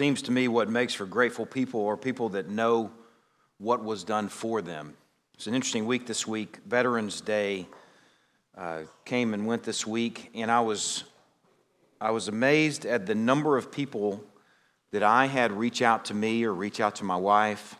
seems 0.00 0.22
to 0.22 0.32
me 0.32 0.48
what 0.48 0.66
makes 0.66 0.94
for 0.94 1.04
grateful 1.04 1.44
people 1.44 1.86
are 1.86 1.94
people 1.94 2.30
that 2.30 2.48
know 2.48 2.90
what 3.58 3.84
was 3.84 4.02
done 4.02 4.30
for 4.30 4.62
them. 4.62 4.94
It's 5.34 5.46
an 5.46 5.54
interesting 5.54 5.84
week 5.84 6.06
this 6.06 6.26
week. 6.26 6.56
Veterans 6.66 7.20
Day 7.20 7.66
uh, 8.56 8.84
came 9.04 9.34
and 9.34 9.46
went 9.46 9.62
this 9.62 9.86
week, 9.86 10.30
and 10.34 10.50
I 10.50 10.60
was, 10.60 11.04
I 12.00 12.12
was 12.12 12.28
amazed 12.28 12.86
at 12.86 13.04
the 13.04 13.14
number 13.14 13.58
of 13.58 13.70
people 13.70 14.24
that 14.90 15.02
I 15.02 15.26
had 15.26 15.52
reach 15.52 15.82
out 15.82 16.06
to 16.06 16.14
me 16.14 16.44
or 16.44 16.54
reach 16.54 16.80
out 16.80 16.94
to 16.94 17.04
my 17.04 17.16
wife. 17.16 17.76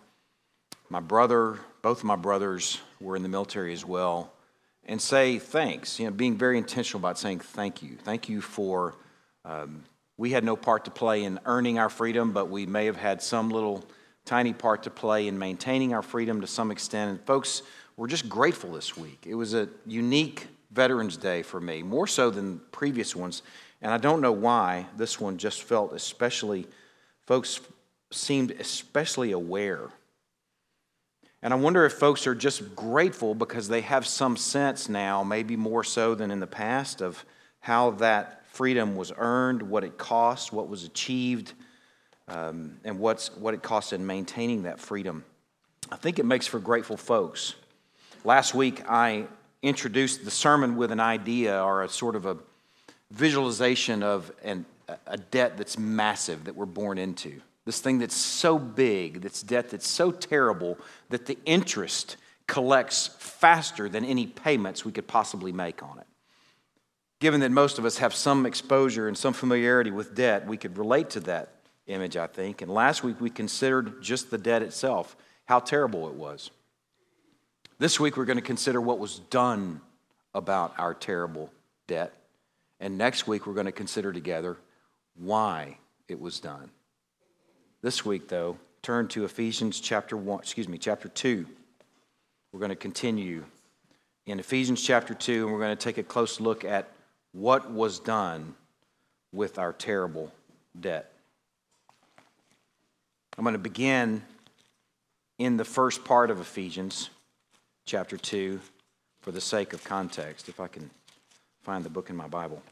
My 0.90 1.00
brother, 1.00 1.58
both 1.80 2.00
of 2.00 2.04
my 2.04 2.16
brothers 2.16 2.82
were 3.00 3.16
in 3.16 3.22
the 3.22 3.30
military 3.30 3.72
as 3.72 3.86
well, 3.86 4.30
and 4.84 5.00
say 5.00 5.38
thanks. 5.38 5.98
You 5.98 6.04
know, 6.04 6.10
being 6.10 6.36
very 6.36 6.58
intentional 6.58 7.00
about 7.00 7.18
saying 7.18 7.40
thank 7.40 7.82
you. 7.82 7.96
Thank 7.96 8.28
you 8.28 8.42
for. 8.42 8.96
Um, 9.46 9.84
we 10.20 10.32
had 10.32 10.44
no 10.44 10.54
part 10.54 10.84
to 10.84 10.90
play 10.90 11.24
in 11.24 11.40
earning 11.46 11.78
our 11.78 11.88
freedom, 11.88 12.32
but 12.32 12.50
we 12.50 12.66
may 12.66 12.84
have 12.84 12.98
had 12.98 13.22
some 13.22 13.48
little 13.48 13.82
tiny 14.26 14.52
part 14.52 14.82
to 14.82 14.90
play 14.90 15.26
in 15.26 15.38
maintaining 15.38 15.94
our 15.94 16.02
freedom 16.02 16.42
to 16.42 16.46
some 16.46 16.70
extent. 16.70 17.10
And 17.10 17.26
folks, 17.26 17.62
we're 17.96 18.06
just 18.06 18.28
grateful 18.28 18.72
this 18.72 18.94
week. 18.98 19.24
It 19.26 19.34
was 19.34 19.54
a 19.54 19.70
unique 19.86 20.46
Veterans 20.72 21.16
Day 21.16 21.40
for 21.40 21.58
me, 21.58 21.82
more 21.82 22.06
so 22.06 22.28
than 22.28 22.60
previous 22.70 23.16
ones. 23.16 23.40
And 23.80 23.94
I 23.94 23.96
don't 23.96 24.20
know 24.20 24.30
why 24.30 24.88
this 24.94 25.18
one 25.18 25.38
just 25.38 25.62
felt 25.62 25.94
especially, 25.94 26.66
folks 27.26 27.58
seemed 28.10 28.50
especially 28.50 29.32
aware. 29.32 29.88
And 31.40 31.54
I 31.54 31.56
wonder 31.56 31.86
if 31.86 31.94
folks 31.94 32.26
are 32.26 32.34
just 32.34 32.76
grateful 32.76 33.34
because 33.34 33.68
they 33.68 33.80
have 33.80 34.06
some 34.06 34.36
sense 34.36 34.86
now, 34.86 35.24
maybe 35.24 35.56
more 35.56 35.82
so 35.82 36.14
than 36.14 36.30
in 36.30 36.40
the 36.40 36.46
past, 36.46 37.00
of 37.00 37.24
how 37.60 37.92
that 37.92 38.39
freedom 38.52 38.96
was 38.96 39.12
earned, 39.16 39.62
what 39.62 39.84
it 39.84 39.96
cost, 39.96 40.52
what 40.52 40.68
was 40.68 40.84
achieved, 40.84 41.52
um, 42.28 42.76
and 42.84 42.98
what's, 42.98 43.34
what 43.36 43.54
it 43.54 43.62
costs 43.62 43.92
in 43.92 44.06
maintaining 44.06 44.64
that 44.64 44.78
freedom. 44.78 45.24
I 45.90 45.96
think 45.96 46.18
it 46.18 46.24
makes 46.24 46.46
for 46.46 46.58
grateful 46.58 46.96
folks. 46.96 47.54
Last 48.24 48.54
week, 48.54 48.82
I 48.88 49.26
introduced 49.62 50.24
the 50.24 50.30
sermon 50.30 50.76
with 50.76 50.92
an 50.92 51.00
idea 51.00 51.62
or 51.62 51.82
a 51.82 51.88
sort 51.88 52.16
of 52.16 52.26
a 52.26 52.36
visualization 53.10 54.02
of 54.02 54.32
an, 54.44 54.64
a 55.06 55.16
debt 55.16 55.56
that's 55.56 55.78
massive 55.78 56.44
that 56.44 56.54
we're 56.54 56.66
born 56.66 56.98
into. 56.98 57.40
This 57.64 57.80
thing 57.80 57.98
that's 57.98 58.14
so 58.14 58.58
big, 58.58 59.20
this 59.20 59.42
debt 59.42 59.70
that's 59.70 59.88
so 59.88 60.10
terrible 60.10 60.78
that 61.08 61.26
the 61.26 61.38
interest 61.44 62.16
collects 62.46 63.10
faster 63.18 63.88
than 63.88 64.04
any 64.04 64.26
payments 64.26 64.84
we 64.84 64.92
could 64.92 65.06
possibly 65.06 65.52
make 65.52 65.82
on 65.82 65.98
it. 65.98 66.06
Given 67.20 67.40
that 67.40 67.50
most 67.50 67.78
of 67.78 67.84
us 67.84 67.98
have 67.98 68.14
some 68.14 68.46
exposure 68.46 69.06
and 69.06 69.16
some 69.16 69.34
familiarity 69.34 69.90
with 69.90 70.14
debt, 70.14 70.46
we 70.46 70.56
could 70.56 70.78
relate 70.78 71.10
to 71.10 71.20
that 71.20 71.52
image, 71.86 72.16
I 72.16 72.26
think. 72.26 72.62
And 72.62 72.72
last 72.72 73.04
week 73.04 73.20
we 73.20 73.28
considered 73.28 74.02
just 74.02 74.30
the 74.30 74.38
debt 74.38 74.62
itself, 74.62 75.16
how 75.44 75.60
terrible 75.60 76.08
it 76.08 76.14
was. 76.14 76.50
This 77.78 77.98
week, 77.98 78.18
we're 78.18 78.26
going 78.26 78.36
to 78.36 78.42
consider 78.42 78.78
what 78.78 78.98
was 78.98 79.20
done 79.30 79.80
about 80.34 80.74
our 80.78 80.92
terrible 80.92 81.50
debt. 81.86 82.12
And 82.78 82.98
next 82.98 83.26
week, 83.26 83.46
we're 83.46 83.54
going 83.54 83.64
to 83.64 83.72
consider 83.72 84.12
together 84.12 84.58
why 85.16 85.78
it 86.06 86.20
was 86.20 86.40
done. 86.40 86.70
This 87.80 88.04
week, 88.04 88.28
though, 88.28 88.58
turn 88.82 89.08
to 89.08 89.24
Ephesians 89.24 89.80
chapter 89.80 90.14
1, 90.14 90.40
excuse 90.40 90.68
me, 90.68 90.76
chapter 90.76 91.08
2. 91.08 91.46
We're 92.52 92.60
going 92.60 92.68
to 92.68 92.76
continue 92.76 93.44
in 94.26 94.38
Ephesians 94.38 94.82
chapter 94.82 95.14
2, 95.14 95.44
and 95.44 95.52
we're 95.52 95.60
going 95.60 95.74
to 95.74 95.82
take 95.82 95.96
a 95.96 96.02
close 96.02 96.38
look 96.38 96.66
at 96.66 96.86
what 97.32 97.70
was 97.70 97.98
done 97.98 98.54
with 99.32 99.58
our 99.58 99.72
terrible 99.72 100.32
debt. 100.78 101.12
I'm 103.38 103.44
going 103.44 103.54
to 103.54 103.58
begin 103.58 104.22
in 105.38 105.56
the 105.56 105.64
first 105.64 106.04
part 106.04 106.30
of 106.30 106.40
Ephesians 106.40 107.10
chapter 107.86 108.16
2 108.16 108.60
for 109.20 109.32
the 109.32 109.40
sake 109.40 109.72
of 109.72 109.84
context, 109.84 110.48
if 110.48 110.60
I 110.60 110.66
can 110.66 110.90
find 111.62 111.84
the 111.84 111.90
book 111.90 112.10
in 112.10 112.16
my 112.16 112.26
Bible. 112.26 112.62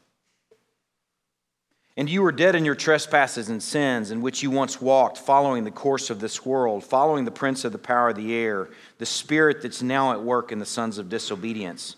And 1.97 2.09
you 2.09 2.22
were 2.22 2.31
dead 2.31 2.55
in 2.55 2.65
your 2.65 2.77
trespasses 2.77 3.49
and 3.49 3.61
sins, 3.61 4.12
in 4.12 4.22
which 4.22 4.43
you 4.43 4.50
once 4.50 4.81
walked, 4.81 5.19
following 5.19 5.65
the 5.65 5.71
course 5.72 6.11
of 6.11 6.21
this 6.21 6.47
world, 6.47 6.84
following 6.84 7.25
the 7.25 7.31
prince 7.31 7.65
of 7.65 7.72
the 7.72 7.78
power 7.78 8.11
of 8.11 8.16
the 8.16 8.34
air, 8.34 8.69
the 8.99 9.06
spirit 9.06 9.62
that's 9.62 9.82
now 9.82 10.12
at 10.12 10.22
work 10.22 10.53
in 10.53 10.61
the 10.61 10.66
sons 10.66 10.99
of 10.99 11.09
disobedience, 11.09 11.97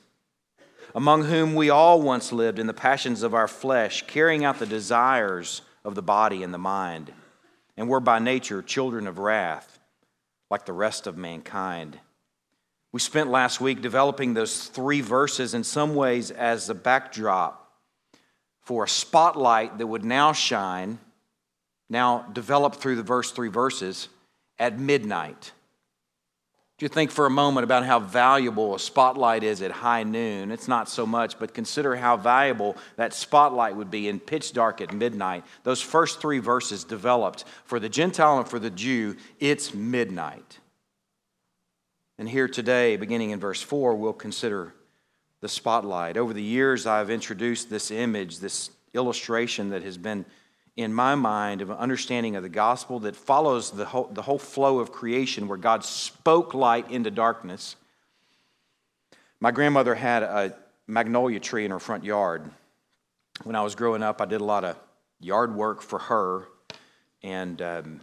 among 0.95 1.25
whom 1.25 1.55
we 1.55 1.71
all 1.71 2.01
once 2.01 2.33
lived 2.33 2.59
in 2.59 2.67
the 2.67 2.75
passions 2.75 3.23
of 3.23 3.35
our 3.35 3.49
flesh, 3.49 4.07
carrying 4.07 4.45
out 4.45 4.59
the 4.59 4.67
desires 4.67 5.63
of 5.85 5.95
the 5.95 6.03
body 6.03 6.43
and 6.43 6.53
the 6.53 6.59
mind, 6.59 7.13
and 7.77 7.89
were 7.89 8.01
by 8.01 8.19
nature 8.19 8.63
children 8.63 9.07
of 9.07 9.19
wrath, 9.19 9.79
like 10.51 10.67
the 10.67 10.73
rest 10.73 11.07
of 11.07 11.17
mankind. 11.17 11.99
We 12.93 13.01
spent 13.01 13.31
last 13.31 13.61
week 13.61 13.83
developing 13.83 14.35
those 14.35 14.67
three 14.67 15.01
verses 15.01 15.55
in 15.55 15.63
some 15.63 15.95
ways 15.95 16.31
as 16.31 16.69
a 16.69 16.75
backdrop 16.75 17.73
for 18.63 18.85
a 18.85 18.89
spotlight 18.89 19.79
that 19.79 19.87
would 19.87 20.05
now 20.05 20.33
shine, 20.33 20.99
now 21.89 22.27
develop 22.33 22.77
through 22.77 22.97
the 22.97 23.03
verse 23.03 23.31
three 23.31 23.49
verses 23.49 24.09
at 24.59 24.79
midnight. 24.79 25.53
If 26.81 26.83
you 26.85 26.89
think 26.89 27.11
for 27.11 27.27
a 27.27 27.31
moment 27.31 27.65
about 27.65 27.85
how 27.85 27.99
valuable 28.01 28.75
a 28.75 28.79
spotlight 28.79 29.43
is 29.43 29.61
at 29.61 29.71
high 29.71 30.03
noon, 30.03 30.51
it's 30.51 30.67
not 30.67 30.89
so 30.89 31.05
much, 31.05 31.39
but 31.39 31.53
consider 31.53 31.95
how 31.95 32.17
valuable 32.17 32.75
that 32.97 33.13
spotlight 33.13 33.77
would 33.77 33.91
be 33.91 34.09
in 34.09 34.19
pitch 34.19 34.55
dark 34.55 34.81
at 34.81 34.91
midnight. 34.91 35.45
Those 35.63 35.83
first 35.83 36.23
three 36.23 36.39
verses 36.39 36.85
developed 36.85 37.45
for 37.67 37.79
the 37.79 37.91
Gentile 37.91 38.39
and 38.39 38.49
for 38.49 38.59
the 38.59 38.71
Jew, 38.71 39.19
it's 39.39 39.75
midnight. 39.75 40.59
And 42.17 42.27
here 42.27 42.49
today, 42.49 42.97
beginning 42.97 43.29
in 43.29 43.41
verse 43.41 43.61
4, 43.61 43.95
we'll 43.95 44.15
consider 44.15 44.73
the 45.43 45.51
spotlight. 45.51 46.17
Over 46.17 46.33
the 46.33 46.43
years, 46.43 46.87
I've 46.87 47.11
introduced 47.11 47.69
this 47.69 47.91
image, 47.91 48.39
this 48.39 48.71
illustration 48.95 49.69
that 49.69 49.83
has 49.83 49.99
been 49.99 50.25
in 50.77 50.93
my 50.95 51.15
mind 51.15 51.63
of 51.63 51.71
an 51.71 51.77
understanding 51.77 52.37
of 52.37 52.43
the 52.43 52.49
gospel 52.49 53.01
that 53.01 53.17
follows 53.17 53.71
the 53.71 53.85
whole, 53.85 54.09
the 54.13 54.23
whole 54.23 54.39
flow 54.39 54.79
of 54.79 54.93
creation 54.93 55.49
where 55.49 55.59
God 55.59 55.85
spoke 55.85 56.55
light 56.55 56.91
into 56.91 57.11
darkness. 57.11 57.77
My 59.41 59.51
grandmother 59.51 59.95
had 59.95 60.23
a 60.23 60.55
magnolia 60.87 61.41
tree 61.41 61.65
in 61.65 61.71
her 61.71 61.79
front 61.79 62.05
yard. 62.05 62.51
When 63.45 63.57
I 63.57 63.63
was 63.63 63.75
growing 63.75 64.03
up, 64.03 64.21
I 64.21 64.27
did 64.27 64.41
a 64.41 64.45
lot 64.45 64.65
of 64.65 64.77
yard 65.21 65.55
work 65.55 65.83
for 65.83 65.99
her. 65.99 66.47
And 67.23 67.61
um, 67.63 68.01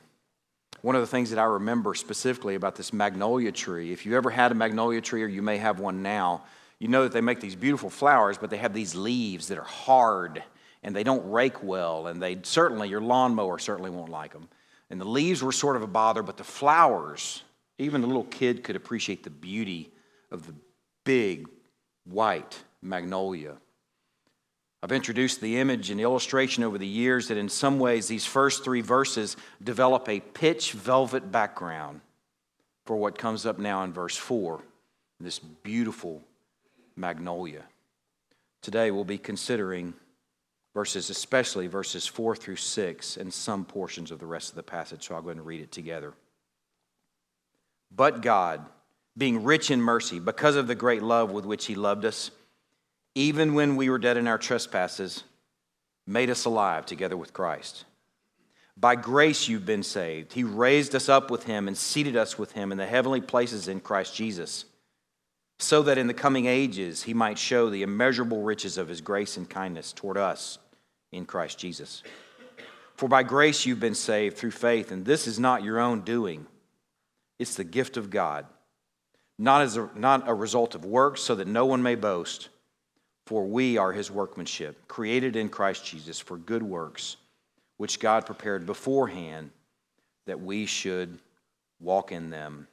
one 0.82 0.96
of 0.96 1.02
the 1.02 1.08
things 1.08 1.30
that 1.32 1.40
I 1.40 1.46
remember 1.46 1.94
specifically 1.96 2.56
about 2.56 2.76
this 2.76 2.94
magnolia 2.94 3.52
tree, 3.52 3.92
if 3.92 4.06
you 4.06 4.16
ever 4.16 4.30
had 4.30 4.52
a 4.52 4.56
magnolia 4.56 5.02
tree 5.02 5.24
or 5.24 5.28
you 5.28 5.42
may 5.42 5.58
have 5.58 5.80
one 5.80 6.02
now, 6.02 6.44
you 6.80 6.88
know 6.88 7.04
that 7.04 7.12
they 7.12 7.22
make 7.22 7.40
these 7.40 7.56
beautiful 7.56 7.90
flowers, 7.90 8.38
but 8.38 8.50
they 8.50 8.58
have 8.58 8.74
these 8.74 8.94
leaves 8.94 9.48
that 9.48 9.58
are 9.58 9.64
hard 9.64 10.44
and 10.84 10.96
they 10.96 11.04
don't 11.04 11.30
rake 11.30 11.64
well, 11.64 12.08
and 12.08 12.22
they 12.22 12.38
certainly, 12.44 12.90
your 12.90 13.02
lawnmower 13.02 13.60
certainly 13.60 13.90
won't 13.90 14.12
like 14.12 14.34
them. 14.34 14.48
And 14.90 15.02
the 15.02 15.06
leaves 15.06 15.44
were 15.44 15.52
sort 15.52 15.76
of 15.76 15.82
a 15.82 15.88
bother, 15.88 16.24
but 16.24 16.38
the 16.38 16.44
flowers, 16.44 17.44
even 17.78 18.04
a 18.04 18.08
little 18.08 18.24
kid 18.24 18.64
could 18.64 18.76
appreciate 18.76 19.24
the 19.24 19.30
beauty 19.30 19.92
of 20.32 20.48
the 20.48 20.54
big 21.04 21.48
white 22.06 22.64
magnolia. 22.82 23.58
I've 24.84 24.92
introduced 24.92 25.42
the 25.42 25.58
image 25.58 25.90
and 25.90 26.00
illustration 26.00 26.64
over 26.64 26.78
the 26.78 26.88
years 26.88 27.28
that 27.28 27.38
in 27.38 27.50
some 27.50 27.80
ways 27.80 28.08
these 28.08 28.26
first 28.26 28.64
three 28.64 28.82
verses 28.82 29.36
develop 29.64 30.08
a 30.08 30.20
pitch 30.20 30.72
velvet 30.74 31.32
background 31.32 32.02
for 32.86 32.96
what 32.96 33.18
comes 33.18 33.46
up 33.46 33.58
now 33.58 33.84
in 33.84 33.92
verse 33.92 34.16
4 34.16 34.64
this 35.20 35.40
beautiful 35.40 36.22
magnolia. 36.96 37.64
Today 38.62 38.92
we'll 38.92 39.04
be 39.04 39.18
considering 39.18 39.94
verses, 40.78 41.10
especially 41.10 41.66
verses 41.66 42.06
4 42.06 42.36
through 42.36 42.56
6, 42.56 43.18
and 43.18 43.34
some 43.34 43.66
portions 43.66 44.12
of 44.12 44.20
the 44.20 44.28
rest 44.28 44.50
of 44.50 44.56
the 44.56 44.62
passage, 44.62 45.08
so 45.08 45.16
I'll 45.16 45.24
go 45.24 45.30
ahead 45.30 45.38
and 45.38 45.46
read 45.48 45.60
it 45.60 45.72
together. 45.72 46.14
But 47.90 48.22
God, 48.22 48.64
being 49.18 49.44
rich 49.44 49.72
in 49.72 49.82
mercy, 49.82 50.20
because 50.20 50.56
of 50.56 50.68
the 50.68 50.76
great 50.76 51.02
love 51.02 51.32
with 51.32 51.46
which 51.46 51.66
He 51.66 51.74
loved 51.74 52.06
us, 52.06 52.30
even 53.16 53.56
when 53.56 53.76
we 53.76 53.90
were 53.90 53.98
dead 53.98 54.18
in 54.18 54.28
our 54.28 54.38
trespasses, 54.38 55.24
made 56.06 56.30
us 56.30 56.46
alive 56.46 56.86
together 56.86 57.18
with 57.18 57.34
Christ. 57.34 57.86
By 58.80 58.96
grace 58.96 59.48
you've 59.48 59.66
been 59.66 59.82
saved. 59.82 60.34
He 60.34 60.44
raised 60.44 60.94
us 60.94 61.10
up 61.10 61.32
with 61.32 61.46
him 61.46 61.68
and 61.68 61.76
seated 61.76 62.16
us 62.16 62.38
with 62.38 62.52
him 62.52 62.72
in 62.72 62.78
the 62.78 62.86
heavenly 62.86 63.22
places 63.22 63.68
in 63.68 63.80
Christ 63.80 64.14
Jesus, 64.14 64.66
so 65.58 65.82
that 65.82 65.98
in 65.98 66.06
the 66.06 66.14
coming 66.14 66.46
ages 66.46 67.02
he 67.02 67.16
might 67.16 67.40
show 67.40 67.72
the 67.72 67.82
immeasurable 67.82 68.44
riches 68.44 68.78
of 68.78 68.88
his 68.88 69.02
grace 69.02 69.38
and 69.38 69.50
kindness 69.50 69.92
toward 69.92 70.18
us 70.18 70.60
in 71.12 71.26
Christ 71.26 71.58
Jesus. 71.58 72.04
For 72.96 73.08
by 73.08 73.24
grace 73.24 73.66
you've 73.66 73.80
been 73.80 73.96
saved 73.96 74.38
through 74.38 74.52
faith, 74.52 74.92
and 74.92 75.06
this 75.06 75.28
is 75.28 75.40
not 75.40 75.64
your 75.64 75.80
own 75.80 76.02
doing, 76.02 76.46
it's 77.40 77.56
the 77.56 77.64
gift 77.64 77.98
of 77.98 78.10
God, 78.10 78.46
not, 79.38 79.62
as 79.62 79.78
a, 79.78 79.90
not 79.96 80.28
a 80.28 80.34
result 80.34 80.74
of 80.74 80.84
works, 80.84 81.22
so 81.22 81.36
that 81.36 81.48
no 81.48 81.66
one 81.66 81.84
may 81.84 81.96
boast. 81.96 82.50
For 83.28 83.46
we 83.46 83.78
are 83.78 83.92
his 83.92 84.10
workmanship, 84.10 84.88
created 84.88 85.36
in 85.36 85.50
Christ 85.50 85.86
Jesus 85.86 86.20
for 86.20 86.38
good 86.38 86.64
works, 86.64 87.18
which 87.76 88.00
God 88.00 88.26
prepared 88.26 88.66
beforehand 88.66 89.52
that 90.26 90.42
we 90.42 90.66
should 90.66 91.20
walk 91.80 92.12
in 92.12 92.30
them. 92.30 92.68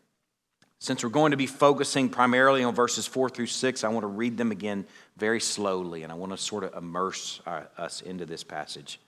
Since 0.85 1.03
we're 1.03 1.09
going 1.09 1.31
to 1.31 1.39
be 1.39 1.47
focusing 1.47 2.11
primarily 2.11 2.63
on 2.63 2.75
verses 2.75 3.07
4 3.07 3.31
through 3.31 3.47
6, 3.47 3.85
I 3.85 3.89
want 3.89 4.03
to 4.03 4.07
read 4.07 4.37
them 4.37 4.51
again 4.51 4.85
very 5.17 5.41
slowly, 5.41 6.03
and 6.03 6.13
I 6.13 6.15
want 6.15 6.33
to 6.33 6.37
sort 6.37 6.63
of 6.63 6.75
immerse 6.75 7.41
uh, 7.47 7.63
us 7.79 8.03
into 8.03 8.27
this 8.27 8.45
passage. 8.45 9.01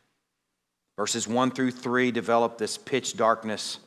Verses 0.97 1.29
1 1.29 1.51
through 1.51 1.73
3 1.73 2.13
develop 2.13 2.57
this 2.57 2.79
pitch 2.79 3.19
darkness, 3.19 3.79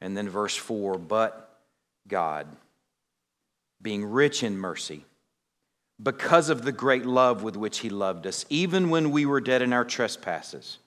and 0.00 0.16
then 0.16 0.26
verse 0.26 0.56
4 0.56 0.96
but 0.96 1.60
God, 2.08 2.46
being 3.82 4.06
rich 4.06 4.42
in 4.42 4.56
mercy, 4.56 5.04
because 6.02 6.48
of 6.48 6.64
the 6.64 6.72
great 6.72 7.04
love 7.04 7.42
with 7.42 7.58
which 7.58 7.80
He 7.80 7.90
loved 7.90 8.26
us, 8.26 8.46
even 8.48 8.88
when 8.88 9.10
we 9.10 9.26
were 9.26 9.42
dead 9.42 9.60
in 9.60 9.74
our 9.74 9.84
trespasses, 9.84 10.78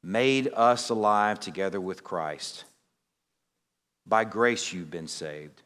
made 0.00 0.48
us 0.54 0.90
alive 0.90 1.40
together 1.40 1.80
with 1.80 2.04
Christ. 2.04 2.66
By 4.10 4.24
grace 4.24 4.72
you've 4.72 4.90
been 4.90 5.06
saved, 5.06 5.62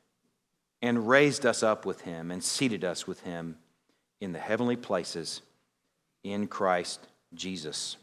and 0.83 1.09
raised 1.09 1.47
us 1.47 1.63
up 1.63 1.87
with 1.87 2.03
Him, 2.03 2.31
and 2.31 2.45
seated 2.45 2.85
us 2.85 3.07
with 3.07 3.21
Him 3.21 3.57
in 4.21 4.35
the 4.35 4.39
heavenly 4.39 4.77
places 4.77 5.41
in 6.23 6.47
Christ 6.47 7.01
Jesus. 7.33 7.97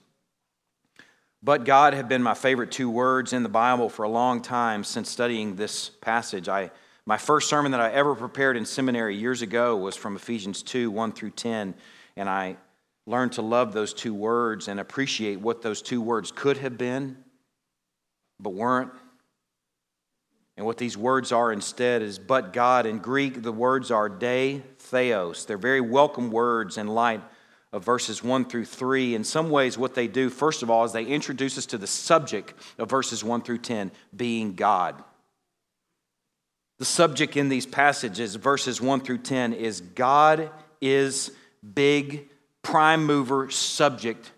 But 1.44 1.64
God 1.64 1.94
have 1.94 2.10
been 2.10 2.24
my 2.24 2.34
favorite 2.34 2.72
two 2.72 2.90
words 2.90 3.34
in 3.34 3.44
the 3.44 3.50
Bible 3.50 3.88
for 3.88 4.02
a 4.02 4.10
long 4.10 4.42
time 4.42 4.84
since 4.84 5.12
studying 5.12 5.56
this 5.56 5.90
passage. 5.90 6.50
I, 6.50 6.72
my 7.06 7.18
first 7.18 7.48
sermon 7.48 7.72
that 7.74 7.82
I 7.82 7.92
ever 7.92 8.16
prepared 8.16 8.58
in 8.58 8.66
seminary 8.66 9.16
years 9.16 9.44
ago 9.44 9.78
was 9.78 9.96
from 9.96 10.16
Ephesians 10.16 10.64
2 10.64 10.90
1 10.90 11.12
through 11.12 11.32
10, 11.32 11.76
and 12.16 12.28
I 12.28 12.58
learned 13.06 13.34
to 13.34 13.44
love 13.44 13.74
those 13.74 13.94
two 13.94 14.16
words 14.16 14.68
and 14.68 14.80
appreciate 14.80 15.40
what 15.40 15.62
those 15.62 15.84
two 15.84 16.02
words 16.02 16.32
could 16.32 16.58
have 16.58 16.80
been, 16.80 17.18
but 18.40 18.56
weren't. 18.56 18.92
And 20.58 20.66
what 20.66 20.78
these 20.78 20.98
words 20.98 21.32
are 21.32 21.52
instead 21.52 22.02
is 22.02 22.20
but 22.20 22.54
God. 22.54 22.86
In 22.86 23.00
Greek, 23.00 23.42
the 23.42 23.52
words 23.52 23.90
are 23.90 24.10
de 24.10 24.62
theos. 24.80 25.46
They're 25.46 25.58
very 25.58 25.82
welcome 25.82 26.30
words 26.30 26.78
in 26.78 26.88
light 26.88 27.22
of 27.72 27.86
verses 27.86 28.24
1 28.24 28.46
through 28.46 28.66
3. 28.66 29.16
In 29.16 29.24
some 29.24 29.50
ways, 29.50 29.78
what 29.78 29.96
they 29.96 30.08
do, 30.08 30.30
first 30.30 30.62
of 30.62 30.70
all, 30.70 30.84
is 30.84 30.92
they 30.92 31.06
introduce 31.06 31.58
us 31.58 31.66
to 31.68 31.78
the 31.78 31.88
subject 31.88 32.54
of 32.78 32.90
verses 32.90 33.24
1 33.24 33.42
through 33.42 33.60
10, 33.60 33.92
being 34.16 34.56
God. 34.56 35.02
The 36.80 36.86
subject 36.86 37.38
in 37.38 37.48
these 37.48 37.66
passages, 37.66 38.36
verses 38.36 38.82
1 38.82 39.02
through 39.02 39.20
10, 39.20 39.54
is 39.54 39.82
God 39.82 40.50
is 40.82 41.32
big, 41.74 42.30
prime 42.62 43.06
mover 43.06 43.50
subject. 43.52 44.32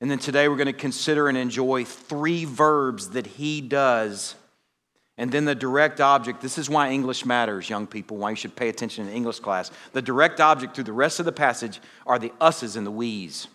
And 0.00 0.10
then 0.10 0.18
today 0.18 0.48
we're 0.48 0.56
going 0.56 0.66
to 0.66 0.72
consider 0.72 1.28
and 1.28 1.38
enjoy 1.38 1.84
three 1.84 2.44
verbs 2.44 3.10
that 3.10 3.26
he 3.26 3.60
does 3.60 4.34
and 5.16 5.30
then 5.30 5.44
the 5.44 5.54
direct 5.54 6.00
object, 6.00 6.40
this 6.40 6.58
is 6.58 6.68
why 6.68 6.90
English 6.90 7.24
matters, 7.24 7.70
young 7.70 7.86
people, 7.86 8.16
why 8.16 8.30
you 8.30 8.36
should 8.36 8.56
pay 8.56 8.68
attention 8.68 9.06
in 9.06 9.14
English 9.14 9.38
class. 9.38 9.70
The 9.92 10.02
direct 10.02 10.40
object 10.40 10.74
through 10.74 10.84
the 10.84 10.92
rest 10.92 11.20
of 11.20 11.26
the 11.26 11.32
passage 11.32 11.80
are 12.04 12.18
the 12.18 12.32
us's 12.40 12.74
and 12.74 12.86
the 12.86 12.90
we's. 12.90 13.46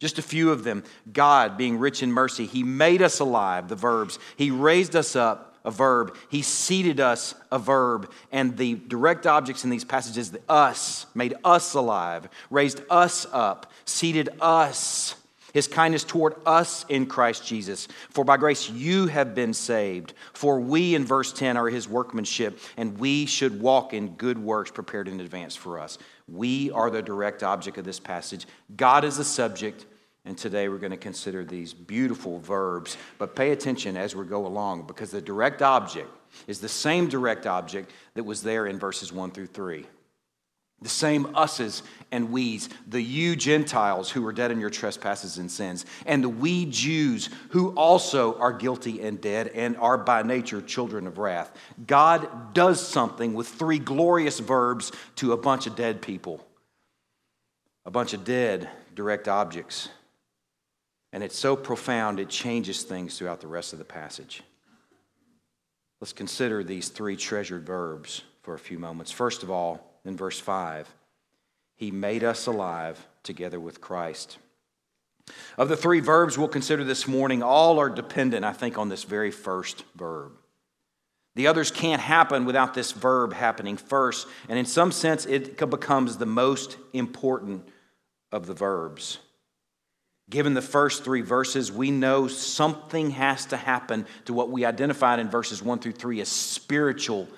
Just 0.00 0.18
a 0.18 0.22
few 0.22 0.50
of 0.50 0.64
them. 0.64 0.82
God 1.12 1.56
being 1.56 1.78
rich 1.78 2.02
in 2.02 2.10
mercy, 2.10 2.46
He 2.46 2.64
made 2.64 3.02
us 3.02 3.20
alive, 3.20 3.68
the 3.68 3.76
verbs. 3.76 4.18
He 4.36 4.50
raised 4.50 4.96
us 4.96 5.14
up, 5.14 5.54
a 5.64 5.70
verb. 5.70 6.16
He 6.30 6.42
seated 6.42 6.98
us, 6.98 7.34
a 7.52 7.58
verb. 7.58 8.10
And 8.32 8.56
the 8.56 8.74
direct 8.74 9.26
objects 9.26 9.62
in 9.62 9.70
these 9.70 9.84
passages, 9.84 10.32
the 10.32 10.40
us, 10.48 11.06
made 11.14 11.34
us 11.44 11.74
alive, 11.74 12.28
raised 12.50 12.80
us 12.90 13.26
up, 13.30 13.70
seated 13.84 14.30
us 14.40 15.14
his 15.52 15.66
kindness 15.66 16.04
toward 16.04 16.34
us 16.46 16.84
in 16.88 17.06
Christ 17.06 17.46
Jesus. 17.46 17.88
For 18.10 18.24
by 18.24 18.36
grace 18.36 18.70
you 18.70 19.06
have 19.06 19.34
been 19.34 19.54
saved. 19.54 20.14
For 20.32 20.60
we, 20.60 20.94
in 20.94 21.04
verse 21.04 21.32
10, 21.32 21.56
are 21.56 21.68
his 21.68 21.88
workmanship, 21.88 22.58
and 22.76 22.98
we 22.98 23.26
should 23.26 23.60
walk 23.60 23.94
in 23.94 24.14
good 24.14 24.38
works 24.38 24.70
prepared 24.70 25.08
in 25.08 25.20
advance 25.20 25.56
for 25.56 25.78
us. 25.78 25.98
We 26.28 26.70
are 26.70 26.90
the 26.90 27.02
direct 27.02 27.42
object 27.42 27.78
of 27.78 27.84
this 27.84 28.00
passage. 28.00 28.46
God 28.76 29.04
is 29.04 29.16
the 29.16 29.24
subject, 29.24 29.86
and 30.24 30.36
today 30.36 30.68
we're 30.68 30.78
going 30.78 30.90
to 30.90 30.96
consider 30.96 31.44
these 31.44 31.72
beautiful 31.72 32.38
verbs. 32.38 32.96
But 33.18 33.34
pay 33.34 33.52
attention 33.52 33.96
as 33.96 34.14
we 34.14 34.24
go 34.24 34.46
along, 34.46 34.86
because 34.86 35.10
the 35.10 35.20
direct 35.20 35.62
object 35.62 36.10
is 36.46 36.60
the 36.60 36.68
same 36.68 37.08
direct 37.08 37.46
object 37.46 37.90
that 38.14 38.24
was 38.24 38.42
there 38.42 38.66
in 38.66 38.78
verses 38.78 39.12
1 39.12 39.32
through 39.32 39.48
3. 39.48 39.86
The 40.82 40.88
same 40.88 41.34
us's 41.34 41.82
and 42.12 42.32
we's, 42.32 42.68
the 42.86 43.00
you 43.00 43.36
Gentiles 43.36 44.10
who 44.10 44.22
were 44.22 44.32
dead 44.32 44.50
in 44.50 44.60
your 44.60 44.70
trespasses 44.70 45.38
and 45.38 45.50
sins, 45.50 45.86
and 46.06 46.24
the 46.24 46.28
we 46.28 46.66
Jews 46.66 47.28
who 47.50 47.70
also 47.74 48.36
are 48.38 48.52
guilty 48.52 49.00
and 49.02 49.20
dead 49.20 49.48
and 49.48 49.76
are 49.76 49.98
by 49.98 50.22
nature 50.22 50.60
children 50.60 51.06
of 51.06 51.18
wrath. 51.18 51.52
God 51.86 52.54
does 52.54 52.84
something 52.84 53.34
with 53.34 53.46
three 53.46 53.78
glorious 53.78 54.40
verbs 54.40 54.90
to 55.16 55.32
a 55.32 55.36
bunch 55.36 55.66
of 55.66 55.76
dead 55.76 56.02
people, 56.02 56.44
a 57.84 57.90
bunch 57.90 58.12
of 58.12 58.24
dead 58.24 58.68
direct 58.94 59.28
objects. 59.28 59.88
And 61.12 61.22
it's 61.22 61.38
so 61.38 61.56
profound, 61.56 62.20
it 62.20 62.28
changes 62.28 62.82
things 62.82 63.18
throughout 63.18 63.40
the 63.40 63.48
rest 63.48 63.72
of 63.72 63.78
the 63.78 63.84
passage. 63.84 64.42
Let's 66.00 66.12
consider 66.12 66.64
these 66.64 66.88
three 66.88 67.16
treasured 67.16 67.66
verbs 67.66 68.22
for 68.42 68.54
a 68.54 68.58
few 68.58 68.78
moments. 68.78 69.12
First 69.12 69.42
of 69.42 69.50
all, 69.50 69.89
in 70.04 70.16
verse 70.16 70.38
5. 70.38 70.88
He 71.76 71.90
made 71.90 72.24
us 72.24 72.46
alive 72.46 73.06
together 73.22 73.58
with 73.58 73.80
Christ. 73.80 74.38
Of 75.56 75.68
the 75.68 75.76
three 75.76 76.00
verbs 76.00 76.36
we'll 76.36 76.48
consider 76.48 76.84
this 76.84 77.06
morning, 77.06 77.42
all 77.42 77.78
are 77.78 77.90
dependent, 77.90 78.44
I 78.44 78.52
think, 78.52 78.78
on 78.78 78.88
this 78.88 79.04
very 79.04 79.30
first 79.30 79.84
verb. 79.94 80.32
The 81.36 81.46
others 81.46 81.70
can't 81.70 82.00
happen 82.00 82.44
without 82.44 82.74
this 82.74 82.92
verb 82.92 83.32
happening 83.32 83.76
first, 83.76 84.26
and 84.48 84.58
in 84.58 84.66
some 84.66 84.90
sense, 84.90 85.26
it 85.26 85.56
becomes 85.70 86.16
the 86.16 86.26
most 86.26 86.76
important 86.92 87.68
of 88.32 88.46
the 88.46 88.54
verbs. 88.54 89.18
Given 90.28 90.54
the 90.54 90.62
first 90.62 91.02
three 91.04 91.22
verses, 91.22 91.72
we 91.72 91.90
know 91.90 92.28
something 92.28 93.10
has 93.10 93.46
to 93.46 93.56
happen 93.56 94.06
to 94.26 94.32
what 94.32 94.50
we 94.50 94.64
identified 94.64 95.18
in 95.18 95.28
verses 95.28 95.62
1 95.62 95.80
through 95.80 95.92
3 95.92 96.20
as 96.20 96.28
spiritual 96.28 97.28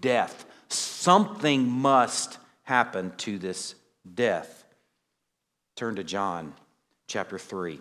death 0.00 0.44
something 0.72 1.68
must 1.68 2.38
happen 2.62 3.12
to 3.18 3.38
this 3.38 3.74
death. 4.14 4.64
Turn 5.76 5.96
to 5.96 6.04
John 6.04 6.54
chapter 7.06 7.38
3. 7.38 7.78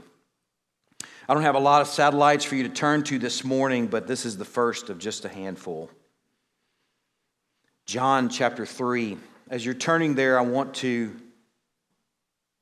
I 1.28 1.34
don't 1.34 1.44
have 1.44 1.56
a 1.56 1.60
lot 1.60 1.82
of 1.82 1.88
satellites 1.88 2.44
for 2.44 2.56
you 2.56 2.64
to 2.64 2.70
turn 2.70 3.04
to 3.04 3.20
this 3.20 3.44
morning, 3.44 3.88
but 3.88 4.08
this 4.08 4.26
is 4.26 4.38
the 4.38 4.46
first 4.46 4.90
of 4.90 5.00
just 5.00 5.26
a 5.26 5.30
handful. 5.30 5.90
John 7.86 8.30
chapter 8.30 8.66
3. 8.66 9.18
As 9.50 9.66
you're 9.66 9.74
turning 9.74 10.16
there, 10.16 10.38
I 10.38 10.44
want 10.44 10.74
to 10.76 11.16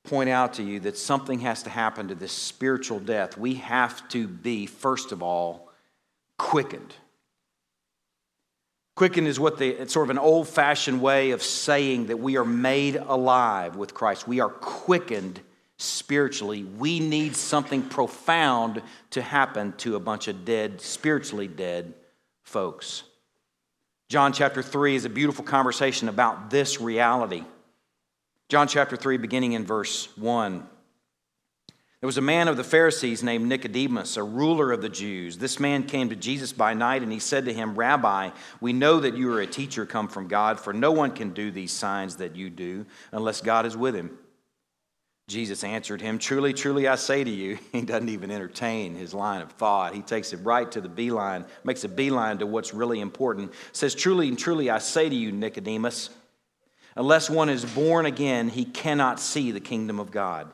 point 0.03 0.29
out 0.29 0.55
to 0.55 0.63
you 0.63 0.79
that 0.81 0.97
something 0.97 1.39
has 1.39 1.63
to 1.63 1.69
happen 1.69 2.07
to 2.07 2.15
this 2.15 2.31
spiritual 2.31 2.99
death. 2.99 3.37
We 3.37 3.55
have 3.55 4.07
to 4.09 4.27
be, 4.27 4.65
first 4.65 5.11
of 5.11 5.21
all, 5.21 5.71
quickened. 6.37 6.95
Quicken 8.99 9.27
is 9.27 9.39
what 9.39 9.57
the, 9.57 9.69
it's 9.69 9.93
sort 9.93 10.07
of 10.07 10.09
an 10.09 10.17
old 10.17 10.45
fashioned 10.45 11.01
way 11.01 11.31
of 11.31 11.41
saying 11.41 12.07
that 12.07 12.19
we 12.19 12.35
are 12.35 12.43
made 12.43 12.97
alive 12.97 13.77
with 13.77 13.93
Christ. 13.93 14.27
We 14.27 14.41
are 14.41 14.49
quickened 14.49 15.39
spiritually. 15.77 16.65
We 16.65 16.99
need 16.99 17.37
something 17.37 17.81
profound 17.81 18.81
to 19.11 19.21
happen 19.21 19.71
to 19.77 19.95
a 19.95 20.01
bunch 20.01 20.27
of 20.27 20.43
dead, 20.43 20.81
spiritually 20.81 21.47
dead 21.47 21.93
folks. 22.43 23.03
John 24.09 24.33
chapter 24.33 24.61
3 24.61 24.95
is 24.95 25.05
a 25.05 25.09
beautiful 25.09 25.45
conversation 25.45 26.09
about 26.09 26.49
this 26.49 26.81
reality. 26.81 27.45
John 28.49 28.67
chapter 28.67 28.97
3, 28.97 29.15
beginning 29.15 29.53
in 29.53 29.65
verse 29.65 30.09
1. 30.17 30.67
There 32.01 32.07
was 32.07 32.17
a 32.17 32.21
man 32.21 32.47
of 32.47 32.55
the 32.55 32.63
Pharisees 32.63 33.23
named 33.23 33.47
Nicodemus, 33.47 34.15
a 34.15 34.23
ruler 34.23 34.71
of 34.71 34.81
the 34.81 34.87
Jews. 34.87 35.37
This 35.37 35.59
man 35.59 35.83
came 35.83 36.09
to 36.09 36.15
Jesus 36.15 36.53
by 36.53 36.73
night 36.73 37.03
and 37.03 37.11
he 37.11 37.19
said 37.19 37.43
to 37.45 37.53
him, 37.53 37.75
Rabbi, 37.75 38.29
we 38.61 38.71
know 38.71 39.01
that 39.01 39.17
you 39.17 39.29
are 39.33 39.41
a 39.41 39.47
teacher 39.47 39.85
come 39.85 40.07
from 40.07 40.29
God, 40.29 40.61
for 40.61 40.71
no 40.71 40.93
one 40.93 41.11
can 41.11 41.31
do 41.33 41.51
these 41.51 41.73
signs 41.73 42.15
that 42.17 42.37
you 42.37 42.49
do 42.49 42.85
unless 43.11 43.41
God 43.41 43.65
is 43.65 43.75
with 43.75 43.95
him. 43.95 44.17
Jesus 45.27 45.63
answered 45.65 45.99
him, 45.99 46.19
Truly, 46.19 46.53
truly, 46.53 46.87
I 46.87 46.95
say 46.95 47.21
to 47.21 47.29
you, 47.29 47.59
he 47.73 47.81
doesn't 47.81 48.09
even 48.09 48.31
entertain 48.31 48.95
his 48.95 49.13
line 49.13 49.41
of 49.41 49.51
thought. 49.51 49.93
He 49.93 50.01
takes 50.01 50.31
it 50.31 50.37
right 50.37 50.71
to 50.71 50.79
the 50.79 50.89
beeline, 50.89 51.45
makes 51.65 51.83
a 51.83 51.89
beeline 51.89 52.37
to 52.37 52.47
what's 52.47 52.73
really 52.73 53.01
important. 53.01 53.53
Says, 53.73 53.93
Truly 53.93 54.29
and 54.29 54.39
truly, 54.39 54.69
I 54.69 54.79
say 54.79 55.09
to 55.09 55.15
you, 55.15 55.33
Nicodemus, 55.33 56.11
unless 56.95 57.29
one 57.29 57.49
is 57.49 57.65
born 57.65 58.05
again, 58.05 58.47
he 58.47 58.63
cannot 58.63 59.19
see 59.19 59.51
the 59.51 59.59
kingdom 59.59 59.99
of 59.99 60.11
God. 60.11 60.49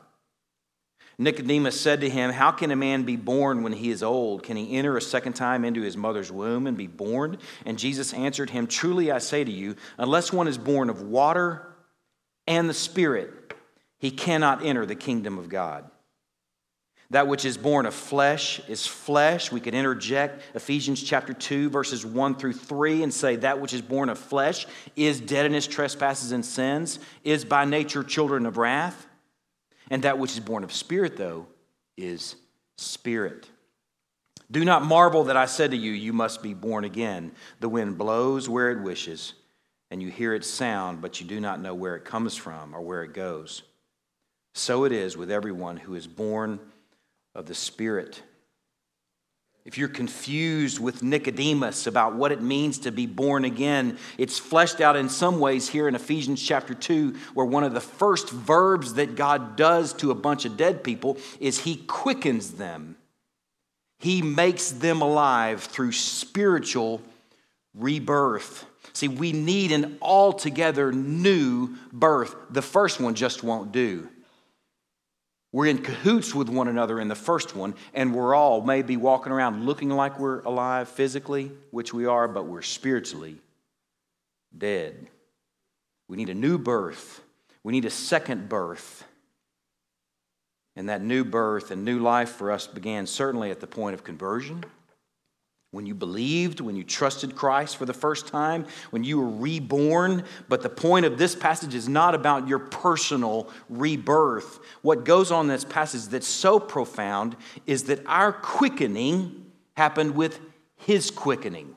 Nicodemus 1.18 1.80
said 1.80 2.02
to 2.02 2.10
him, 2.10 2.30
How 2.30 2.50
can 2.50 2.70
a 2.70 2.76
man 2.76 3.04
be 3.04 3.16
born 3.16 3.62
when 3.62 3.72
he 3.72 3.90
is 3.90 4.02
old? 4.02 4.42
Can 4.42 4.56
he 4.56 4.76
enter 4.76 4.96
a 4.96 5.02
second 5.02 5.32
time 5.32 5.64
into 5.64 5.80
his 5.80 5.96
mother's 5.96 6.30
womb 6.30 6.66
and 6.66 6.76
be 6.76 6.86
born? 6.86 7.38
And 7.64 7.78
Jesus 7.78 8.12
answered 8.12 8.50
him, 8.50 8.66
Truly 8.66 9.10
I 9.10 9.18
say 9.18 9.42
to 9.42 9.50
you, 9.50 9.76
unless 9.96 10.32
one 10.32 10.46
is 10.46 10.58
born 10.58 10.90
of 10.90 11.00
water 11.00 11.74
and 12.46 12.68
the 12.68 12.74
Spirit, 12.74 13.54
he 13.98 14.10
cannot 14.10 14.64
enter 14.64 14.84
the 14.84 14.94
kingdom 14.94 15.38
of 15.38 15.48
God. 15.48 15.90
That 17.10 17.28
which 17.28 17.44
is 17.44 17.56
born 17.56 17.86
of 17.86 17.94
flesh 17.94 18.60
is 18.68 18.86
flesh. 18.86 19.52
We 19.52 19.60
could 19.60 19.74
interject 19.74 20.42
Ephesians 20.56 21.02
chapter 21.02 21.32
2, 21.32 21.70
verses 21.70 22.04
1 22.04 22.34
through 22.34 22.54
3, 22.54 23.04
and 23.04 23.14
say 23.14 23.36
that 23.36 23.60
which 23.60 23.72
is 23.72 23.80
born 23.80 24.08
of 24.08 24.18
flesh 24.18 24.66
is 24.96 25.20
dead 25.20 25.46
in 25.46 25.52
his 25.52 25.68
trespasses 25.68 26.32
and 26.32 26.44
sins, 26.44 26.98
is 27.22 27.44
by 27.44 27.64
nature 27.64 28.02
children 28.02 28.44
of 28.44 28.56
wrath. 28.56 29.05
And 29.90 30.02
that 30.02 30.18
which 30.18 30.32
is 30.32 30.40
born 30.40 30.64
of 30.64 30.72
spirit, 30.72 31.16
though, 31.16 31.46
is 31.96 32.36
spirit. 32.76 33.48
Do 34.50 34.64
not 34.64 34.84
marvel 34.84 35.24
that 35.24 35.36
I 35.36 35.46
said 35.46 35.72
to 35.72 35.76
you, 35.76 35.92
You 35.92 36.12
must 36.12 36.42
be 36.42 36.54
born 36.54 36.84
again. 36.84 37.32
The 37.60 37.68
wind 37.68 37.98
blows 37.98 38.48
where 38.48 38.70
it 38.70 38.82
wishes, 38.82 39.34
and 39.90 40.02
you 40.02 40.10
hear 40.10 40.34
its 40.34 40.48
sound, 40.48 41.00
but 41.00 41.20
you 41.20 41.26
do 41.26 41.40
not 41.40 41.60
know 41.60 41.74
where 41.74 41.96
it 41.96 42.04
comes 42.04 42.36
from 42.36 42.74
or 42.74 42.80
where 42.80 43.02
it 43.02 43.12
goes. 43.12 43.62
So 44.54 44.84
it 44.84 44.92
is 44.92 45.16
with 45.16 45.30
everyone 45.30 45.76
who 45.76 45.94
is 45.94 46.06
born 46.06 46.60
of 47.34 47.46
the 47.46 47.54
Spirit. 47.54 48.22
If 49.66 49.76
you're 49.76 49.88
confused 49.88 50.78
with 50.78 51.02
Nicodemus 51.02 51.88
about 51.88 52.14
what 52.14 52.30
it 52.30 52.40
means 52.40 52.78
to 52.78 52.92
be 52.92 53.04
born 53.06 53.44
again, 53.44 53.98
it's 54.16 54.38
fleshed 54.38 54.80
out 54.80 54.94
in 54.94 55.08
some 55.08 55.40
ways 55.40 55.68
here 55.68 55.88
in 55.88 55.96
Ephesians 55.96 56.40
chapter 56.40 56.72
2, 56.72 57.16
where 57.34 57.44
one 57.44 57.64
of 57.64 57.74
the 57.74 57.80
first 57.80 58.30
verbs 58.30 58.94
that 58.94 59.16
God 59.16 59.56
does 59.56 59.92
to 59.94 60.12
a 60.12 60.14
bunch 60.14 60.44
of 60.44 60.56
dead 60.56 60.84
people 60.84 61.18
is 61.40 61.58
He 61.58 61.76
quickens 61.76 62.52
them. 62.52 62.96
He 63.98 64.22
makes 64.22 64.70
them 64.70 65.02
alive 65.02 65.64
through 65.64 65.92
spiritual 65.92 67.02
rebirth. 67.74 68.66
See, 68.92 69.08
we 69.08 69.32
need 69.32 69.72
an 69.72 69.98
altogether 70.00 70.92
new 70.92 71.74
birth. 71.92 72.36
The 72.50 72.62
first 72.62 73.00
one 73.00 73.16
just 73.16 73.42
won't 73.42 73.72
do. 73.72 74.08
We're 75.52 75.66
in 75.66 75.78
cahoots 75.78 76.34
with 76.34 76.48
one 76.48 76.68
another 76.68 77.00
in 77.00 77.08
the 77.08 77.14
first 77.14 77.56
one, 77.56 77.74
and 77.94 78.14
we're 78.14 78.34
all 78.34 78.60
maybe 78.60 78.96
walking 78.96 79.32
around 79.32 79.64
looking 79.64 79.90
like 79.90 80.18
we're 80.18 80.40
alive 80.40 80.88
physically, 80.88 81.50
which 81.70 81.94
we 81.94 82.06
are, 82.06 82.28
but 82.28 82.46
we're 82.46 82.62
spiritually 82.62 83.36
dead. 84.56 85.08
We 86.08 86.16
need 86.16 86.28
a 86.28 86.34
new 86.34 86.58
birth. 86.58 87.22
We 87.62 87.72
need 87.72 87.84
a 87.84 87.90
second 87.90 88.48
birth. 88.48 89.04
And 90.76 90.88
that 90.88 91.02
new 91.02 91.24
birth 91.24 91.70
and 91.70 91.84
new 91.84 91.98
life 91.98 92.30
for 92.30 92.52
us 92.52 92.66
began 92.66 93.06
certainly 93.06 93.50
at 93.50 93.60
the 93.60 93.66
point 93.66 93.94
of 93.94 94.04
conversion 94.04 94.64
when 95.76 95.84
you 95.84 95.94
believed, 95.94 96.60
when 96.60 96.74
you 96.74 96.82
trusted 96.82 97.36
Christ 97.36 97.76
for 97.76 97.84
the 97.84 97.92
first 97.92 98.26
time, 98.26 98.64
when 98.90 99.04
you 99.04 99.20
were 99.20 99.28
reborn. 99.28 100.24
But 100.48 100.62
the 100.62 100.70
point 100.70 101.04
of 101.04 101.18
this 101.18 101.34
passage 101.34 101.74
is 101.74 101.86
not 101.86 102.14
about 102.14 102.48
your 102.48 102.58
personal 102.58 103.50
rebirth. 103.68 104.58
What 104.80 105.04
goes 105.04 105.30
on 105.30 105.44
in 105.44 105.48
this 105.48 105.64
passage 105.64 106.06
that's 106.06 106.26
so 106.26 106.58
profound 106.58 107.36
is 107.66 107.84
that 107.84 108.04
our 108.06 108.32
quickening 108.32 109.52
happened 109.76 110.16
with 110.16 110.40
His 110.76 111.10
quickening. 111.10 111.74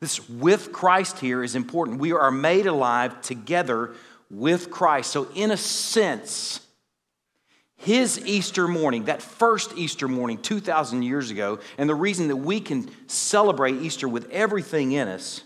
This 0.00 0.28
with 0.28 0.70
Christ 0.70 1.20
here 1.20 1.42
is 1.42 1.54
important. 1.54 1.98
We 1.98 2.12
are 2.12 2.30
made 2.30 2.66
alive 2.66 3.22
together 3.22 3.92
with 4.30 4.70
Christ. 4.70 5.10
So, 5.10 5.28
in 5.34 5.50
a 5.50 5.56
sense, 5.56 6.60
his 7.76 8.24
Easter 8.24 8.68
morning, 8.68 9.04
that 9.04 9.22
first 9.22 9.76
Easter 9.76 10.08
morning 10.08 10.38
2,000 10.38 11.02
years 11.02 11.30
ago, 11.30 11.58
and 11.76 11.88
the 11.88 11.94
reason 11.94 12.28
that 12.28 12.36
we 12.36 12.60
can 12.60 12.90
celebrate 13.08 13.82
Easter 13.82 14.08
with 14.08 14.30
everything 14.30 14.92
in 14.92 15.08
us, 15.08 15.42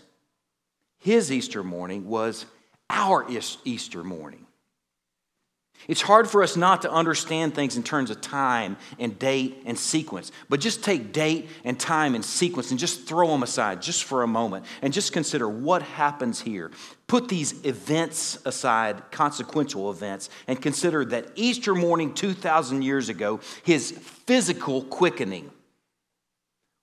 his 0.99 1.31
Easter 1.31 1.63
morning 1.63 2.07
was 2.07 2.45
our 2.89 3.25
Easter 3.29 4.03
morning. 4.03 4.45
It's 5.87 6.01
hard 6.01 6.29
for 6.29 6.43
us 6.43 6.57
not 6.57 6.81
to 6.81 6.91
understand 6.91 7.55
things 7.55 7.77
in 7.77 7.83
terms 7.83 8.11
of 8.11 8.21
time 8.21 8.77
and 8.99 9.17
date 9.17 9.63
and 9.65 9.77
sequence, 9.77 10.31
but 10.49 10.59
just 10.59 10.83
take 10.83 11.13
date 11.13 11.49
and 11.63 11.79
time 11.79 12.15
and 12.15 12.23
sequence 12.23 12.71
and 12.71 12.79
just 12.79 13.07
throw 13.07 13.27
them 13.27 13.43
aside 13.43 13.81
just 13.81 14.03
for 14.03 14.21
a 14.21 14.27
moment 14.27 14.65
and 14.81 14.93
just 14.93 15.13
consider 15.13 15.47
what 15.47 15.81
happens 15.81 16.41
here. 16.41 16.69
Put 17.07 17.29
these 17.29 17.65
events 17.65 18.37
aside, 18.45 19.09
consequential 19.09 19.89
events, 19.89 20.29
and 20.47 20.61
consider 20.61 21.05
that 21.05 21.31
Easter 21.35 21.73
morning 21.73 22.13
2,000 22.13 22.81
years 22.81 23.09
ago, 23.09 23.39
his 23.63 23.91
physical 23.91 24.83
quickening, 24.83 25.49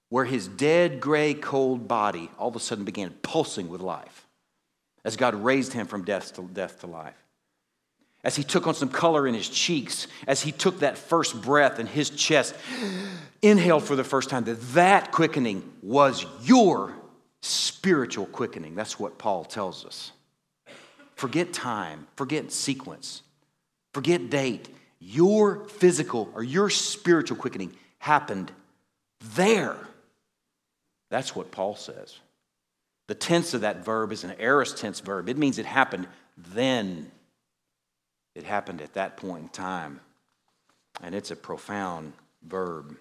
where 0.08 0.24
his 0.24 0.48
dead, 0.48 1.00
gray, 1.00 1.34
cold 1.34 1.86
body 1.86 2.30
all 2.38 2.48
of 2.48 2.56
a 2.56 2.60
sudden 2.60 2.84
began 2.84 3.10
pulsing 3.22 3.68
with 3.68 3.82
life 3.82 4.26
as 5.04 5.16
God 5.16 5.34
raised 5.34 5.74
him 5.74 5.86
from 5.86 6.04
death 6.04 6.34
to, 6.34 6.42
death 6.42 6.80
to 6.80 6.86
life 6.86 7.25
as 8.26 8.34
he 8.34 8.42
took 8.42 8.66
on 8.66 8.74
some 8.74 8.88
color 8.88 9.28
in 9.28 9.34
his 9.34 9.48
cheeks, 9.48 10.08
as 10.26 10.42
he 10.42 10.50
took 10.50 10.80
that 10.80 10.98
first 10.98 11.40
breath 11.40 11.78
in 11.78 11.86
his 11.86 12.10
chest, 12.10 12.56
inhaled 13.40 13.84
for 13.84 13.94
the 13.94 14.02
first 14.02 14.28
time, 14.28 14.42
that 14.42 14.60
that 14.72 15.12
quickening 15.12 15.62
was 15.80 16.26
your 16.42 16.92
spiritual 17.40 18.26
quickening. 18.26 18.74
That's 18.74 18.98
what 18.98 19.16
Paul 19.16 19.44
tells 19.44 19.84
us. 19.84 20.10
Forget 21.14 21.52
time, 21.52 22.08
forget 22.16 22.50
sequence, 22.50 23.22
forget 23.94 24.28
date. 24.28 24.70
Your 24.98 25.68
physical 25.68 26.28
or 26.34 26.42
your 26.42 26.68
spiritual 26.68 27.36
quickening 27.36 27.76
happened 27.98 28.50
there. 29.36 29.76
That's 31.10 31.36
what 31.36 31.52
Paul 31.52 31.76
says. 31.76 32.18
The 33.06 33.14
tense 33.14 33.54
of 33.54 33.60
that 33.60 33.84
verb 33.84 34.10
is 34.10 34.24
an 34.24 34.34
aorist 34.40 34.78
tense 34.78 34.98
verb. 34.98 35.28
It 35.28 35.38
means 35.38 35.60
it 35.60 35.66
happened 35.66 36.08
then. 36.36 37.12
It 38.36 38.44
happened 38.44 38.82
at 38.82 38.92
that 38.92 39.16
point 39.16 39.42
in 39.44 39.48
time, 39.48 40.00
and 41.02 41.14
it's 41.14 41.30
a 41.30 41.36
profound 41.36 42.12
verb. 42.42 42.94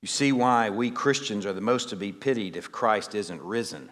You 0.00 0.06
see 0.06 0.30
why 0.30 0.70
we 0.70 0.92
Christians 0.92 1.44
are 1.44 1.52
the 1.52 1.60
most 1.60 1.88
to 1.88 1.96
be 1.96 2.12
pitied 2.12 2.56
if 2.56 2.70
Christ 2.70 3.16
isn't 3.16 3.42
risen. 3.42 3.90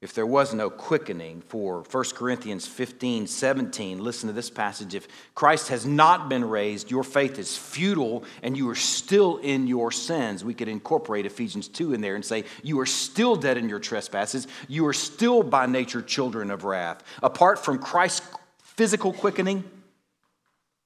If 0.00 0.14
there 0.14 0.26
was 0.26 0.54
no 0.54 0.70
quickening 0.70 1.40
for 1.40 1.82
1 1.82 2.04
Corinthians 2.14 2.68
15, 2.68 3.26
17, 3.26 3.98
listen 3.98 4.28
to 4.28 4.32
this 4.32 4.48
passage. 4.48 4.94
If 4.94 5.08
Christ 5.34 5.68
has 5.68 5.84
not 5.84 6.28
been 6.28 6.44
raised, 6.44 6.88
your 6.88 7.02
faith 7.02 7.36
is 7.36 7.56
futile 7.56 8.22
and 8.44 8.56
you 8.56 8.70
are 8.70 8.76
still 8.76 9.38
in 9.38 9.66
your 9.66 9.90
sins. 9.90 10.44
We 10.44 10.54
could 10.54 10.68
incorporate 10.68 11.26
Ephesians 11.26 11.66
2 11.66 11.94
in 11.94 12.00
there 12.00 12.14
and 12.14 12.24
say, 12.24 12.44
You 12.62 12.78
are 12.78 12.86
still 12.86 13.34
dead 13.34 13.56
in 13.58 13.68
your 13.68 13.80
trespasses. 13.80 14.46
You 14.68 14.86
are 14.86 14.92
still 14.92 15.42
by 15.42 15.66
nature 15.66 16.02
children 16.02 16.52
of 16.52 16.62
wrath. 16.62 17.02
Apart 17.20 17.58
from 17.58 17.80
Christ's 17.80 18.24
physical 18.62 19.12
quickening, 19.12 19.64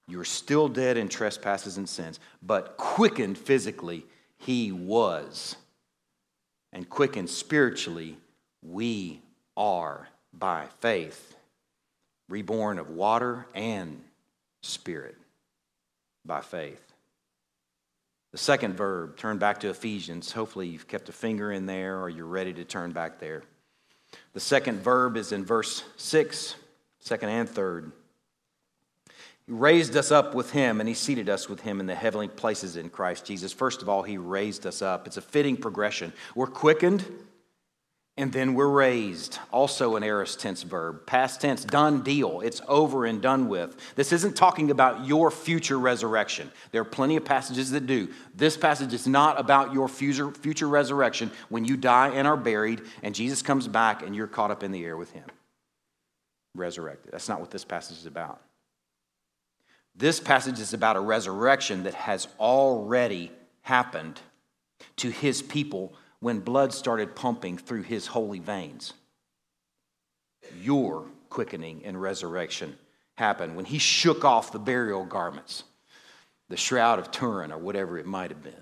you're 0.08 0.24
still 0.24 0.68
dead 0.68 0.96
in 0.96 1.10
trespasses 1.10 1.76
and 1.76 1.86
sins, 1.86 2.18
but 2.42 2.78
quickened 2.78 3.36
physically, 3.36 4.06
he 4.38 4.72
was. 4.72 5.56
And 6.72 6.88
quickened 6.88 7.28
spiritually, 7.28 8.16
we 8.62 9.20
are 9.56 10.08
by 10.32 10.66
faith, 10.80 11.34
reborn 12.28 12.78
of 12.78 12.90
water 12.90 13.46
and 13.54 14.02
spirit 14.62 15.16
by 16.24 16.40
faith. 16.40 16.92
The 18.30 18.38
second 18.38 18.76
verb, 18.76 19.16
turn 19.16 19.36
back 19.36 19.60
to 19.60 19.68
Ephesians. 19.68 20.32
Hopefully, 20.32 20.68
you've 20.68 20.88
kept 20.88 21.10
a 21.10 21.12
finger 21.12 21.52
in 21.52 21.66
there 21.66 22.00
or 22.00 22.08
you're 22.08 22.24
ready 22.24 22.54
to 22.54 22.64
turn 22.64 22.92
back 22.92 23.18
there. 23.18 23.42
The 24.32 24.40
second 24.40 24.80
verb 24.80 25.16
is 25.16 25.32
in 25.32 25.44
verse 25.44 25.84
6 25.96 26.56
second 27.02 27.28
and 27.28 27.48
third. 27.48 27.92
He 29.46 29.52
raised 29.52 29.96
us 29.96 30.12
up 30.12 30.34
with 30.34 30.52
him 30.52 30.80
and 30.80 30.88
he 30.88 30.94
seated 30.94 31.28
us 31.28 31.48
with 31.48 31.60
him 31.60 31.80
in 31.80 31.86
the 31.86 31.94
heavenly 31.94 32.28
places 32.28 32.76
in 32.76 32.88
Christ 32.88 33.26
Jesus. 33.26 33.52
First 33.52 33.82
of 33.82 33.88
all, 33.88 34.02
he 34.02 34.18
raised 34.18 34.66
us 34.66 34.82
up. 34.82 35.06
It's 35.06 35.16
a 35.16 35.22
fitting 35.22 35.56
progression. 35.56 36.12
We're 36.34 36.46
quickened 36.46 37.04
and 38.16 38.32
then 38.32 38.54
we're 38.54 38.68
raised. 38.68 39.38
Also 39.50 39.96
an 39.96 40.02
aorist 40.02 40.38
tense 40.38 40.62
verb. 40.62 41.06
Past 41.06 41.40
tense, 41.40 41.64
done 41.64 42.02
deal. 42.02 42.40
It's 42.40 42.60
over 42.68 43.06
and 43.06 43.22
done 43.22 43.48
with. 43.48 43.76
This 43.94 44.12
isn't 44.12 44.36
talking 44.36 44.70
about 44.70 45.06
your 45.06 45.30
future 45.30 45.78
resurrection. 45.78 46.52
There 46.72 46.82
are 46.82 46.86
plenty 46.86 47.16
of 47.16 47.24
passages 47.24 47.70
that 47.70 47.86
do. 47.86 48.08
This 48.34 48.56
passage 48.56 48.92
is 48.92 49.06
not 49.06 49.40
about 49.40 49.72
your 49.72 49.88
future, 49.88 50.30
future 50.30 50.68
resurrection 50.68 51.30
when 51.48 51.64
you 51.64 51.76
die 51.76 52.08
and 52.10 52.28
are 52.28 52.36
buried 52.36 52.82
and 53.02 53.14
Jesus 53.14 53.40
comes 53.40 53.66
back 53.66 54.02
and 54.02 54.14
you're 54.14 54.26
caught 54.26 54.50
up 54.50 54.62
in 54.62 54.72
the 54.72 54.84
air 54.84 54.96
with 54.96 55.10
him 55.12 55.24
resurrected. 56.54 57.12
That's 57.12 57.28
not 57.28 57.40
what 57.40 57.50
this 57.50 57.64
passage 57.64 57.98
is 57.98 58.06
about. 58.06 58.40
This 59.94 60.20
passage 60.20 60.58
is 60.58 60.72
about 60.72 60.96
a 60.96 61.00
resurrection 61.00 61.84
that 61.84 61.94
has 61.94 62.28
already 62.38 63.30
happened 63.62 64.20
to 64.96 65.10
his 65.10 65.42
people 65.42 65.94
when 66.22 66.38
blood 66.38 66.72
started 66.72 67.16
pumping 67.16 67.58
through 67.58 67.82
his 67.82 68.06
holy 68.06 68.38
veins. 68.38 68.94
Your 70.60 71.04
quickening 71.28 71.82
and 71.84 72.00
resurrection 72.00 72.78
happened 73.16 73.56
when 73.56 73.64
he 73.64 73.78
shook 73.78 74.24
off 74.24 74.52
the 74.52 74.58
burial 74.60 75.04
garments, 75.04 75.64
the 76.48 76.56
shroud 76.56 77.00
of 77.00 77.10
Turin, 77.10 77.50
or 77.50 77.58
whatever 77.58 77.98
it 77.98 78.06
might 78.06 78.30
have 78.30 78.42
been. 78.42 78.54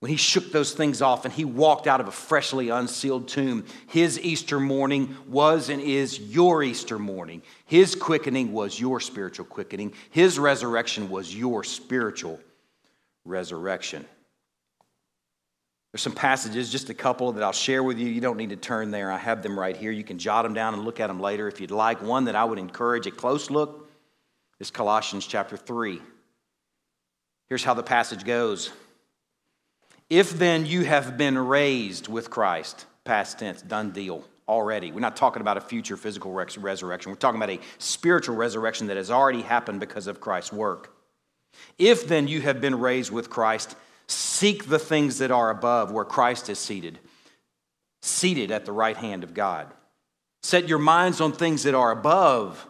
when 0.00 0.10
he 0.10 0.16
shook 0.16 0.50
those 0.50 0.72
things 0.72 1.02
off 1.02 1.26
and 1.26 1.32
he 1.32 1.44
walked 1.44 1.86
out 1.86 2.00
of 2.00 2.08
a 2.08 2.12
freshly 2.12 2.70
unsealed 2.70 3.28
tomb, 3.28 3.66
his 3.86 4.18
Easter 4.20 4.58
morning 4.58 5.14
was 5.28 5.68
and 5.68 5.80
is 5.80 6.18
your 6.18 6.62
Easter 6.62 6.98
morning. 6.98 7.42
His 7.66 7.94
quickening 7.94 8.52
was 8.52 8.80
your 8.80 9.00
spiritual 9.00 9.44
quickening. 9.44 9.92
His 10.10 10.38
resurrection 10.38 11.10
was 11.10 11.34
your 11.34 11.64
spiritual 11.64 12.40
resurrection. 13.26 14.06
There's 15.92 16.02
some 16.02 16.14
passages, 16.14 16.70
just 16.70 16.88
a 16.88 16.94
couple 16.94 17.32
that 17.32 17.42
I'll 17.42 17.52
share 17.52 17.82
with 17.82 17.98
you. 17.98 18.06
You 18.06 18.20
don't 18.20 18.36
need 18.36 18.50
to 18.50 18.56
turn 18.56 18.92
there. 18.92 19.10
I 19.10 19.18
have 19.18 19.42
them 19.42 19.58
right 19.58 19.76
here. 19.76 19.90
You 19.90 20.04
can 20.04 20.18
jot 20.18 20.44
them 20.44 20.54
down 20.54 20.74
and 20.74 20.84
look 20.84 21.00
at 21.00 21.08
them 21.08 21.18
later 21.18 21.48
if 21.48 21.60
you'd 21.60 21.72
like. 21.72 22.00
One 22.00 22.26
that 22.26 22.36
I 22.36 22.44
would 22.44 22.58
encourage 22.58 23.06
a 23.06 23.10
close 23.10 23.50
look 23.50 23.88
is 24.60 24.70
Colossians 24.70 25.26
chapter 25.26 25.56
3. 25.56 26.00
Here's 27.48 27.64
how 27.64 27.74
the 27.74 27.82
passage 27.82 28.24
goes. 28.24 28.70
If 30.08 30.30
then 30.30 30.64
you 30.64 30.84
have 30.84 31.18
been 31.18 31.36
raised 31.36 32.06
with 32.06 32.30
Christ, 32.30 32.86
past 33.04 33.40
tense, 33.40 33.60
done 33.62 33.90
deal 33.90 34.24
already. 34.48 34.92
We're 34.92 35.00
not 35.00 35.16
talking 35.16 35.40
about 35.40 35.56
a 35.56 35.60
future 35.60 35.96
physical 35.96 36.32
resurrection. 36.32 37.10
We're 37.10 37.16
talking 37.16 37.40
about 37.40 37.50
a 37.50 37.60
spiritual 37.78 38.36
resurrection 38.36 38.88
that 38.88 38.96
has 38.96 39.10
already 39.10 39.42
happened 39.42 39.80
because 39.80 40.06
of 40.06 40.20
Christ's 40.20 40.52
work. 40.52 40.92
If 41.78 42.06
then 42.06 42.28
you 42.28 42.40
have 42.42 42.60
been 42.60 42.78
raised 42.78 43.10
with 43.10 43.30
Christ, 43.30 43.76
seek 44.10 44.66
the 44.66 44.78
things 44.78 45.18
that 45.18 45.30
are 45.30 45.50
above 45.50 45.92
where 45.92 46.04
Christ 46.04 46.48
is 46.48 46.58
seated, 46.58 46.98
seated 48.02 48.50
at 48.50 48.64
the 48.64 48.72
right 48.72 48.96
hand 48.96 49.24
of 49.24 49.34
God. 49.34 49.68
Set 50.42 50.68
your 50.68 50.78
minds 50.78 51.20
on 51.20 51.32
things 51.32 51.64
that 51.64 51.74
are 51.74 51.90
above, 51.90 52.66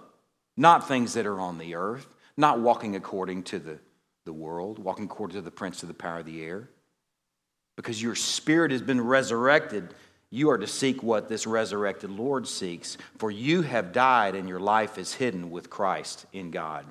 not 0.56 0.88
things 0.88 1.14
that 1.14 1.26
are 1.26 1.40
on 1.40 1.58
the 1.58 1.74
earth, 1.74 2.06
not 2.36 2.60
walking 2.60 2.96
according 2.96 3.44
to 3.44 3.58
the, 3.58 3.78
the 4.24 4.32
world, 4.32 4.78
walking 4.78 5.04
according 5.04 5.36
to 5.36 5.42
the 5.42 5.50
prince 5.50 5.82
of 5.82 5.88
the 5.88 5.94
power 5.94 6.18
of 6.18 6.26
the 6.26 6.42
air 6.44 6.68
because 7.80 8.02
your 8.02 8.14
spirit 8.14 8.72
has 8.72 8.82
been 8.82 9.00
resurrected, 9.00 9.94
you 10.28 10.50
are 10.50 10.58
to 10.58 10.66
seek 10.66 11.02
what 11.02 11.30
this 11.30 11.46
resurrected 11.46 12.10
Lord 12.10 12.46
seeks. 12.46 12.98
For 13.16 13.30
you 13.30 13.62
have 13.62 13.92
died, 13.92 14.34
and 14.34 14.46
your 14.46 14.60
life 14.60 14.98
is 14.98 15.14
hidden 15.14 15.50
with 15.50 15.70
Christ 15.70 16.26
in 16.30 16.50
God. 16.50 16.84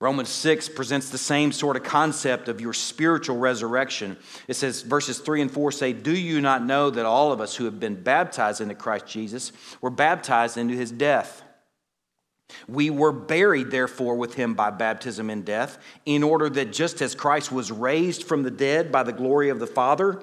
Romans 0.00 0.30
6 0.30 0.70
presents 0.70 1.10
the 1.10 1.18
same 1.18 1.52
sort 1.52 1.76
of 1.76 1.82
concept 1.82 2.48
of 2.48 2.58
your 2.58 2.72
spiritual 2.72 3.36
resurrection. 3.36 4.16
It 4.48 4.54
says, 4.54 4.80
verses 4.80 5.18
3 5.18 5.42
and 5.42 5.50
4 5.50 5.72
say, 5.72 5.92
Do 5.92 6.16
you 6.16 6.40
not 6.40 6.64
know 6.64 6.88
that 6.88 7.04
all 7.04 7.32
of 7.32 7.40
us 7.40 7.54
who 7.54 7.66
have 7.66 7.78
been 7.78 8.02
baptized 8.02 8.62
into 8.62 8.74
Christ 8.74 9.06
Jesus 9.06 9.52
were 9.82 9.90
baptized 9.90 10.56
into 10.56 10.74
his 10.74 10.90
death? 10.90 11.42
We 12.66 12.88
were 12.88 13.12
buried, 13.12 13.70
therefore, 13.70 14.16
with 14.16 14.34
him 14.34 14.54
by 14.54 14.70
baptism 14.70 15.28
in 15.28 15.42
death, 15.42 15.78
in 16.06 16.22
order 16.22 16.48
that 16.48 16.72
just 16.72 17.02
as 17.02 17.14
Christ 17.14 17.52
was 17.52 17.70
raised 17.70 18.24
from 18.24 18.42
the 18.42 18.50
dead 18.50 18.90
by 18.90 19.02
the 19.02 19.12
glory 19.12 19.50
of 19.50 19.60
the 19.60 19.66
Father, 19.66 20.22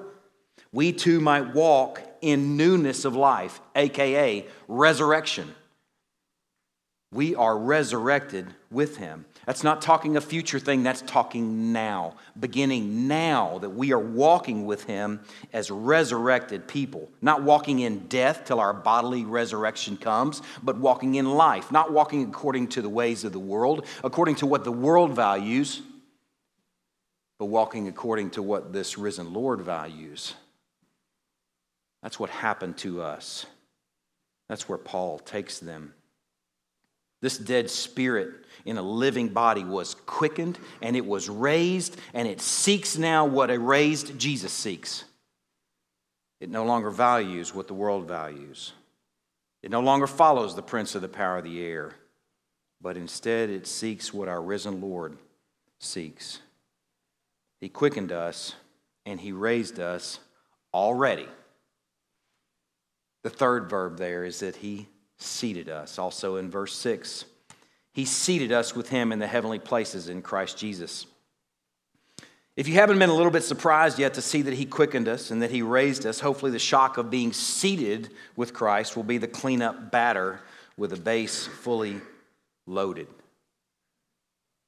we 0.72 0.92
too 0.92 1.20
might 1.20 1.54
walk 1.54 2.02
in 2.20 2.56
newness 2.56 3.04
of 3.04 3.14
life, 3.14 3.60
aka 3.76 4.44
resurrection. 4.66 5.54
We 7.10 7.34
are 7.34 7.56
resurrected 7.56 8.54
with 8.70 8.98
him. 8.98 9.24
That's 9.48 9.64
not 9.64 9.80
talking 9.80 10.18
a 10.18 10.20
future 10.20 10.58
thing, 10.58 10.82
that's 10.82 11.00
talking 11.00 11.72
now. 11.72 12.16
Beginning 12.38 13.08
now 13.08 13.56
that 13.60 13.70
we 13.70 13.94
are 13.94 13.98
walking 13.98 14.66
with 14.66 14.84
Him 14.84 15.20
as 15.54 15.70
resurrected 15.70 16.68
people. 16.68 17.08
Not 17.22 17.42
walking 17.42 17.78
in 17.78 18.08
death 18.08 18.44
till 18.44 18.60
our 18.60 18.74
bodily 18.74 19.24
resurrection 19.24 19.96
comes, 19.96 20.42
but 20.62 20.76
walking 20.76 21.14
in 21.14 21.32
life. 21.32 21.72
Not 21.72 21.90
walking 21.90 22.28
according 22.28 22.68
to 22.68 22.82
the 22.82 22.90
ways 22.90 23.24
of 23.24 23.32
the 23.32 23.38
world, 23.38 23.86
according 24.04 24.34
to 24.34 24.46
what 24.46 24.64
the 24.64 24.70
world 24.70 25.12
values, 25.12 25.80
but 27.38 27.46
walking 27.46 27.88
according 27.88 28.28
to 28.32 28.42
what 28.42 28.74
this 28.74 28.98
risen 28.98 29.32
Lord 29.32 29.62
values. 29.62 30.34
That's 32.02 32.20
what 32.20 32.28
happened 32.28 32.76
to 32.78 33.00
us. 33.00 33.46
That's 34.50 34.68
where 34.68 34.76
Paul 34.76 35.18
takes 35.20 35.58
them. 35.58 35.94
This 37.22 37.38
dead 37.38 37.70
spirit 37.70 38.44
in 38.64 38.78
a 38.78 38.82
living 38.82 39.28
body 39.28 39.64
was 39.64 39.94
quickened 40.06 40.58
and 40.82 40.96
it 40.96 41.06
was 41.06 41.28
raised, 41.28 41.96
and 42.14 42.26
it 42.26 42.40
seeks 42.40 42.98
now 42.98 43.24
what 43.24 43.50
a 43.50 43.58
raised 43.58 44.18
Jesus 44.18 44.52
seeks. 44.52 45.04
It 46.40 46.50
no 46.50 46.64
longer 46.64 46.90
values 46.90 47.54
what 47.54 47.66
the 47.66 47.74
world 47.74 48.06
values. 48.06 48.72
It 49.62 49.70
no 49.70 49.80
longer 49.80 50.06
follows 50.06 50.54
the 50.54 50.62
prince 50.62 50.94
of 50.94 51.02
the 51.02 51.08
power 51.08 51.38
of 51.38 51.44
the 51.44 51.62
air, 51.62 51.94
but 52.80 52.96
instead 52.96 53.50
it 53.50 53.66
seeks 53.66 54.14
what 54.14 54.28
our 54.28 54.40
risen 54.40 54.80
Lord 54.80 55.16
seeks. 55.80 56.40
He 57.60 57.68
quickened 57.68 58.12
us 58.12 58.54
and 59.04 59.20
he 59.20 59.32
raised 59.32 59.80
us 59.80 60.20
already. 60.72 61.28
The 63.24 63.30
third 63.30 63.68
verb 63.68 63.98
there 63.98 64.24
is 64.24 64.40
that 64.40 64.56
he 64.56 64.88
seated 65.16 65.68
us. 65.68 65.98
Also 65.98 66.36
in 66.36 66.50
verse 66.50 66.74
6, 66.74 67.24
he 67.98 68.04
seated 68.04 68.52
us 68.52 68.76
with 68.76 68.90
him 68.90 69.10
in 69.10 69.18
the 69.18 69.26
heavenly 69.26 69.58
places 69.58 70.08
in 70.08 70.22
Christ 70.22 70.56
Jesus. 70.56 71.04
If 72.54 72.68
you 72.68 72.74
haven't 72.74 73.00
been 73.00 73.10
a 73.10 73.14
little 73.14 73.32
bit 73.32 73.42
surprised 73.42 73.98
yet 73.98 74.14
to 74.14 74.22
see 74.22 74.40
that 74.42 74.54
he 74.54 74.66
quickened 74.66 75.08
us 75.08 75.32
and 75.32 75.42
that 75.42 75.50
he 75.50 75.62
raised 75.62 76.06
us, 76.06 76.20
hopefully 76.20 76.52
the 76.52 76.60
shock 76.60 76.96
of 76.96 77.10
being 77.10 77.32
seated 77.32 78.10
with 78.36 78.54
Christ 78.54 78.94
will 78.94 79.02
be 79.02 79.18
the 79.18 79.26
cleanup 79.26 79.90
batter 79.90 80.38
with 80.76 80.92
a 80.92 80.96
base 80.96 81.48
fully 81.48 82.00
loaded. 82.68 83.08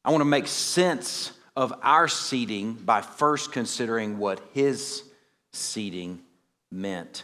I 0.05 0.11
want 0.11 0.23
to 0.23 0.25
make 0.25 0.49
sense 0.49 1.31
of 1.55 1.73
our 1.85 2.09
seating 2.09 2.73
by 2.73 3.01
first 3.01 3.53
considering 3.53 4.19
what 4.19 4.41
his 4.55 5.05
seating 5.53 6.19
meant. 6.73 7.23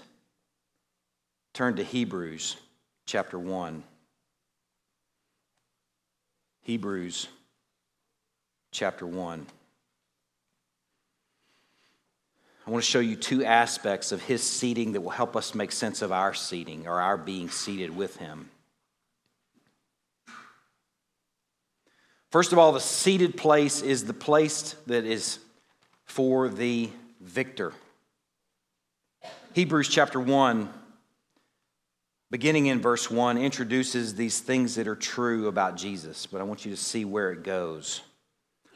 Turn 1.52 1.74
to 1.74 1.82
Hebrews 1.82 2.58
chapter 3.06 3.40
1. 3.40 3.82
Hebrews 6.66 7.28
chapter 8.72 9.06
1. 9.06 9.46
I 12.66 12.70
want 12.72 12.82
to 12.82 12.90
show 12.90 12.98
you 12.98 13.14
two 13.14 13.44
aspects 13.44 14.10
of 14.10 14.20
his 14.20 14.42
seating 14.42 14.90
that 14.90 15.00
will 15.00 15.10
help 15.10 15.36
us 15.36 15.54
make 15.54 15.70
sense 15.70 16.02
of 16.02 16.10
our 16.10 16.34
seating 16.34 16.88
or 16.88 17.00
our 17.00 17.16
being 17.16 17.50
seated 17.50 17.96
with 17.96 18.16
him. 18.16 18.50
First 22.32 22.52
of 22.52 22.58
all, 22.58 22.72
the 22.72 22.80
seated 22.80 23.36
place 23.36 23.80
is 23.80 24.04
the 24.04 24.12
place 24.12 24.74
that 24.88 25.04
is 25.04 25.38
for 26.04 26.48
the 26.48 26.90
victor. 27.20 27.74
Hebrews 29.52 29.88
chapter 29.88 30.18
1 30.18 30.68
beginning 32.30 32.66
in 32.66 32.80
verse 32.80 33.10
1, 33.10 33.38
introduces 33.38 34.14
these 34.14 34.40
things 34.40 34.74
that 34.74 34.88
are 34.88 34.96
true 34.96 35.48
about 35.48 35.76
Jesus, 35.76 36.26
but 36.26 36.40
I 36.40 36.44
want 36.44 36.64
you 36.64 36.70
to 36.70 36.76
see 36.76 37.04
where 37.04 37.30
it 37.30 37.42
goes. 37.42 38.02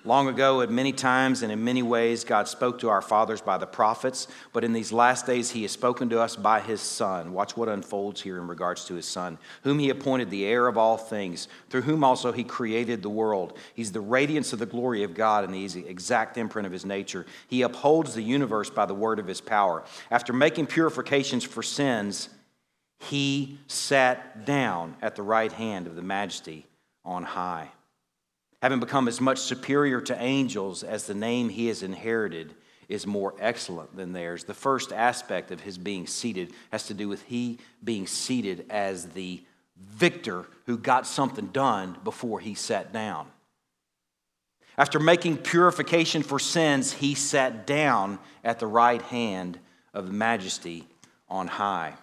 Long 0.02 0.28
ago, 0.28 0.62
at 0.62 0.70
many 0.70 0.94
times 0.94 1.42
and 1.42 1.52
in 1.52 1.62
many 1.62 1.82
ways, 1.82 2.24
God 2.24 2.48
spoke 2.48 2.78
to 2.78 2.88
our 2.88 3.02
fathers 3.02 3.42
by 3.42 3.58
the 3.58 3.66
prophets, 3.66 4.28
but 4.54 4.64
in 4.64 4.72
these 4.72 4.92
last 4.92 5.26
days, 5.26 5.50
He 5.50 5.60
has 5.60 5.72
spoken 5.72 6.08
to 6.08 6.18
us 6.18 6.36
by 6.36 6.60
His 6.60 6.80
Son. 6.80 7.34
Watch 7.34 7.54
what 7.54 7.68
unfolds 7.68 8.22
here 8.22 8.38
in 8.38 8.46
regards 8.46 8.86
to 8.86 8.94
His 8.94 9.04
Son, 9.04 9.36
whom 9.62 9.78
He 9.78 9.90
appointed 9.90 10.30
the 10.30 10.46
heir 10.46 10.68
of 10.68 10.78
all 10.78 10.96
things, 10.96 11.48
through 11.68 11.82
whom 11.82 12.02
also 12.02 12.32
He 12.32 12.44
created 12.44 13.02
the 13.02 13.10
world. 13.10 13.58
He's 13.74 13.92
the 13.92 14.00
radiance 14.00 14.54
of 14.54 14.58
the 14.58 14.64
glory 14.64 15.02
of 15.02 15.12
God 15.12 15.44
and 15.44 15.52
the 15.52 15.86
exact 15.86 16.38
imprint 16.38 16.64
of 16.64 16.72
His 16.72 16.86
nature. 16.86 17.26
He 17.48 17.60
upholds 17.60 18.14
the 18.14 18.22
universe 18.22 18.70
by 18.70 18.86
the 18.86 18.94
word 18.94 19.18
of 19.18 19.26
His 19.26 19.42
power. 19.42 19.84
After 20.10 20.32
making 20.32 20.68
purifications 20.68 21.44
for 21.44 21.62
sins, 21.62 22.30
he 23.00 23.58
sat 23.66 24.44
down 24.44 24.94
at 25.02 25.16
the 25.16 25.22
right 25.22 25.52
hand 25.52 25.86
of 25.86 25.96
the 25.96 26.02
majesty 26.02 26.66
on 27.04 27.24
high. 27.24 27.70
Having 28.62 28.80
become 28.80 29.08
as 29.08 29.20
much 29.20 29.38
superior 29.38 30.00
to 30.02 30.22
angels 30.22 30.82
as 30.84 31.06
the 31.06 31.14
name 31.14 31.48
he 31.48 31.68
has 31.68 31.82
inherited 31.82 32.54
is 32.88 33.06
more 33.06 33.34
excellent 33.40 33.96
than 33.96 34.12
theirs. 34.12 34.44
The 34.44 34.52
first 34.52 34.92
aspect 34.92 35.50
of 35.50 35.60
his 35.60 35.78
being 35.78 36.06
seated 36.06 36.52
has 36.70 36.86
to 36.88 36.94
do 36.94 37.08
with 37.08 37.22
he 37.22 37.58
being 37.82 38.06
seated 38.06 38.66
as 38.68 39.06
the 39.06 39.42
victor 39.78 40.44
who 40.66 40.76
got 40.76 41.06
something 41.06 41.46
done 41.46 41.96
before 42.04 42.40
he 42.40 42.54
sat 42.54 42.92
down. 42.92 43.28
After 44.76 44.98
making 44.98 45.38
purification 45.38 46.22
for 46.22 46.38
sins, 46.38 46.92
he 46.92 47.14
sat 47.14 47.66
down 47.66 48.18
at 48.44 48.58
the 48.58 48.66
right 48.66 49.00
hand 49.02 49.58
of 49.94 50.06
the 50.06 50.12
majesty 50.12 50.86
on 51.28 51.46
high. 51.46 51.94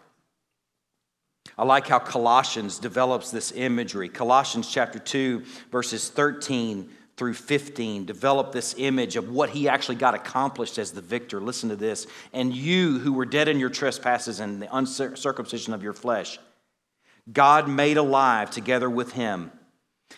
I 1.58 1.66
like 1.66 1.88
how 1.88 2.00
Colossians 2.00 2.78
develops 2.78 3.32
this 3.32 3.52
imagery. 3.52 4.10
Colossians 4.10 4.70
chapter 4.72 5.00
2, 5.00 5.44
verses 5.72 6.10
13 6.10 6.90
through 7.18 7.34
15 7.34 8.06
develop 8.06 8.52
this 8.52 8.76
image 8.78 9.16
of 9.16 9.32
what 9.32 9.50
he 9.50 9.68
actually 9.68 9.96
got 9.96 10.14
accomplished 10.14 10.78
as 10.78 10.92
the 10.92 11.02
victor. 11.02 11.42
Listen 11.42 11.70
to 11.70 11.76
this. 11.76 12.06
And 12.32 12.56
you 12.56 13.00
who 13.00 13.12
were 13.12 13.26
dead 13.26 13.48
in 13.48 13.60
your 13.60 13.72
trespasses 13.72 14.40
and 14.40 14.62
the 14.62 14.76
uncircumcision 14.76 15.74
of 15.74 15.82
your 15.82 15.94
flesh, 15.94 16.40
God 17.32 17.68
made 17.68 17.98
alive 17.98 18.52
together 18.52 18.90
with 18.90 19.14
him, 19.14 19.52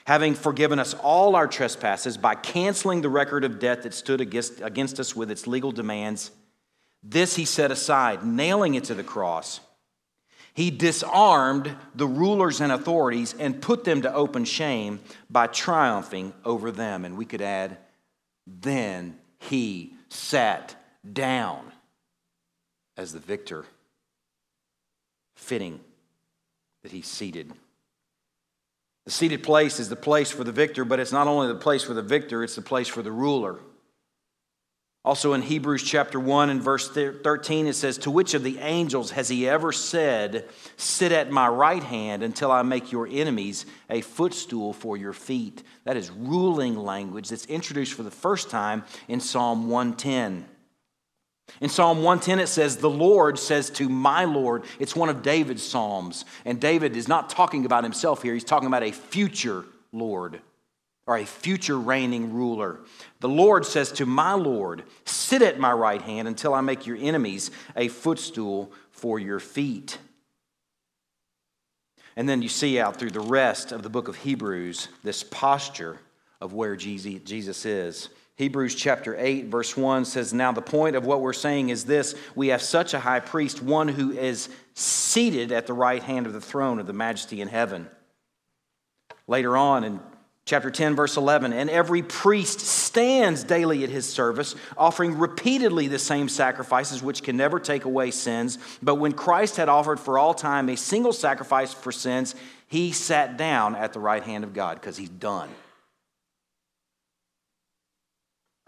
having 0.05 0.35
forgiven 0.35 0.77
us 0.77 0.93
all 0.93 1.37
our 1.37 1.47
trespasses 1.47 2.17
by 2.17 2.35
canceling 2.35 3.01
the 3.01 3.09
record 3.09 3.45
of 3.45 3.59
debt 3.59 3.83
that 3.83 3.93
stood 3.93 4.19
against, 4.19 4.59
against 4.59 4.99
us 4.99 5.15
with 5.15 5.31
its 5.31 5.47
legal 5.47 5.71
demands. 5.71 6.31
This 7.01 7.37
he 7.37 7.45
set 7.45 7.71
aside, 7.71 8.25
nailing 8.25 8.75
it 8.75 8.83
to 8.85 8.93
the 8.93 9.03
cross. 9.03 9.61
He 10.53 10.71
disarmed 10.71 11.75
the 11.95 12.07
rulers 12.07 12.59
and 12.61 12.71
authorities 12.71 13.35
and 13.39 13.61
put 13.61 13.83
them 13.83 14.01
to 14.01 14.13
open 14.13 14.45
shame 14.45 14.99
by 15.29 15.47
triumphing 15.47 16.33
over 16.43 16.71
them. 16.71 17.05
And 17.05 17.17
we 17.17 17.25
could 17.25 17.41
add, 17.41 17.77
then 18.45 19.17
he 19.39 19.93
sat 20.09 20.75
down 21.13 21.71
as 22.97 23.13
the 23.13 23.19
victor. 23.19 23.65
Fitting 25.35 25.79
that 26.83 26.91
he's 26.91 27.07
seated. 27.07 27.53
The 29.05 29.11
seated 29.11 29.41
place 29.41 29.79
is 29.79 29.89
the 29.89 29.95
place 29.95 30.29
for 30.29 30.43
the 30.43 30.51
victor, 30.51 30.85
but 30.85 30.99
it's 30.99 31.11
not 31.11 31.27
only 31.27 31.47
the 31.47 31.55
place 31.55 31.83
for 31.83 31.93
the 31.93 32.01
victor, 32.01 32.43
it's 32.43 32.55
the 32.55 32.61
place 32.61 32.87
for 32.87 33.01
the 33.01 33.11
ruler. 33.11 33.59
Also 35.05 35.31
in 35.33 35.41
Hebrews 35.41 35.83
chapter 35.83 36.19
1 36.19 36.49
and 36.49 36.61
verse 36.61 36.89
13, 36.89 37.67
it 37.67 37.73
says, 37.73 37.97
To 37.99 38.11
which 38.11 38.33
of 38.33 38.43
the 38.43 38.59
angels 38.59 39.11
has 39.11 39.29
he 39.29 39.47
ever 39.47 39.71
said, 39.71 40.45
Sit 40.75 41.13
at 41.13 41.31
my 41.31 41.47
right 41.47 41.83
hand 41.83 42.21
until 42.21 42.51
I 42.51 42.63
make 42.63 42.91
your 42.91 43.07
enemies 43.09 43.65
a 43.89 44.01
footstool 44.01 44.73
for 44.73 44.97
your 44.97 45.13
feet? 45.13 45.63
That 45.85 45.95
is 45.95 46.11
ruling 46.11 46.75
language 46.75 47.29
that's 47.29 47.45
introduced 47.45 47.93
for 47.93 48.03
the 48.03 48.11
first 48.11 48.49
time 48.49 48.83
in 49.07 49.21
Psalm 49.21 49.69
110. 49.69 50.45
In 51.61 51.69
Psalm 51.69 52.03
110, 52.03 52.39
it 52.39 52.47
says, 52.47 52.77
The 52.77 52.89
Lord 52.89 53.39
says 53.39 53.69
to 53.71 53.87
my 53.87 54.25
Lord. 54.25 54.65
It's 54.79 54.97
one 54.97 55.09
of 55.09 55.23
David's 55.23 55.63
Psalms. 55.63 56.25
And 56.43 56.59
David 56.59 56.97
is 56.97 57.07
not 57.07 57.29
talking 57.29 57.65
about 57.65 57.85
himself 57.85 58.21
here, 58.21 58.33
he's 58.33 58.43
talking 58.43 58.67
about 58.67 58.83
a 58.83 58.91
future 58.91 59.63
Lord 59.93 60.41
or 61.09 61.17
a 61.17 61.25
future 61.25 61.79
reigning 61.79 62.31
ruler. 62.35 62.81
The 63.19 63.27
Lord 63.27 63.65
says 63.65 63.91
to 63.93 64.05
my 64.05 64.33
Lord, 64.33 64.83
Sit 65.05 65.41
at 65.41 65.59
my 65.59 65.71
right 65.71 66.03
hand 66.03 66.27
until 66.27 66.53
I 66.53 66.61
make 66.61 66.85
your 66.85 66.97
enemies 66.97 67.49
a 67.75 67.87
footstool 67.87 68.71
for 68.91 69.17
your 69.17 69.39
feet. 69.39 69.97
And 72.15 72.29
then 72.29 72.43
you 72.43 72.47
see 72.47 72.79
out 72.79 72.97
through 72.97 73.09
the 73.09 73.21
rest 73.21 73.71
of 73.71 73.81
the 73.81 73.89
book 73.89 74.07
of 74.07 74.17
Hebrews 74.17 74.87
this 75.03 75.23
posture 75.23 75.97
of 76.39 76.53
where 76.53 76.75
Jesus 76.75 77.65
is. 77.65 78.09
Hebrews 78.35 78.75
chapter 78.75 79.15
8, 79.17 79.47
verse 79.47 79.75
1 79.75 80.05
says, 80.05 80.31
Now 80.31 80.51
the 80.51 80.61
point 80.61 80.95
of 80.95 81.07
what 81.07 81.21
we're 81.21 81.33
saying 81.33 81.69
is 81.69 81.85
this 81.85 82.13
we 82.35 82.49
have 82.49 82.61
such 82.61 82.93
a 82.93 82.99
high 82.99 83.19
priest, 83.19 83.63
one 83.63 83.87
who 83.87 84.11
is 84.11 84.47
seated 84.75 85.51
at 85.51 85.65
the 85.65 85.73
right 85.73 86.03
hand 86.03 86.27
of 86.27 86.33
the 86.33 86.39
throne 86.39 86.77
of 86.77 86.85
the 86.85 86.93
majesty 86.93 87.41
in 87.41 87.47
heaven. 87.47 87.89
Later 89.25 89.57
on 89.57 89.83
in 89.83 89.99
chapter 90.45 90.71
10, 90.71 90.95
verse 90.95 91.15
11, 91.17 91.53
and 91.53 91.69
every 91.69 92.01
priest 92.01 92.59
stands 92.59 93.43
daily 93.43 93.83
at 93.83 93.89
his 93.89 94.07
service, 94.07 94.55
offering 94.77 95.17
repeatedly 95.17 95.87
the 95.87 95.99
same 95.99 96.27
sacrifices 96.27 97.03
which 97.03 97.23
can 97.23 97.37
never 97.37 97.59
take 97.59 97.85
away 97.85 98.11
sins. 98.11 98.57
But 98.81 98.95
when 98.95 99.11
Christ 99.11 99.57
had 99.57 99.69
offered 99.69 99.99
for 99.99 100.17
all 100.17 100.33
time 100.33 100.69
a 100.69 100.77
single 100.77 101.13
sacrifice 101.13 101.73
for 101.73 101.91
sins, 101.91 102.35
he 102.67 102.91
sat 102.91 103.37
down 103.37 103.75
at 103.75 103.93
the 103.93 103.99
right 103.99 104.23
hand 104.23 104.43
of 104.43 104.53
God 104.53 104.79
because 104.79 104.97
he's 104.97 105.09
done 105.09 105.49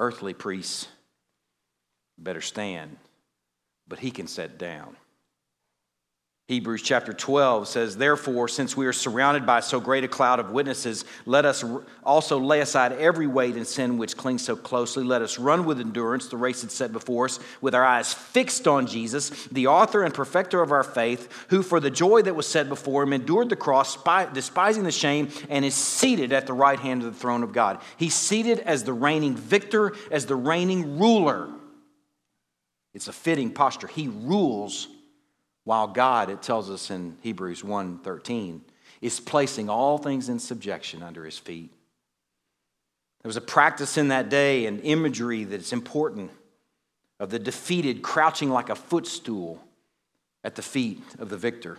earthly 0.02 0.34
priests 0.34 0.88
better 2.18 2.42
stand, 2.42 2.98
but 3.88 4.00
he 4.00 4.12
can 4.12 4.28
sit 4.28 4.58
down. 4.58 4.96
Hebrews 6.52 6.82
chapter 6.82 7.14
12 7.14 7.66
says, 7.66 7.96
Therefore, 7.96 8.50
since 8.50 8.76
we 8.76 8.86
are 8.86 8.92
surrounded 8.92 9.46
by 9.46 9.62
so 9.62 9.80
great 9.80 10.04
a 10.04 10.10
cloud 10.10 10.38
of 10.38 10.52
witnesses, 10.52 11.06
let 11.26 11.46
us 11.46 11.64
also 12.04 12.42
lay 12.42 12.60
aside 12.60 12.92
every 12.92 13.26
weight 13.26 13.56
and 13.56 13.66
sin 13.66 13.98
which 13.98 14.18
clings 14.18 14.44
so 14.44 14.58
closely. 14.58 15.06
Let 15.06 15.22
us 15.22 15.40
run 15.40 15.64
with 15.64 15.80
endurance 15.80 16.28
the 16.28 16.36
race 16.36 16.62
that's 16.62 16.74
set 16.74 16.92
before 16.92 17.24
us, 17.24 17.40
with 17.62 17.74
our 17.74 17.86
eyes 17.86 18.14
fixed 18.14 18.68
on 18.68 18.86
Jesus, 18.86 19.30
the 19.46 19.68
author 19.68 20.04
and 20.04 20.14
perfecter 20.14 20.62
of 20.62 20.74
our 20.74 20.84
faith, 20.84 21.46
who 21.52 21.64
for 21.64 21.80
the 21.80 21.90
joy 21.90 22.22
that 22.22 22.36
was 22.36 22.48
set 22.48 22.68
before 22.68 23.04
him 23.04 23.14
endured 23.14 23.48
the 23.48 23.56
cross, 23.56 23.98
despising 24.34 24.84
the 24.84 24.92
shame, 24.92 25.30
and 25.48 25.64
is 25.64 25.74
seated 25.74 26.34
at 26.34 26.48
the 26.48 26.54
right 26.54 26.80
hand 26.82 27.02
of 27.02 27.14
the 27.14 27.18
throne 27.18 27.44
of 27.44 27.54
God. 27.54 27.80
He's 27.96 28.14
seated 28.14 28.60
as 28.60 28.84
the 28.84 28.92
reigning 28.92 29.38
victor, 29.38 29.94
as 30.12 30.26
the 30.26 30.36
reigning 30.36 31.00
ruler. 31.00 31.48
It's 32.94 33.08
a 33.08 33.14
fitting 33.14 33.54
posture. 33.54 33.88
He 33.88 34.10
rules 34.10 34.90
while 35.64 35.88
God, 35.88 36.30
it 36.30 36.42
tells 36.42 36.70
us 36.70 36.90
in 36.90 37.18
Hebrews 37.22 37.64
1:13, 37.64 38.62
is 39.02 39.20
placing 39.20 39.70
all 39.70 39.98
things 39.98 40.30
in 40.30 40.40
subjection 40.40 41.04
under 41.04 41.26
his 41.26 41.38
feet. 41.38 41.72
There 43.22 43.30
was 43.30 43.38
a 43.38 43.42
practice 43.42 43.98
in 43.98 44.08
that 44.08 44.30
day 44.30 44.66
and 44.66 44.80
imagery 44.82 45.44
that's 45.44 45.74
important 45.74 46.32
of 47.20 47.30
the 47.30 47.40
defeated 47.40 48.02
crouching 48.02 48.50
like 48.50 48.70
a 48.70 48.76
footstool 48.76 49.64
at 50.44 50.56
the 50.56 50.64
feet 50.64 51.04
of 51.20 51.30
the 51.30 51.38
victor. 51.38 51.78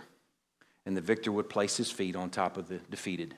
And 0.85 0.95
the 0.95 1.01
victor 1.01 1.31
would 1.31 1.49
place 1.49 1.77
his 1.77 1.91
feet 1.91 2.15
on 2.15 2.29
top 2.29 2.57
of 2.57 2.67
the 2.67 2.77
defeated. 2.89 3.35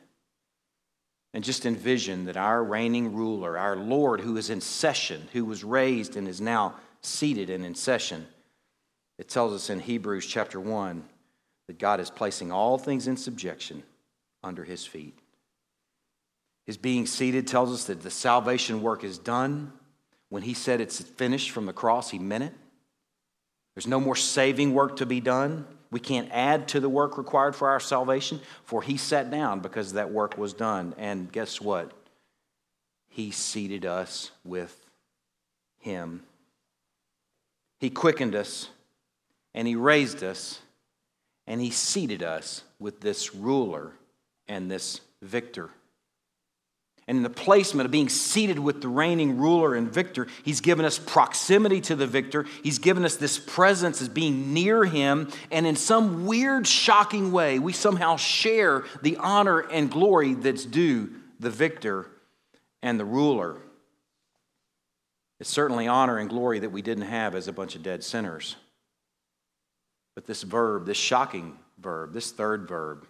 And 1.34 1.44
just 1.44 1.66
envision 1.66 2.26
that 2.26 2.38
our 2.38 2.64
reigning 2.64 3.14
ruler, 3.14 3.58
our 3.58 3.76
Lord 3.76 4.22
who 4.22 4.38
is 4.38 4.50
in 4.50 4.62
session, 4.62 5.28
who 5.34 5.46
was 5.46 5.64
raised 5.64 6.16
and 6.16 6.28
is 6.28 6.40
now 6.40 6.76
seated 7.02 7.50
and 7.50 7.66
in 7.66 7.76
session, 7.76 8.28
it 9.18 9.30
tells 9.30 9.54
us 9.54 9.70
in 9.70 9.80
Hebrews 9.80 10.26
chapter 10.26 10.60
1 10.60 11.04
that 11.68 11.80
God 11.80 12.00
is 12.00 12.10
placing 12.10 12.52
all 12.52 12.78
things 12.78 13.08
in 13.08 13.18
subjection 13.18 13.84
under 14.44 14.64
his 14.64 14.86
feet. 14.86 15.18
His 16.66 16.78
being 16.78 17.06
seated 17.06 17.48
tells 17.48 17.72
us 17.72 17.86
that 17.86 18.02
the 18.02 18.12
salvation 18.12 18.82
work 18.82 19.04
is 19.04 19.18
done. 19.18 19.72
When 20.30 20.44
he 20.44 20.54
said 20.54 20.82
it's 20.82 21.02
finished 21.02 21.52
from 21.52 21.66
the 21.66 21.74
cross, 21.74 22.10
he 22.10 22.20
meant 22.20 22.44
it. 22.44 22.54
There's 23.76 23.88
no 23.88 24.00
more 24.00 24.16
saving 24.16 24.74
work 24.74 24.98
to 24.98 25.06
be 25.06 25.20
done. 25.20 25.66
We 25.92 26.00
can't 26.00 26.30
add 26.32 26.68
to 26.70 26.80
the 26.80 26.90
work 26.90 27.18
required 27.18 27.56
for 27.56 27.70
our 27.70 27.80
salvation, 27.80 28.42
for 28.64 28.82
he 28.82 28.98
sat 28.98 29.30
down 29.30 29.60
because 29.60 29.94
that 29.94 30.12
work 30.12 30.38
was 30.38 30.54
done. 30.54 30.96
And 30.98 31.32
guess 31.32 31.62
what? 31.62 31.92
He 33.08 33.32
seated 33.32 33.86
us 33.86 34.32
with 34.44 34.76
him. 35.80 36.24
He 37.80 37.90
quickened 37.90 38.36
us 38.36 38.70
and 39.56 39.68
he 39.68 39.76
raised 39.76 40.22
us 40.22 40.60
and 41.48 41.60
he 41.62 41.72
seated 41.72 42.22
us 42.22 42.64
with 42.78 43.02
this 43.02 43.34
ruler 43.34 43.94
and 44.48 44.70
this 44.70 45.00
victor. 45.22 45.72
And 47.08 47.18
in 47.18 47.24
the 47.24 47.30
placement 47.30 47.86
of 47.86 47.92
being 47.92 48.10
seated 48.10 48.58
with 48.58 48.82
the 48.82 48.88
reigning 48.88 49.38
ruler 49.38 49.76
and 49.76 49.92
victor, 49.92 50.28
he's 50.44 50.60
given 50.60 50.86
us 50.86 50.98
proximity 50.98 51.80
to 51.82 51.96
the 51.96 52.08
victor. 52.08 52.46
He's 52.64 52.80
given 52.80 53.06
us 53.06 53.16
this 53.16 53.38
presence 53.38 54.02
as 54.02 54.10
being 54.10 54.54
near 54.54 54.84
him. 54.86 55.32
And 55.52 55.68
in 55.68 55.76
some 55.76 56.26
weird, 56.26 56.68
shocking 56.68 57.32
way, 57.32 57.60
we 57.60 57.74
somehow 57.74 58.18
share 58.18 58.84
the 59.04 59.18
honor 59.18 59.60
and 59.60 59.90
glory 59.90 60.34
that's 60.34 60.66
due 60.66 61.12
the 61.40 61.52
victor 61.52 62.08
and 62.82 63.00
the 63.00 63.06
ruler. 63.06 63.58
It's 65.40 65.50
certainly 65.50 65.88
honor 65.88 66.18
and 66.18 66.30
glory 66.30 66.60
that 66.60 66.72
we 66.72 66.82
didn't 66.82 67.06
have 67.06 67.36
as 67.36 67.48
a 67.48 67.54
bunch 67.54 67.76
of 67.76 67.84
dead 67.84 68.04
sinners. 68.04 68.56
But 70.16 70.26
this 70.26 70.44
verb, 70.44 70.86
this 70.86 70.98
shocking 70.98 71.58
verb, 71.78 72.14
this 72.14 72.32
third 72.32 72.68
verb, 72.68 73.06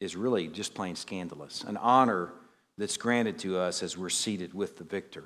is 0.00 0.16
really 0.16 0.48
just 0.48 0.74
plain 0.74 0.96
scandalous. 0.96 1.62
An 1.64 1.76
honor 1.76 2.32
that's 2.78 2.96
granted 2.96 3.38
to 3.40 3.58
us 3.58 3.82
as 3.82 3.96
we're 3.96 4.08
seated 4.08 4.52
with 4.52 4.76
the 4.76 4.84
victor. 4.84 5.24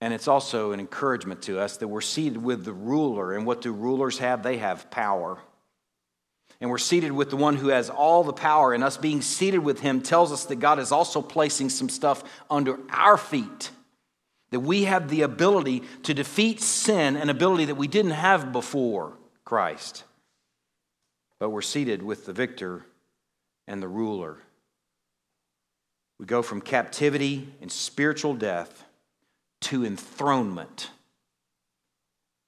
And 0.00 0.12
it's 0.12 0.28
also 0.28 0.72
an 0.72 0.80
encouragement 0.80 1.42
to 1.42 1.58
us 1.58 1.78
that 1.78 1.88
we're 1.88 2.00
seated 2.00 2.38
with 2.38 2.64
the 2.64 2.72
ruler. 2.72 3.32
And 3.32 3.46
what 3.46 3.62
do 3.62 3.72
rulers 3.72 4.18
have? 4.18 4.42
They 4.42 4.58
have 4.58 4.90
power. 4.90 5.38
And 6.60 6.70
we're 6.70 6.78
seated 6.78 7.12
with 7.12 7.30
the 7.30 7.36
one 7.36 7.56
who 7.56 7.68
has 7.68 7.90
all 7.90 8.24
the 8.24 8.32
power. 8.32 8.72
And 8.72 8.84
us 8.84 8.96
being 8.96 9.22
seated 9.22 9.58
with 9.58 9.80
him 9.80 10.02
tells 10.02 10.32
us 10.32 10.44
that 10.46 10.56
God 10.56 10.78
is 10.78 10.92
also 10.92 11.22
placing 11.22 11.70
some 11.70 11.88
stuff 11.88 12.24
under 12.50 12.78
our 12.90 13.16
feet 13.16 13.70
that 14.50 14.60
we 14.60 14.84
have 14.84 15.08
the 15.08 15.22
ability 15.22 15.82
to 16.04 16.14
defeat 16.14 16.60
sin, 16.60 17.16
an 17.16 17.30
ability 17.30 17.66
that 17.66 17.74
we 17.74 17.88
didn't 17.88 18.12
have 18.12 18.52
before 18.52 19.14
Christ. 19.44 20.04
But 21.38 21.50
we're 21.50 21.62
seated 21.62 22.02
with 22.02 22.26
the 22.26 22.32
victor 22.32 22.86
and 23.66 23.82
the 23.82 23.88
ruler. 23.88 24.38
We 26.18 26.26
go 26.26 26.42
from 26.42 26.60
captivity 26.60 27.52
and 27.60 27.70
spiritual 27.70 28.34
death 28.34 28.84
to 29.62 29.84
enthronement. 29.84 30.90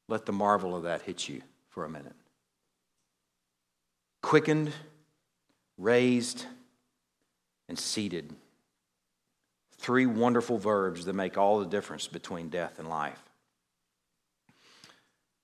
Let 0.08 0.24
the 0.24 0.32
marvel 0.32 0.74
of 0.74 0.84
that 0.84 1.02
hit 1.02 1.28
you 1.28 1.42
for 1.68 1.84
a 1.84 1.88
minute. 1.88 2.14
Quickened, 4.22 4.72
raised, 5.76 6.46
and 7.68 7.78
seated. 7.78 8.34
Three 9.88 10.04
wonderful 10.04 10.58
verbs 10.58 11.06
that 11.06 11.14
make 11.14 11.38
all 11.38 11.60
the 11.60 11.64
difference 11.64 12.08
between 12.08 12.50
death 12.50 12.78
and 12.78 12.90
life. 12.90 13.18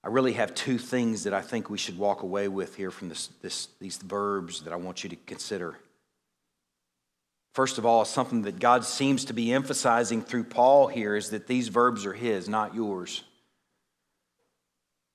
I 0.04 0.08
really 0.08 0.34
have 0.34 0.54
two 0.54 0.76
things 0.76 1.24
that 1.24 1.32
I 1.32 1.40
think 1.40 1.70
we 1.70 1.78
should 1.78 1.96
walk 1.96 2.22
away 2.22 2.48
with 2.48 2.76
here 2.76 2.90
from 2.90 3.08
this, 3.08 3.28
this, 3.40 3.68
these 3.80 3.96
verbs 3.96 4.60
that 4.64 4.72
I 4.74 4.76
want 4.76 5.02
you 5.02 5.08
to 5.08 5.16
consider. 5.16 5.78
First 7.54 7.78
of 7.78 7.86
all, 7.86 8.04
something 8.04 8.42
that 8.42 8.58
God 8.58 8.84
seems 8.84 9.24
to 9.24 9.32
be 9.32 9.50
emphasizing 9.50 10.20
through 10.20 10.44
Paul 10.44 10.88
here 10.88 11.16
is 11.16 11.30
that 11.30 11.46
these 11.46 11.68
verbs 11.68 12.04
are 12.04 12.12
his, 12.12 12.46
not 12.46 12.74
yours. 12.74 13.24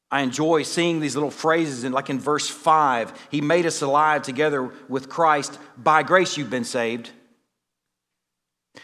I 0.09 0.21
enjoy 0.21 0.63
seeing 0.63 1.01
these 1.01 1.15
little 1.15 1.29
phrases, 1.29 1.83
and 1.83 1.93
like 1.93 2.09
in 2.09 2.19
verse 2.19 2.49
5, 2.49 3.27
He 3.29 3.41
made 3.41 3.67
us 3.67 3.83
alive 3.83 4.23
together 4.23 4.71
with 4.87 5.07
Christ. 5.07 5.59
By 5.77 6.01
grace 6.01 6.35
you've 6.35 6.49
been 6.49 6.63
saved. 6.63 7.11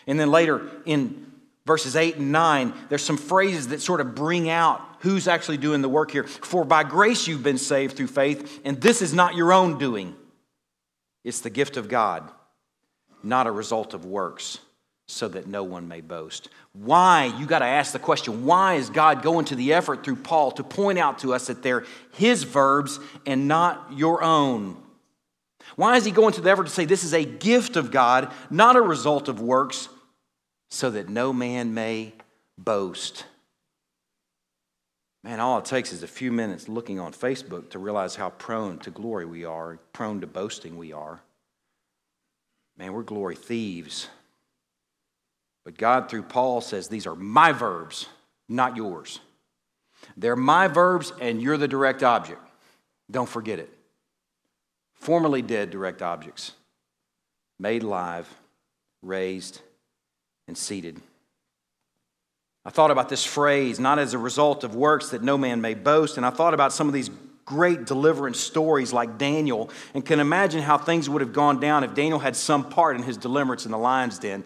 And 0.07 0.19
then 0.19 0.31
later 0.31 0.69
in 0.85 1.31
verses 1.65 1.95
8 1.95 2.17
and 2.17 2.31
9, 2.31 2.73
there's 2.89 3.03
some 3.03 3.17
phrases 3.17 3.69
that 3.69 3.81
sort 3.81 4.01
of 4.01 4.15
bring 4.15 4.49
out 4.49 4.81
who's 4.99 5.27
actually 5.27 5.57
doing 5.57 5.81
the 5.81 5.89
work 5.89 6.11
here. 6.11 6.23
For 6.23 6.63
by 6.63 6.83
grace 6.83 7.27
you've 7.27 7.43
been 7.43 7.57
saved 7.57 7.97
through 7.97 8.07
faith, 8.07 8.61
and 8.65 8.81
this 8.81 9.01
is 9.01 9.13
not 9.13 9.35
your 9.35 9.53
own 9.53 9.77
doing, 9.77 10.15
it's 11.23 11.41
the 11.41 11.49
gift 11.49 11.77
of 11.77 11.89
God, 11.89 12.29
not 13.23 13.47
a 13.47 13.51
result 13.51 13.93
of 13.93 14.05
works 14.05 14.59
so 15.07 15.27
that 15.27 15.47
no 15.47 15.63
one 15.63 15.87
may 15.87 16.01
boast. 16.01 16.49
Why? 16.73 17.25
You 17.25 17.45
got 17.45 17.59
to 17.59 17.65
ask 17.65 17.93
the 17.93 17.99
question 17.99 18.45
why 18.45 18.75
is 18.75 18.89
God 18.89 19.21
going 19.21 19.45
to 19.45 19.55
the 19.55 19.73
effort 19.73 20.03
through 20.03 20.17
Paul 20.17 20.51
to 20.53 20.63
point 20.63 20.97
out 20.97 21.19
to 21.19 21.33
us 21.33 21.47
that 21.47 21.61
they're 21.61 21.85
his 22.13 22.43
verbs 22.43 22.99
and 23.25 23.47
not 23.47 23.91
your 23.93 24.23
own? 24.23 24.77
Why 25.75 25.97
is 25.97 26.05
he 26.05 26.11
going 26.11 26.33
to 26.33 26.41
the 26.41 26.49
effort 26.49 26.65
to 26.65 26.69
say 26.69 26.85
this 26.85 27.03
is 27.03 27.13
a 27.13 27.25
gift 27.25 27.75
of 27.75 27.91
God, 27.91 28.31
not 28.49 28.75
a 28.75 28.81
result 28.81 29.27
of 29.27 29.41
works, 29.41 29.89
so 30.69 30.89
that 30.91 31.09
no 31.09 31.33
man 31.33 31.73
may 31.73 32.13
boast? 32.57 33.25
Man, 35.23 35.39
all 35.39 35.57
it 35.57 35.65
takes 35.65 35.91
is 35.91 36.03
a 36.03 36.07
few 36.07 36.31
minutes 36.31 36.69
looking 36.69 36.99
on 36.99 37.11
Facebook 37.11 37.71
to 37.71 37.79
realize 37.79 38.15
how 38.15 38.29
prone 38.29 38.77
to 38.79 38.91
glory 38.91 39.25
we 39.25 39.43
are, 39.43 39.79
prone 39.91 40.21
to 40.21 40.27
boasting 40.27 40.77
we 40.77 40.93
are. 40.93 41.19
Man, 42.77 42.93
we're 42.93 43.03
glory 43.03 43.35
thieves. 43.35 44.07
But 45.63 45.77
God, 45.77 46.09
through 46.09 46.23
Paul, 46.23 46.61
says 46.61 46.87
these 46.87 47.07
are 47.07 47.15
my 47.15 47.51
verbs, 47.51 48.07
not 48.47 48.77
yours. 48.77 49.19
They're 50.15 50.35
my 50.35 50.67
verbs, 50.67 51.11
and 51.19 51.41
you're 51.41 51.57
the 51.57 51.67
direct 51.67 52.03
object. 52.03 52.41
Don't 53.09 53.27
forget 53.27 53.57
it. 53.57 53.74
Formerly 55.05 55.43
dead 55.43 55.69
direct 55.69 56.01
objects, 56.01 56.53
made 57.59 57.83
alive, 57.83 58.27
raised, 59.03 59.61
and 60.47 60.57
seated. 60.57 60.99
I 62.65 62.71
thought 62.71 62.89
about 62.89 63.07
this 63.07 63.23
phrase, 63.23 63.79
not 63.79 63.99
as 63.99 64.15
a 64.15 64.17
result 64.17 64.63
of 64.63 64.73
works 64.73 65.09
that 65.09 65.21
no 65.21 65.37
man 65.37 65.61
may 65.61 65.75
boast, 65.75 66.17
and 66.17 66.25
I 66.25 66.31
thought 66.31 66.55
about 66.55 66.73
some 66.73 66.87
of 66.87 66.93
these 66.95 67.11
great 67.45 67.85
deliverance 67.85 68.39
stories 68.39 68.91
like 68.91 69.19
Daniel 69.19 69.69
and 69.93 70.03
can 70.03 70.19
imagine 70.19 70.63
how 70.63 70.79
things 70.79 71.07
would 71.07 71.21
have 71.21 71.33
gone 71.33 71.59
down 71.59 71.83
if 71.83 71.93
Daniel 71.93 72.17
had 72.17 72.35
some 72.35 72.67
part 72.67 72.95
in 72.95 73.03
his 73.03 73.15
deliverance 73.15 73.65
in 73.65 73.71
the 73.71 73.77
lion's 73.77 74.17
den, 74.17 74.43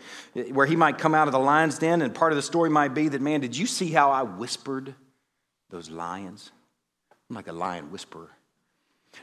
where 0.52 0.66
he 0.66 0.76
might 0.76 0.98
come 0.98 1.16
out 1.16 1.30
of 1.30 1.32
the 1.32 1.40
lion's 1.40 1.80
den, 1.80 2.02
and 2.02 2.14
part 2.14 2.34
of 2.34 2.36
the 2.36 2.42
story 2.42 2.70
might 2.70 2.94
be 2.94 3.08
that, 3.08 3.22
man, 3.22 3.40
did 3.40 3.56
you 3.56 3.66
see 3.66 3.92
how 3.92 4.12
I 4.12 4.24
whispered 4.24 4.94
those 5.70 5.90
lions? 5.90 6.52
I'm 7.30 7.38
like 7.38 7.48
a 7.48 7.54
lion 7.54 7.92
whisperer. 7.94 8.32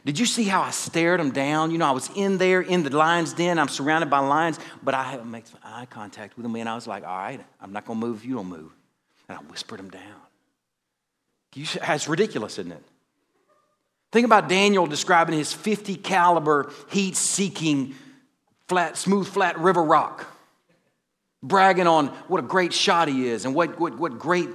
Did 0.05 0.19
you 0.19 0.25
see 0.25 0.43
how 0.43 0.61
I 0.61 0.71
stared 0.71 1.19
them 1.19 1.31
down? 1.31 1.71
You 1.71 1.77
know, 1.77 1.87
I 1.87 1.91
was 1.91 2.09
in 2.15 2.37
there 2.37 2.61
in 2.61 2.83
the 2.83 2.95
lion's 2.95 3.33
den. 3.33 3.59
I'm 3.59 3.67
surrounded 3.67 4.09
by 4.09 4.19
lions, 4.19 4.59
but 4.83 4.93
I 4.93 5.03
haven't 5.03 5.29
made 5.29 5.43
eye 5.63 5.87
contact 5.89 6.37
with 6.37 6.43
them. 6.43 6.55
And 6.55 6.69
I 6.69 6.75
was 6.75 6.87
like, 6.87 7.03
all 7.03 7.17
right, 7.17 7.43
I'm 7.59 7.73
not 7.73 7.85
going 7.85 7.99
to 7.99 8.05
move 8.05 8.17
if 8.17 8.25
you 8.25 8.35
don't 8.35 8.47
move. 8.47 8.71
And 9.27 9.37
I 9.37 9.41
whispered 9.41 9.79
them 9.79 9.89
down. 9.89 10.01
It's 11.55 12.07
ridiculous, 12.07 12.59
isn't 12.59 12.71
it? 12.71 12.83
Think 14.11 14.25
about 14.25 14.47
Daniel 14.47 14.87
describing 14.87 15.35
his 15.37 15.51
50 15.51 15.95
caliber 15.95 16.71
heat 16.89 17.15
seeking 17.15 17.95
flat, 18.67 18.97
smooth, 18.97 19.27
flat 19.27 19.59
river 19.59 19.83
rock, 19.83 20.25
bragging 21.43 21.87
on 21.87 22.07
what 22.27 22.39
a 22.39 22.47
great 22.47 22.73
shot 22.73 23.07
he 23.07 23.27
is 23.27 23.45
and 23.45 23.53
what, 23.53 23.79
what, 23.79 23.97
what 23.97 24.19
great 24.19 24.49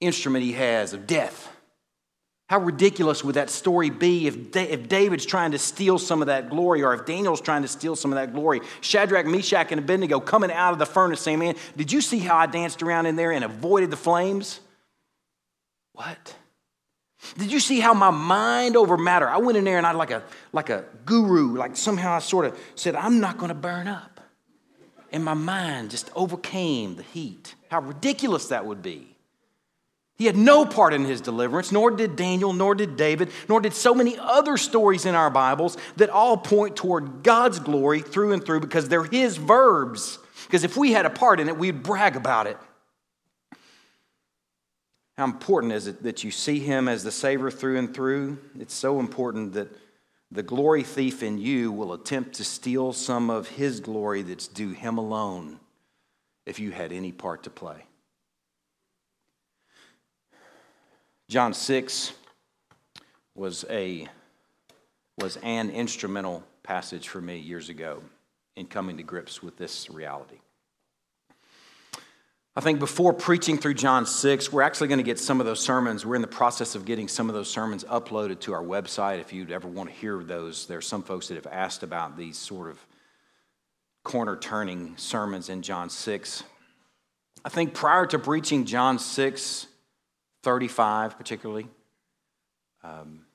instrument 0.00 0.44
he 0.44 0.52
has 0.52 0.92
of 0.92 1.06
death. 1.06 1.55
How 2.48 2.60
ridiculous 2.60 3.24
would 3.24 3.34
that 3.34 3.50
story 3.50 3.90
be 3.90 4.28
if, 4.28 4.54
if 4.54 4.88
David's 4.88 5.26
trying 5.26 5.50
to 5.50 5.58
steal 5.58 5.98
some 5.98 6.20
of 6.20 6.26
that 6.28 6.48
glory 6.48 6.84
or 6.84 6.94
if 6.94 7.04
Daniel's 7.04 7.40
trying 7.40 7.62
to 7.62 7.68
steal 7.68 7.96
some 7.96 8.12
of 8.12 8.16
that 8.16 8.34
glory? 8.34 8.60
Shadrach, 8.80 9.26
Meshach, 9.26 9.72
and 9.72 9.80
Abednego 9.80 10.20
coming 10.20 10.52
out 10.52 10.72
of 10.72 10.78
the 10.78 10.86
furnace 10.86 11.20
saying, 11.20 11.40
Man, 11.40 11.56
did 11.76 11.90
you 11.90 12.00
see 12.00 12.18
how 12.18 12.36
I 12.36 12.46
danced 12.46 12.82
around 12.82 13.06
in 13.06 13.16
there 13.16 13.32
and 13.32 13.44
avoided 13.44 13.90
the 13.90 13.96
flames? 13.96 14.60
What? 15.92 16.36
Did 17.36 17.50
you 17.50 17.58
see 17.58 17.80
how 17.80 17.94
my 17.94 18.10
mind 18.10 18.76
over 18.76 18.96
matter? 18.96 19.28
I 19.28 19.38
went 19.38 19.58
in 19.58 19.64
there 19.64 19.78
and 19.78 19.86
I 19.86 19.90
like 19.92 20.12
a 20.12 20.22
like 20.52 20.70
a 20.70 20.84
guru, 21.04 21.56
like 21.56 21.76
somehow 21.76 22.12
I 22.12 22.20
sort 22.20 22.44
of 22.44 22.56
said, 22.76 22.94
I'm 22.94 23.18
not 23.18 23.38
going 23.38 23.48
to 23.48 23.54
burn 23.54 23.88
up. 23.88 24.20
And 25.10 25.24
my 25.24 25.34
mind 25.34 25.90
just 25.90 26.10
overcame 26.14 26.94
the 26.94 27.02
heat. 27.02 27.56
How 27.70 27.80
ridiculous 27.80 28.48
that 28.48 28.66
would 28.66 28.82
be. 28.82 29.15
He 30.16 30.24
had 30.24 30.36
no 30.36 30.64
part 30.64 30.94
in 30.94 31.04
his 31.04 31.20
deliverance, 31.20 31.72
nor 31.72 31.90
did 31.90 32.16
Daniel, 32.16 32.54
nor 32.54 32.74
did 32.74 32.96
David, 32.96 33.30
nor 33.48 33.60
did 33.60 33.74
so 33.74 33.94
many 33.94 34.18
other 34.18 34.56
stories 34.56 35.04
in 35.04 35.14
our 35.14 35.28
Bibles 35.28 35.76
that 35.96 36.08
all 36.08 36.38
point 36.38 36.74
toward 36.74 37.22
God's 37.22 37.58
glory 37.58 38.00
through 38.00 38.32
and 38.32 38.44
through 38.44 38.60
because 38.60 38.88
they're 38.88 39.04
his 39.04 39.36
verbs. 39.36 40.18
Because 40.46 40.64
if 40.64 40.76
we 40.76 40.92
had 40.92 41.04
a 41.04 41.10
part 41.10 41.38
in 41.38 41.48
it, 41.48 41.58
we'd 41.58 41.82
brag 41.82 42.16
about 42.16 42.46
it. 42.46 42.56
How 45.18 45.24
important 45.24 45.72
is 45.72 45.86
it 45.86 46.02
that 46.02 46.24
you 46.24 46.30
see 46.30 46.60
him 46.60 46.88
as 46.88 47.02
the 47.02 47.10
Savior 47.10 47.50
through 47.50 47.78
and 47.78 47.92
through? 47.92 48.38
It's 48.58 48.74
so 48.74 49.00
important 49.00 49.54
that 49.54 49.68
the 50.30 50.42
glory 50.42 50.82
thief 50.82 51.22
in 51.22 51.38
you 51.38 51.72
will 51.72 51.92
attempt 51.92 52.34
to 52.34 52.44
steal 52.44 52.92
some 52.92 53.30
of 53.30 53.48
his 53.48 53.80
glory 53.80 54.22
that's 54.22 54.46
due 54.46 54.72
him 54.72 54.98
alone 54.98 55.58
if 56.44 56.58
you 56.58 56.70
had 56.70 56.92
any 56.92 57.12
part 57.12 57.44
to 57.44 57.50
play. 57.50 57.85
John 61.28 61.54
6 61.54 62.12
was 63.34 63.64
a 63.68 64.08
was 65.18 65.38
an 65.38 65.70
instrumental 65.70 66.44
passage 66.62 67.08
for 67.08 67.20
me 67.20 67.38
years 67.38 67.68
ago 67.68 68.02
in 68.54 68.66
coming 68.66 68.96
to 68.98 69.02
grips 69.02 69.42
with 69.42 69.56
this 69.56 69.88
reality. 69.90 70.38
I 72.54 72.60
think 72.60 72.78
before 72.78 73.12
preaching 73.12 73.58
through 73.58 73.74
John 73.74 74.06
6, 74.06 74.52
we're 74.52 74.62
actually 74.62 74.88
going 74.88 74.98
to 74.98 75.04
get 75.04 75.18
some 75.18 75.40
of 75.40 75.46
those 75.46 75.60
sermons. 75.60 76.06
We're 76.06 76.14
in 76.14 76.22
the 76.22 76.28
process 76.28 76.74
of 76.74 76.84
getting 76.84 77.08
some 77.08 77.28
of 77.28 77.34
those 77.34 77.50
sermons 77.50 77.84
uploaded 77.84 78.40
to 78.40 78.54
our 78.54 78.62
website. 78.62 79.20
If 79.20 79.32
you'd 79.32 79.50
ever 79.50 79.68
want 79.68 79.90
to 79.90 79.94
hear 79.94 80.22
those, 80.22 80.66
there 80.66 80.78
are 80.78 80.82
some 80.82 81.02
folks 81.02 81.28
that 81.28 81.34
have 81.34 81.46
asked 81.48 81.82
about 81.82 82.16
these 82.16 82.38
sort 82.38 82.70
of 82.70 82.78
corner 84.04 84.36
turning 84.36 84.96
sermons 84.96 85.48
in 85.48 85.60
John 85.60 85.90
6. 85.90 86.44
I 87.44 87.48
think 87.48 87.74
prior 87.74 88.06
to 88.06 88.18
preaching 88.18 88.64
John 88.64 88.98
6, 88.98 89.65
35 90.46 91.18
particularly, 91.18 91.66
um, 92.84 93.26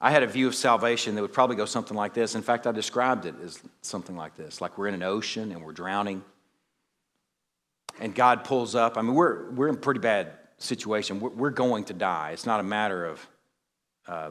I 0.00 0.10
had 0.10 0.24
a 0.24 0.26
view 0.26 0.48
of 0.48 0.56
salvation 0.56 1.14
that 1.14 1.22
would 1.22 1.32
probably 1.32 1.54
go 1.54 1.66
something 1.66 1.96
like 1.96 2.14
this. 2.14 2.34
In 2.34 2.42
fact, 2.42 2.66
I 2.66 2.72
described 2.72 3.26
it 3.26 3.36
as 3.44 3.60
something 3.80 4.16
like 4.16 4.36
this 4.36 4.60
like 4.60 4.76
we're 4.76 4.88
in 4.88 4.94
an 4.94 5.04
ocean 5.04 5.52
and 5.52 5.62
we're 5.62 5.72
drowning 5.72 6.24
and 8.00 8.12
God 8.12 8.42
pulls 8.42 8.74
up. 8.74 8.98
I 8.98 9.02
mean, 9.02 9.14
we're, 9.14 9.50
we're 9.52 9.68
in 9.68 9.76
a 9.76 9.78
pretty 9.78 10.00
bad 10.00 10.32
situation. 10.58 11.20
We're, 11.20 11.30
we're 11.30 11.50
going 11.50 11.84
to 11.84 11.94
die. 11.94 12.30
It's 12.32 12.44
not 12.44 12.58
a 12.58 12.64
matter 12.64 13.06
of 13.06 13.26
uh, 14.08 14.30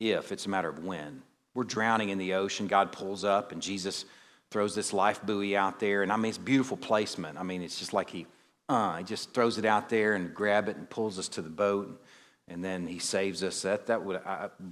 if, 0.00 0.32
it's 0.32 0.46
a 0.46 0.48
matter 0.48 0.68
of 0.68 0.84
when. 0.84 1.22
We're 1.54 1.64
drowning 1.64 2.08
in 2.08 2.18
the 2.18 2.34
ocean. 2.34 2.66
God 2.66 2.90
pulls 2.90 3.24
up, 3.24 3.52
and 3.52 3.62
Jesus 3.62 4.04
throws 4.50 4.74
this 4.74 4.92
life 4.92 5.24
buoy 5.24 5.56
out 5.56 5.80
there. 5.80 6.02
And 6.02 6.12
I 6.12 6.16
mean, 6.16 6.30
it's 6.30 6.38
beautiful 6.38 6.76
placement. 6.76 7.38
I 7.38 7.44
mean, 7.44 7.62
it's 7.62 7.78
just 7.78 7.92
like 7.92 8.10
he, 8.10 8.26
uh, 8.72 8.96
he 8.96 9.04
just 9.04 9.32
throws 9.32 9.58
it 9.58 9.64
out 9.64 9.88
there 9.88 10.14
and 10.14 10.34
grab 10.34 10.68
it 10.68 10.76
and 10.76 10.88
pulls 10.88 11.18
us 11.18 11.28
to 11.28 11.42
the 11.42 11.50
boat. 11.50 12.02
And 12.48 12.64
then 12.64 12.86
he 12.86 12.98
saves 12.98 13.42
us. 13.42 13.62
That, 13.62 13.86
that 13.86 14.04
would 14.04 14.20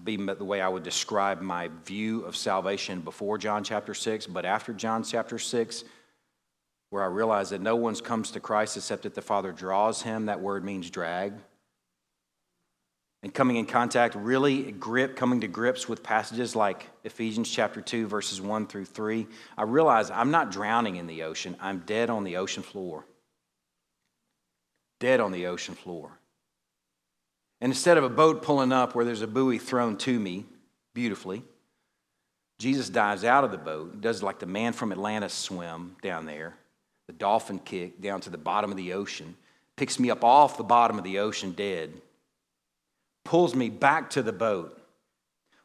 be 0.04 0.16
the 0.16 0.44
way 0.44 0.60
I 0.60 0.68
would 0.68 0.82
describe 0.82 1.40
my 1.40 1.70
view 1.84 2.24
of 2.24 2.36
salvation 2.36 3.00
before 3.00 3.38
John 3.38 3.62
chapter 3.62 3.94
6. 3.94 4.26
But 4.26 4.44
after 4.44 4.72
John 4.72 5.02
chapter 5.02 5.38
6, 5.38 5.84
where 6.90 7.04
I 7.04 7.06
realize 7.06 7.50
that 7.50 7.60
no 7.60 7.76
one 7.76 7.94
comes 7.96 8.32
to 8.32 8.40
Christ 8.40 8.76
except 8.76 9.04
that 9.04 9.14
the 9.14 9.22
Father 9.22 9.52
draws 9.52 10.02
him. 10.02 10.26
That 10.26 10.40
word 10.40 10.64
means 10.64 10.90
drag. 10.90 11.34
And 13.22 13.32
coming 13.32 13.56
in 13.56 13.66
contact, 13.66 14.14
really 14.14 14.72
grip, 14.72 15.14
coming 15.14 15.42
to 15.42 15.48
grips 15.48 15.88
with 15.88 16.02
passages 16.02 16.56
like 16.56 16.88
Ephesians 17.04 17.50
chapter 17.50 17.80
2, 17.80 18.06
verses 18.06 18.40
1 18.40 18.66
through 18.66 18.86
3, 18.86 19.26
I 19.58 19.62
realize 19.62 20.10
I'm 20.10 20.30
not 20.30 20.50
drowning 20.50 20.96
in 20.96 21.06
the 21.06 21.22
ocean. 21.22 21.54
I'm 21.60 21.80
dead 21.80 22.08
on 22.08 22.24
the 22.24 22.38
ocean 22.38 22.62
floor. 22.62 23.04
Dead 25.00 25.18
on 25.18 25.32
the 25.32 25.46
ocean 25.46 25.74
floor. 25.74 26.12
And 27.60 27.72
instead 27.72 27.98
of 27.98 28.04
a 28.04 28.08
boat 28.08 28.42
pulling 28.42 28.72
up 28.72 28.94
where 28.94 29.04
there's 29.04 29.22
a 29.22 29.26
buoy 29.26 29.58
thrown 29.58 29.96
to 29.98 30.18
me 30.18 30.46
beautifully, 30.94 31.42
Jesus 32.58 32.88
dives 32.88 33.24
out 33.24 33.42
of 33.42 33.50
the 33.50 33.58
boat, 33.58 34.00
does 34.00 34.22
like 34.22 34.38
the 34.38 34.46
man 34.46 34.72
from 34.72 34.92
Atlantis 34.92 35.32
swim 35.32 35.96
down 36.02 36.26
there, 36.26 36.54
the 37.06 37.12
dolphin 37.12 37.58
kick 37.58 38.00
down 38.00 38.20
to 38.20 38.30
the 38.30 38.38
bottom 38.38 38.70
of 38.70 38.76
the 38.76 38.92
ocean, 38.92 39.34
picks 39.76 39.98
me 39.98 40.10
up 40.10 40.22
off 40.22 40.56
the 40.58 40.62
bottom 40.62 40.98
of 40.98 41.04
the 41.04 41.18
ocean 41.18 41.52
dead, 41.52 41.92
pulls 43.24 43.54
me 43.54 43.70
back 43.70 44.10
to 44.10 44.22
the 44.22 44.32
boat, 44.32 44.78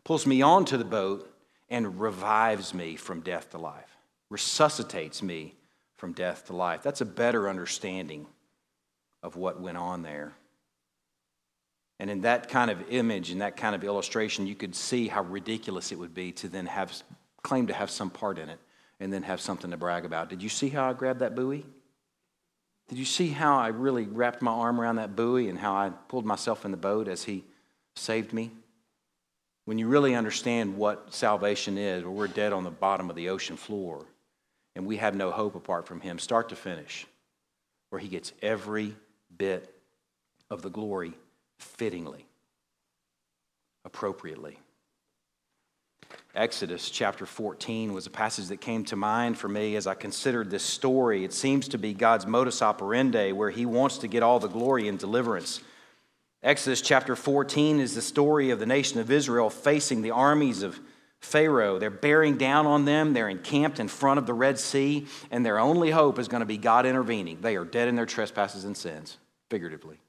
pulls 0.06 0.26
me 0.26 0.42
onto 0.42 0.78
the 0.78 0.86
boat, 0.86 1.30
and 1.70 2.00
revives 2.00 2.74
me 2.74 2.96
from 2.96 3.22
death 3.22 3.50
to 3.52 3.58
life. 3.58 3.98
resuscitates 4.30 5.22
me 5.22 5.54
from 5.98 6.14
death 6.14 6.46
to 6.46 6.56
life. 6.56 6.82
That's 6.84 7.02
a 7.02 7.06
better 7.06 7.50
understanding 7.50 8.26
of 9.26 9.36
what 9.36 9.60
went 9.60 9.76
on 9.76 10.04
there. 10.04 10.34
And 12.00 12.12
in 12.12 12.22
that 12.22 12.48
kind 12.48 12.70
of 12.70 12.78
image, 12.92 13.32
in 13.32 13.40
that 13.40 13.58
kind 13.58 13.74
of 13.74 13.84
illustration, 13.84 14.46
you 14.46 14.54
could 14.54 14.76
see 14.76 15.08
how 15.08 15.24
ridiculous 15.24 15.92
it 15.92 15.98
would 15.98 16.14
be 16.14 16.32
to 16.34 16.48
then 16.48 16.68
have 16.68 16.94
claim 17.42 17.68
to 17.68 17.74
have 17.74 17.90
some 17.90 18.12
part 18.12 18.38
in 18.38 18.50
it 18.50 18.60
and 19.00 19.12
then 19.12 19.24
have 19.24 19.42
something 19.42 19.72
to 19.72 19.78
brag 19.78 20.06
about. 20.06 20.30
Did 20.30 20.44
you 20.44 20.50
see 20.50 20.70
how 20.70 20.88
I 20.88 20.94
grabbed 20.94 21.22
that 21.22 21.36
buoy? 21.36 21.66
Did 22.88 23.00
you 23.00 23.06
see 23.06 23.30
how 23.30 23.58
I 23.58 23.70
really 23.70 24.04
wrapped 24.04 24.44
my 24.44 24.52
arm 24.52 24.80
around 24.80 24.98
that 24.98 25.16
buoy 25.16 25.50
and 25.50 25.58
how 25.58 25.74
I 25.74 25.90
pulled 26.08 26.26
myself 26.26 26.64
in 26.64 26.72
the 26.72 26.78
boat 26.78 27.08
as 27.08 27.24
he 27.24 27.44
saved 27.96 28.32
me? 28.32 28.52
When 29.66 29.80
you 29.80 29.88
really 29.88 30.14
understand 30.14 30.78
what 30.78 31.16
salvation 31.16 31.80
is, 31.80 32.04
where 32.04 32.12
we're 32.12 32.28
dead 32.28 32.54
on 32.54 32.64
the 32.64 32.70
bottom 32.70 33.10
of 33.10 33.16
the 33.16 33.30
ocean 33.30 33.58
floor 33.58 34.06
and 34.76 34.86
we 34.86 34.98
have 34.98 35.16
no 35.16 35.32
hope 35.32 35.56
apart 35.56 35.88
from 35.88 36.02
him, 36.02 36.20
start 36.20 36.50
to 36.50 36.56
finish, 36.56 37.08
where 37.90 38.00
he 38.00 38.08
gets 38.08 38.32
every 38.44 38.96
bit 39.38 39.74
of 40.50 40.62
the 40.62 40.70
glory 40.70 41.14
fittingly, 41.58 42.26
appropriately. 43.84 44.60
Exodus 46.36 46.90
chapter 46.90 47.26
14 47.26 47.94
was 47.94 48.08
a 48.08 48.12
passage 48.12 48.48
that 48.48 48.60
came 48.60 48.84
to 48.86 48.96
mind 48.96 49.38
for 49.38 49.48
me 49.48 49.76
as 49.76 49.88
I 49.88 49.94
considered 49.94 50.50
this 50.50 50.64
story. 50.64 51.24
It 51.24 51.34
seems 51.34 51.70
to 51.70 51.78
be 51.78 51.94
God's 51.94 52.28
modus 52.28 52.62
operandi, 52.62 53.32
where 53.32 53.50
He 53.50 53.66
wants 53.66 54.00
to 54.00 54.08
get 54.08 54.22
all 54.22 54.40
the 54.40 54.48
glory 54.48 54.88
and 54.88 55.00
deliverance. 55.00 55.62
Exodus 56.44 56.82
chapter 56.82 57.16
14 57.16 57.80
is 57.80 57.96
the 57.96 58.02
story 58.02 58.52
of 58.52 58.60
the 58.60 58.66
nation 58.66 59.00
of 59.00 59.10
Israel 59.10 59.50
facing 59.50 60.02
the 60.02 60.12
armies 60.12 60.62
of 60.62 60.80
Pharaoh. 61.20 61.80
They're 61.80 61.90
bearing 61.90 62.38
down 62.38 62.68
on 62.68 62.86
them. 62.86 63.14
They're 63.14 63.30
encamped 63.30 63.80
in 63.80 63.88
front 63.88 64.20
of 64.20 64.26
the 64.28 64.34
Red 64.34 64.60
Sea, 64.60 65.08
and 65.32 65.46
their 65.46 65.58
only 65.58 65.90
hope 65.90 66.20
is 66.20 66.28
going 66.28 66.42
to 66.42 66.46
be 66.46 66.58
God 66.58 66.86
intervening. 66.86 67.40
They 67.42 67.56
are 67.56 67.66
dead 67.66 67.88
in 67.88 67.96
their 67.96 68.06
trespasses 68.06 68.64
and 68.64 68.78
sins, 68.78 69.18
figuratively. 69.50 70.00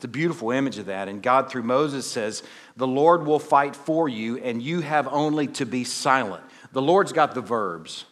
It's 0.00 0.06
a 0.06 0.08
beautiful 0.08 0.50
image 0.50 0.78
of 0.78 0.86
that. 0.86 1.08
And 1.08 1.22
God, 1.22 1.50
through 1.50 1.64
Moses, 1.64 2.10
says, 2.10 2.42
The 2.76 2.86
Lord 2.86 3.26
will 3.26 3.38
fight 3.38 3.76
for 3.76 4.08
you, 4.08 4.38
and 4.38 4.62
you 4.62 4.80
have 4.80 5.06
only 5.08 5.46
to 5.48 5.66
be 5.66 5.84
silent. 5.84 6.42
The 6.72 6.80
Lord's 6.80 7.12
got 7.12 7.34
the 7.34 7.42
verbs. 7.42 8.06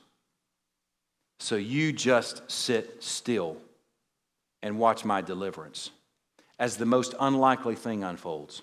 So 1.41 1.57
you 1.57 1.93
just 1.93 2.43
sit 2.51 3.03
still 3.03 3.57
and 4.63 4.79
watch 4.79 5.05
my 5.05 5.23
deliverance 5.23 5.91
as 6.59 6.77
the 6.77 6.85
most 6.85 7.15
unlikely 7.21 7.77
thing 7.77 8.05
unfolds, 8.05 8.61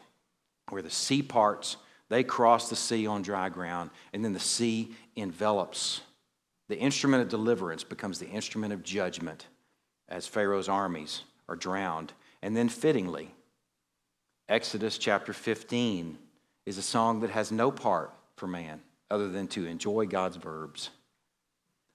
where 0.70 0.84
the 0.84 0.92
sea 0.92 1.24
parts, 1.24 1.78
they 2.10 2.24
cross 2.24 2.70
the 2.70 2.76
sea 2.76 3.08
on 3.08 3.24
dry 3.24 3.50
ground, 3.50 3.90
and 4.14 4.24
then 4.24 4.34
the 4.34 4.40
sea 4.40 4.94
envelops. 5.16 6.02
The 6.68 6.78
instrument 6.78 7.24
of 7.24 7.30
deliverance 7.30 7.84
becomes 7.84 8.20
the 8.20 8.30
instrument 8.30 8.72
of 8.72 8.84
judgment 8.84 9.48
as 10.10 10.28
Pharaoh's 10.28 10.70
armies 10.70 11.24
are 11.48 11.56
drowned 11.56 12.14
and 12.46 12.56
then, 12.56 12.70
fittingly, 12.70 13.32
Exodus 14.48 15.00
chapter 15.00 15.34
15 15.34 16.16
is 16.68 16.78
a 16.78 16.84
song 16.84 17.22
that 17.22 17.32
has 17.32 17.52
no 17.52 17.72
part 17.72 18.14
for 18.36 18.46
man 18.46 18.82
other 19.10 19.30
than 19.30 19.48
to 19.48 19.66
enjoy 19.66 20.06
God's 20.06 20.38
verbs. 20.38 20.92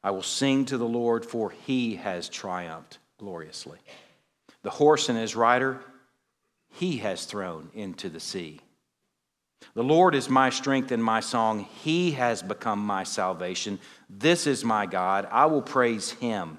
I 0.03 0.11
will 0.11 0.25
sing 0.25 0.65
to 0.65 0.77
the 0.77 0.89
Lord, 0.89 1.25
for 1.25 1.51
he 1.51 1.95
has 1.95 2.29
triumphed 2.29 2.99
gloriously. 3.17 3.79
The 4.63 4.71
horse 4.71 5.09
and 5.09 5.17
his 5.17 5.37
rider, 5.37 5.81
he 6.71 6.97
has 6.97 7.27
thrown 7.27 7.71
into 7.73 8.09
the 8.09 8.19
sea. 8.19 8.59
The 9.75 9.85
Lord 9.85 10.17
is 10.17 10.29
my 10.29 10.51
strength 10.51 10.91
and 10.91 11.05
my 11.05 11.21
song. 11.21 11.69
He 11.85 12.11
has 12.11 12.43
become 12.43 12.81
my 12.81 13.05
salvation. 13.05 13.79
This 14.09 14.49
is 14.49 14.65
my 14.65 14.87
God. 14.87 15.29
I 15.31 15.47
will 15.47 15.63
praise 15.63 16.11
him, 16.11 16.59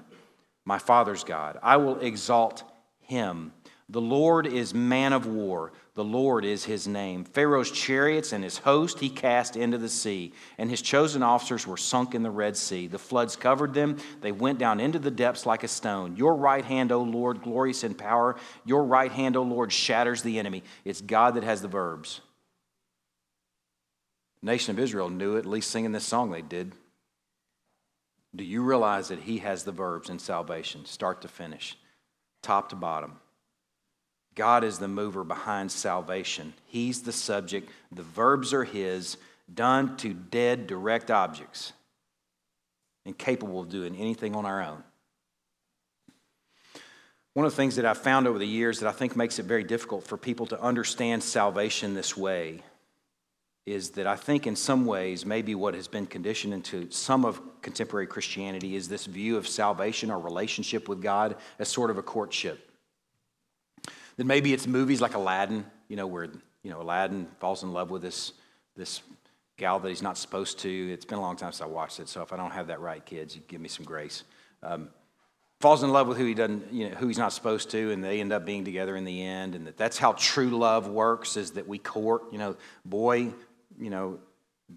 my 0.64 0.78
Father's 0.78 1.24
God. 1.24 1.58
I 1.62 1.76
will 1.76 2.00
exalt 2.00 2.64
him. 3.02 3.52
The 3.88 4.00
Lord 4.00 4.46
is 4.46 4.72
man 4.72 5.12
of 5.12 5.26
war. 5.26 5.72
The 5.94 6.04
Lord 6.04 6.46
is 6.46 6.64
his 6.64 6.88
name. 6.88 7.24
Pharaoh's 7.24 7.70
chariots 7.70 8.32
and 8.32 8.42
his 8.42 8.56
host 8.56 9.00
he 9.00 9.10
cast 9.10 9.54
into 9.54 9.76
the 9.76 9.90
sea, 9.90 10.32
and 10.56 10.70
his 10.70 10.80
chosen 10.80 11.22
officers 11.22 11.66
were 11.66 11.76
sunk 11.76 12.14
in 12.14 12.22
the 12.22 12.30
Red 12.30 12.56
Sea. 12.56 12.86
The 12.86 12.98
floods 12.98 13.36
covered 13.36 13.74
them. 13.74 13.98
They 14.22 14.32
went 14.32 14.58
down 14.58 14.80
into 14.80 14.98
the 14.98 15.10
depths 15.10 15.44
like 15.44 15.62
a 15.62 15.68
stone. 15.68 16.16
Your 16.16 16.34
right 16.34 16.64
hand, 16.64 16.90
O 16.90 17.02
Lord, 17.02 17.42
glorious 17.42 17.84
in 17.84 17.94
power. 17.94 18.36
Your 18.64 18.84
right 18.84 19.12
hand, 19.12 19.36
O 19.36 19.42
Lord, 19.42 19.70
shatters 19.70 20.22
the 20.22 20.38
enemy. 20.38 20.62
It's 20.86 21.02
God 21.02 21.34
that 21.34 21.44
has 21.44 21.60
the 21.60 21.68
verbs. 21.68 22.22
The 24.40 24.46
nation 24.46 24.74
of 24.74 24.78
Israel 24.78 25.10
knew 25.10 25.36
it, 25.36 25.40
at 25.40 25.46
least 25.46 25.70
singing 25.70 25.92
this 25.92 26.06
song 26.06 26.30
they 26.30 26.40
did. 26.40 26.72
Do 28.34 28.44
you 28.44 28.62
realize 28.62 29.08
that 29.08 29.20
he 29.20 29.38
has 29.38 29.64
the 29.64 29.72
verbs 29.72 30.08
in 30.08 30.18
salvation, 30.18 30.86
start 30.86 31.20
to 31.20 31.28
finish, 31.28 31.76
top 32.42 32.68
to 32.70 32.76
bottom? 32.76 33.18
God 34.34 34.64
is 34.64 34.78
the 34.78 34.88
mover 34.88 35.24
behind 35.24 35.70
salvation. 35.70 36.54
He's 36.66 37.02
the 37.02 37.12
subject. 37.12 37.70
The 37.90 38.02
verbs 38.02 38.52
are 38.52 38.64
His, 38.64 39.16
done 39.52 39.96
to 39.98 40.14
dead, 40.14 40.66
direct 40.66 41.10
objects, 41.10 41.72
incapable 43.04 43.60
of 43.60 43.68
doing 43.68 43.96
anything 43.96 44.34
on 44.34 44.46
our 44.46 44.62
own. 44.62 44.82
One 47.34 47.46
of 47.46 47.52
the 47.52 47.56
things 47.56 47.76
that 47.76 47.86
I've 47.86 47.98
found 47.98 48.26
over 48.26 48.38
the 48.38 48.46
years 48.46 48.80
that 48.80 48.88
I 48.88 48.92
think 48.92 49.16
makes 49.16 49.38
it 49.38 49.44
very 49.44 49.64
difficult 49.64 50.06
for 50.06 50.18
people 50.18 50.46
to 50.46 50.60
understand 50.60 51.22
salvation 51.22 51.94
this 51.94 52.16
way 52.16 52.62
is 53.64 53.90
that 53.90 54.06
I 54.06 54.16
think, 54.16 54.46
in 54.46 54.56
some 54.56 54.86
ways, 54.86 55.24
maybe 55.24 55.54
what 55.54 55.74
has 55.74 55.86
been 55.86 56.06
conditioned 56.06 56.52
into 56.52 56.90
some 56.90 57.24
of 57.24 57.40
contemporary 57.62 58.08
Christianity 58.08 58.74
is 58.74 58.88
this 58.88 59.06
view 59.06 59.36
of 59.36 59.46
salvation 59.46 60.10
or 60.10 60.18
relationship 60.18 60.88
with 60.88 61.00
God 61.00 61.36
as 61.58 61.68
sort 61.68 61.90
of 61.90 61.98
a 61.98 62.02
courtship. 62.02 62.70
Then 64.16 64.26
maybe 64.26 64.52
it's 64.52 64.66
movies 64.66 65.00
like 65.00 65.14
Aladdin, 65.14 65.64
you 65.88 65.96
know, 65.96 66.06
where 66.06 66.24
you 66.62 66.70
know 66.70 66.80
Aladdin 66.80 67.28
falls 67.38 67.62
in 67.62 67.72
love 67.72 67.90
with 67.90 68.02
this 68.02 68.32
this 68.76 69.02
gal 69.58 69.78
that 69.78 69.88
he's 69.88 70.02
not 70.02 70.18
supposed 70.18 70.58
to. 70.60 70.92
It's 70.92 71.04
been 71.04 71.18
a 71.18 71.20
long 71.22 71.36
time 71.36 71.52
since 71.52 71.62
I 71.62 71.66
watched 71.66 72.00
it, 72.00 72.08
so 72.08 72.22
if 72.22 72.32
I 72.32 72.36
don't 72.36 72.50
have 72.50 72.66
that 72.66 72.80
right, 72.80 73.04
kids, 73.04 73.36
you 73.36 73.42
give 73.46 73.60
me 73.60 73.68
some 73.68 73.84
grace. 73.84 74.24
Um, 74.62 74.88
falls 75.60 75.84
in 75.84 75.90
love 75.90 76.08
with 76.08 76.18
who 76.18 76.24
he 76.24 76.34
doesn't, 76.34 76.72
you 76.72 76.88
know, 76.88 76.96
who 76.96 77.06
he's 77.06 77.18
not 77.18 77.32
supposed 77.32 77.70
to, 77.70 77.92
and 77.92 78.02
they 78.02 78.20
end 78.20 78.32
up 78.32 78.44
being 78.44 78.64
together 78.64 78.96
in 78.96 79.04
the 79.04 79.22
end. 79.22 79.54
And 79.54 79.68
that 79.68 79.76
that's 79.76 79.98
how 79.98 80.12
true 80.12 80.50
love 80.50 80.88
works: 80.88 81.36
is 81.36 81.52
that 81.52 81.68
we 81.68 81.78
court. 81.78 82.24
You 82.32 82.38
know, 82.38 82.56
boy, 82.84 83.32
you 83.78 83.90
know, 83.90 84.18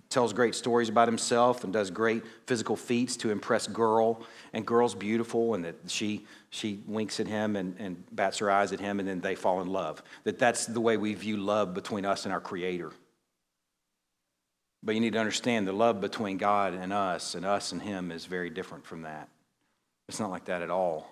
tells 0.09 0.33
great 0.33 0.55
stories 0.55 0.89
about 0.89 1.07
himself 1.07 1.63
and 1.63 1.71
does 1.71 1.89
great 1.89 2.23
physical 2.47 2.75
feats 2.75 3.15
to 3.17 3.31
impress 3.31 3.67
girl. 3.67 4.21
And 4.53 4.65
girl's 4.65 4.95
beautiful 4.95 5.53
and 5.53 5.65
that 5.65 5.75
she 5.87 6.25
she 6.49 6.79
winks 6.87 7.19
at 7.19 7.27
him 7.27 7.55
and, 7.55 7.75
and 7.79 8.03
bats 8.11 8.37
her 8.39 8.49
eyes 8.49 8.71
at 8.71 8.79
him 8.79 8.99
and 8.99 9.07
then 9.07 9.21
they 9.21 9.35
fall 9.35 9.61
in 9.61 9.67
love. 9.67 10.01
That 10.23 10.39
that's 10.39 10.65
the 10.65 10.81
way 10.81 10.97
we 10.97 11.13
view 11.13 11.37
love 11.37 11.73
between 11.73 12.05
us 12.05 12.25
and 12.25 12.33
our 12.33 12.41
creator. 12.41 12.91
But 14.83 14.95
you 14.95 15.01
need 15.01 15.13
to 15.13 15.19
understand 15.19 15.67
the 15.67 15.73
love 15.73 15.99
between 15.99 16.37
god 16.37 16.73
and 16.73 16.93
us 16.93 17.35
and 17.35 17.45
us 17.45 17.71
and 17.71 17.81
him 17.81 18.11
is 18.11 18.25
very 18.25 18.49
different 18.49 18.85
from 18.85 19.01
that. 19.03 19.29
It's 20.07 20.19
not 20.19 20.29
like 20.29 20.45
that 20.45 20.61
at 20.61 20.69
all. 20.69 21.09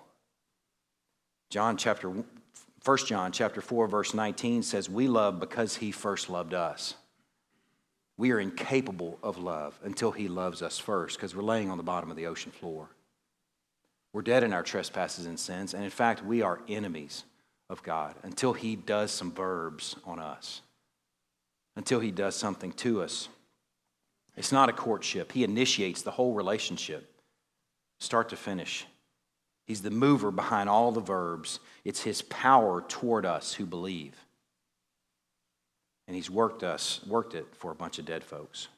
John 1.50 1.76
chapter 1.76 2.08
1 2.08 2.98
john 3.06 3.32
chapter 3.32 3.62
4 3.62 3.88
verse 3.88 4.12
19 4.12 4.62
says 4.62 4.90
we 4.90 5.08
love 5.08 5.40
because 5.40 5.76
he 5.76 5.90
first 5.90 6.28
loved 6.28 6.52
us 6.52 6.96
we 8.16 8.30
are 8.30 8.40
incapable 8.40 9.18
of 9.22 9.38
love 9.38 9.78
until 9.82 10.12
He 10.12 10.28
loves 10.28 10.62
us 10.62 10.78
first 10.78 11.16
because 11.16 11.34
we're 11.34 11.42
laying 11.42 11.70
on 11.70 11.76
the 11.76 11.82
bottom 11.82 12.10
of 12.10 12.16
the 12.16 12.26
ocean 12.26 12.52
floor. 12.52 12.88
We're 14.12 14.22
dead 14.22 14.44
in 14.44 14.52
our 14.52 14.62
trespasses 14.62 15.26
and 15.26 15.38
sins, 15.38 15.74
and 15.74 15.84
in 15.84 15.90
fact, 15.90 16.24
we 16.24 16.40
are 16.42 16.60
enemies 16.68 17.24
of 17.68 17.82
God 17.82 18.14
until 18.22 18.52
He 18.52 18.76
does 18.76 19.10
some 19.10 19.32
verbs 19.32 19.96
on 20.04 20.20
us, 20.20 20.62
until 21.74 21.98
He 21.98 22.12
does 22.12 22.36
something 22.36 22.72
to 22.74 23.02
us. 23.02 23.28
It's 24.36 24.52
not 24.52 24.68
a 24.68 24.72
courtship, 24.72 25.32
He 25.32 25.42
initiates 25.42 26.02
the 26.02 26.12
whole 26.12 26.34
relationship, 26.34 27.10
start 27.98 28.28
to 28.28 28.36
finish. 28.36 28.86
He's 29.66 29.82
the 29.82 29.90
mover 29.90 30.30
behind 30.30 30.68
all 30.68 30.92
the 30.92 31.00
verbs. 31.00 31.58
It's 31.84 32.02
His 32.02 32.22
power 32.22 32.82
toward 32.82 33.26
us 33.26 33.54
who 33.54 33.66
believe 33.66 34.23
and 36.06 36.14
he's 36.14 36.30
worked 36.30 36.62
us, 36.62 37.00
worked 37.06 37.34
it 37.34 37.46
for 37.56 37.70
a 37.70 37.74
bunch 37.74 37.98
of 37.98 38.04
dead 38.04 38.24
folks. 38.24 38.68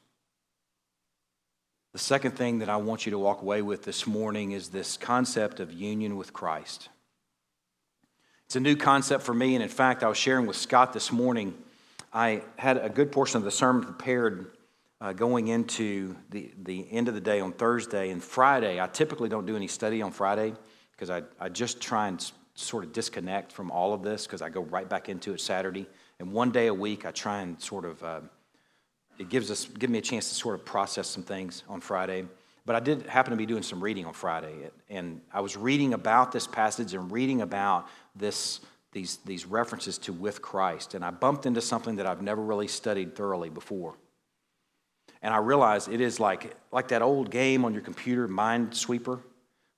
The 1.93 1.99
second 1.99 2.31
thing 2.31 2.59
that 2.59 2.69
I 2.69 2.77
want 2.77 3.05
you 3.05 3.11
to 3.11 3.19
walk 3.19 3.41
away 3.41 3.61
with 3.61 3.83
this 3.83 4.05
morning 4.05 4.51
is 4.51 4.69
this 4.69 4.97
concept 4.97 5.59
of 5.59 5.71
union 5.73 6.15
with 6.15 6.33
Christ. 6.33 6.89
It's 8.45 8.55
a 8.55 8.59
new 8.59 8.75
concept 8.75 9.23
for 9.23 9.33
me, 9.33 9.55
and 9.55 9.63
in 9.63 9.69
fact, 9.69 10.03
I 10.03 10.07
was 10.07 10.17
sharing 10.17 10.45
with 10.45 10.57
Scott 10.57 10.93
this 10.93 11.11
morning. 11.11 11.53
I 12.13 12.43
had 12.55 12.77
a 12.77 12.89
good 12.89 13.11
portion 13.11 13.37
of 13.37 13.43
the 13.43 13.51
sermon 13.51 13.83
prepared 13.83 14.51
uh, 15.01 15.13
going 15.13 15.47
into 15.47 16.15
the, 16.29 16.51
the 16.63 16.87
end 16.91 17.07
of 17.07 17.13
the 17.13 17.21
day 17.21 17.39
on 17.39 17.51
Thursday 17.51 18.09
and 18.09 18.23
Friday. 18.23 18.79
I 18.79 18.87
typically 18.87 19.29
don't 19.29 19.45
do 19.45 19.55
any 19.55 19.67
study 19.67 20.01
on 20.01 20.11
Friday 20.11 20.53
because 20.91 21.09
I, 21.09 21.23
I 21.39 21.49
just 21.49 21.81
try 21.81 22.07
and 22.07 22.31
sort 22.55 22.83
of 22.83 22.93
disconnect 22.93 23.51
from 23.51 23.69
all 23.69 23.93
of 23.93 24.01
this 24.01 24.25
because 24.25 24.41
I 24.41 24.49
go 24.49 24.61
right 24.61 24.87
back 24.87 25.09
into 25.09 25.33
it 25.33 25.41
Saturday. 25.41 25.87
And 26.19 26.31
one 26.31 26.51
day 26.51 26.67
a 26.67 26.73
week, 26.73 27.05
I 27.05 27.11
try 27.11 27.41
and 27.41 27.61
sort 27.61 27.85
of, 27.85 28.03
uh, 28.03 28.21
it 29.19 29.29
gives 29.29 29.51
us, 29.51 29.65
give 29.65 29.89
me 29.89 29.99
a 29.99 30.01
chance 30.01 30.29
to 30.29 30.35
sort 30.35 30.55
of 30.55 30.65
process 30.65 31.07
some 31.07 31.23
things 31.23 31.63
on 31.69 31.81
Friday. 31.81 32.25
But 32.65 32.75
I 32.75 32.79
did 32.81 33.05
happen 33.05 33.31
to 33.31 33.37
be 33.37 33.45
doing 33.45 33.63
some 33.63 33.81
reading 33.81 34.05
on 34.05 34.13
Friday, 34.13 34.53
and 34.89 35.21
I 35.31 35.39
was 35.39 35.55
reading 35.55 35.93
about 35.93 36.33
this 36.33 36.45
passage 36.45 36.93
and 36.93 37.09
reading 37.09 37.41
about 37.41 37.87
this, 38.13 38.59
these, 38.91 39.19
these 39.25 39.45
references 39.45 39.97
to 39.99 40.11
with 40.11 40.41
Christ, 40.41 40.93
and 40.93 41.05
I 41.05 41.11
bumped 41.11 41.45
into 41.45 41.61
something 41.61 41.95
that 41.95 42.05
I've 42.05 42.21
never 42.21 42.41
really 42.41 42.67
studied 42.67 43.15
thoroughly 43.15 43.49
before. 43.49 43.95
And 45.21 45.33
I 45.33 45.37
realized 45.37 45.87
it 45.87 46.01
is 46.01 46.19
like, 46.19 46.55
like 46.71 46.89
that 46.89 47.01
old 47.01 47.31
game 47.31 47.63
on 47.63 47.73
your 47.73 47.83
computer, 47.83 48.27
Minesweeper, 48.27 49.21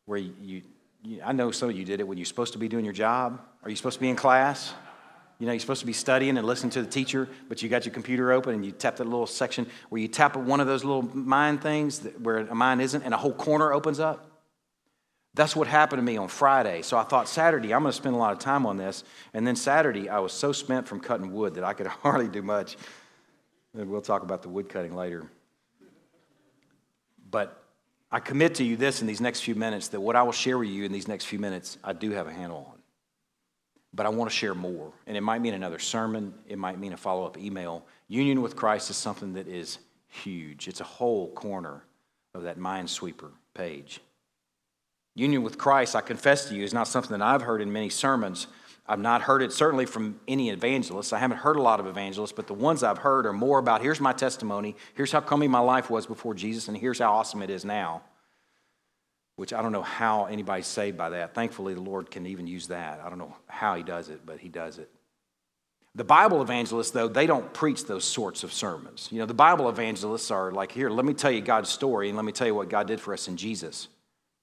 where 0.06 0.18
you, 0.18 0.34
you, 0.42 0.62
you, 1.04 1.22
I 1.24 1.32
know 1.32 1.52
some 1.52 1.70
of 1.70 1.78
you 1.78 1.86
did 1.86 2.00
it 2.00 2.08
when 2.08 2.18
you're 2.18 2.26
supposed 2.26 2.54
to 2.54 2.60
be 2.60 2.68
doing 2.68 2.86
your 2.86 2.94
job. 2.94 3.40
Are 3.64 3.70
you 3.70 3.76
supposed 3.76 3.98
to 3.98 4.02
be 4.02 4.10
in 4.10 4.16
class? 4.16 4.74
You 5.40 5.46
know, 5.46 5.54
you're 5.54 5.60
supposed 5.62 5.80
to 5.80 5.86
be 5.86 5.94
studying 5.94 6.38
and 6.38 6.46
listening 6.46 6.72
to 6.72 6.82
the 6.82 6.90
teacher, 6.90 7.30
but 7.48 7.64
you 7.64 7.70
got 7.70 7.86
your 7.86 7.94
computer 7.94 8.34
open 8.34 8.54
and 8.54 8.66
you 8.66 8.74
tap 8.74 8.98
that 8.98 9.06
little 9.06 9.26
section 9.26 9.68
where 9.88 10.02
you 10.02 10.10
tap 10.10 10.36
one 10.36 10.60
of 10.60 10.68
those 10.68 10.84
little 10.84 11.02
mind 11.02 11.62
things 11.62 12.00
where 12.22 12.40
a 12.40 12.56
mind 12.56 12.82
isn't, 12.82 13.04
and 13.04 13.14
a 13.14 13.18
whole 13.18 13.34
corner 13.34 13.72
opens 13.72 14.02
up. 14.02 14.26
That's 15.36 15.56
what 15.56 15.68
happened 15.68 16.00
to 16.00 16.04
me 16.04 16.18
on 16.18 16.28
Friday. 16.28 16.82
So 16.82 16.98
I 16.98 17.04
thought 17.04 17.30
Saturday, 17.30 17.74
I'm 17.74 17.84
going 17.84 17.92
to 17.92 17.98
spend 17.98 18.16
a 18.16 18.18
lot 18.18 18.34
of 18.34 18.40
time 18.40 18.66
on 18.66 18.76
this. 18.76 19.06
And 19.34 19.48
then 19.48 19.56
Saturday, 19.56 20.10
I 20.10 20.20
was 20.20 20.34
so 20.34 20.52
spent 20.52 20.88
from 20.88 21.00
cutting 21.00 21.32
wood 21.32 21.54
that 21.56 21.64
I 21.64 21.72
could 21.72 21.88
hardly 21.88 22.28
do 22.28 22.42
much. 22.42 22.76
And 23.74 23.90
we'll 23.90 24.02
talk 24.02 24.24
about 24.24 24.42
the 24.42 24.50
wood 24.50 24.68
cutting 24.68 24.94
later. 24.94 25.30
But 27.32 27.64
I 28.12 28.20
commit 28.20 28.56
to 28.56 28.66
you 28.66 28.76
this 28.76 29.00
in 29.00 29.08
these 29.08 29.22
next 29.22 29.42
few 29.42 29.56
minutes 29.56 29.90
that 29.90 30.02
what 30.02 30.18
I 30.18 30.24
will 30.24 30.34
share 30.34 30.58
with 30.58 30.68
you 30.68 30.84
in 30.84 30.92
these 30.92 31.08
next 31.08 31.26
few 31.26 31.40
minutes, 31.40 31.78
I 31.82 31.94
do 31.94 32.12
have 32.12 32.28
a 32.28 32.34
handle 32.34 32.68
on 32.74 32.79
but 33.94 34.06
I 34.06 34.10
want 34.10 34.30
to 34.30 34.36
share 34.36 34.54
more. 34.54 34.92
And 35.08 35.18
it 35.18 35.22
might 35.22 35.42
mean 35.42 35.54
another 35.54 35.80
sermon, 35.80 36.34
it 36.48 36.58
might 36.58 36.80
mean 36.80 36.94
a 36.94 36.98
follow 36.98 37.26
up 37.26 37.38
email. 37.38 37.86
Union 38.08 38.42
with 38.42 38.56
Christ 38.56 38.90
is 38.90 38.98
something 38.98 39.34
that 39.34 39.48
is 39.48 39.80
huge, 40.08 40.68
it's 40.68 40.82
a 40.82 40.86
whole 40.86 41.32
corner 41.32 41.84
of 42.34 42.44
that 42.44 42.58
Minesweeper 42.58 43.32
page. 43.54 44.02
Union 45.16 45.44
with 45.44 45.58
Christ, 45.58 45.96
I 45.96 46.02
confess 46.02 46.48
to 46.48 46.56
you, 46.56 46.64
is 46.64 46.74
not 46.74 46.88
something 46.88 47.18
that 47.18 47.26
I've 47.26 47.42
heard 47.42 47.62
in 47.62 47.74
many 47.74 47.90
sermons. 47.90 48.48
I've 48.88 49.00
not 49.00 49.22
heard 49.22 49.44
it 49.44 49.52
certainly 49.52 49.86
from 49.86 50.20
any 50.28 50.50
evangelists. 50.50 51.14
I 51.14 51.20
haven't 51.20 51.38
heard 51.38 51.58
a 51.58 51.62
lot 51.62 51.80
of 51.80 51.88
evangelists, 51.88 52.32
but 52.32 52.48
the 52.48 52.54
ones 52.54 52.84
I've 52.84 53.00
heard 53.00 53.26
are 53.26 53.34
more 53.34 53.60
about 53.60 53.82
here's 53.82 54.00
my 54.00 54.14
testimony, 54.14 54.76
here's 54.96 55.12
how 55.12 55.20
crummy 55.20 55.48
my 55.48 55.60
life 55.60 55.90
was 55.90 56.08
before 56.08 56.34
Jesus, 56.34 56.68
and 56.68 56.78
here's 56.78 57.00
how 57.00 57.12
awesome 57.12 57.42
it 57.42 57.50
is 57.50 57.66
now 57.66 58.02
which 59.40 59.54
I 59.54 59.62
don't 59.62 59.72
know 59.72 59.82
how 59.82 60.26
anybody's 60.26 60.68
saved 60.68 60.98
by 60.98 61.12
that. 61.12 61.34
Thankfully, 61.34 61.74
the 61.74 61.80
Lord 61.80 62.12
can 62.12 62.28
even 62.28 62.46
use 62.46 62.68
that. 62.68 63.00
I 63.00 63.08
don't 63.08 63.18
know 63.18 63.34
how 63.48 63.76
He 63.76 63.84
does 63.84 64.10
it, 64.10 64.26
but 64.26 64.38
He 64.38 64.50
does 64.50 64.80
it. 64.80 64.92
The 65.96 66.04
Bible 66.04 66.42
evangelists, 66.42 66.92
though, 66.92 67.08
they 67.08 67.26
don't 67.26 67.54
preach 67.54 67.86
those 67.86 68.04
sorts 68.04 68.44
of 68.44 68.52
sermons. 68.52 69.08
You 69.12 69.20
know, 69.20 69.26
the 69.26 69.34
Bible 69.34 69.70
evangelists 69.70 70.30
are 70.30 70.52
like, 70.52 70.74
here, 70.74 70.90
let 70.90 71.06
me 71.06 71.14
tell 71.14 71.32
you 71.32 71.40
God's 71.40 71.70
story 71.70 72.10
and 72.10 72.18
let 72.18 72.26
me 72.26 72.34
tell 72.34 72.48
you 72.48 72.54
what 72.54 72.68
God 72.68 72.86
did 72.86 73.00
for 73.00 73.14
us 73.14 73.30
in 73.30 73.38
Jesus. 73.38 73.88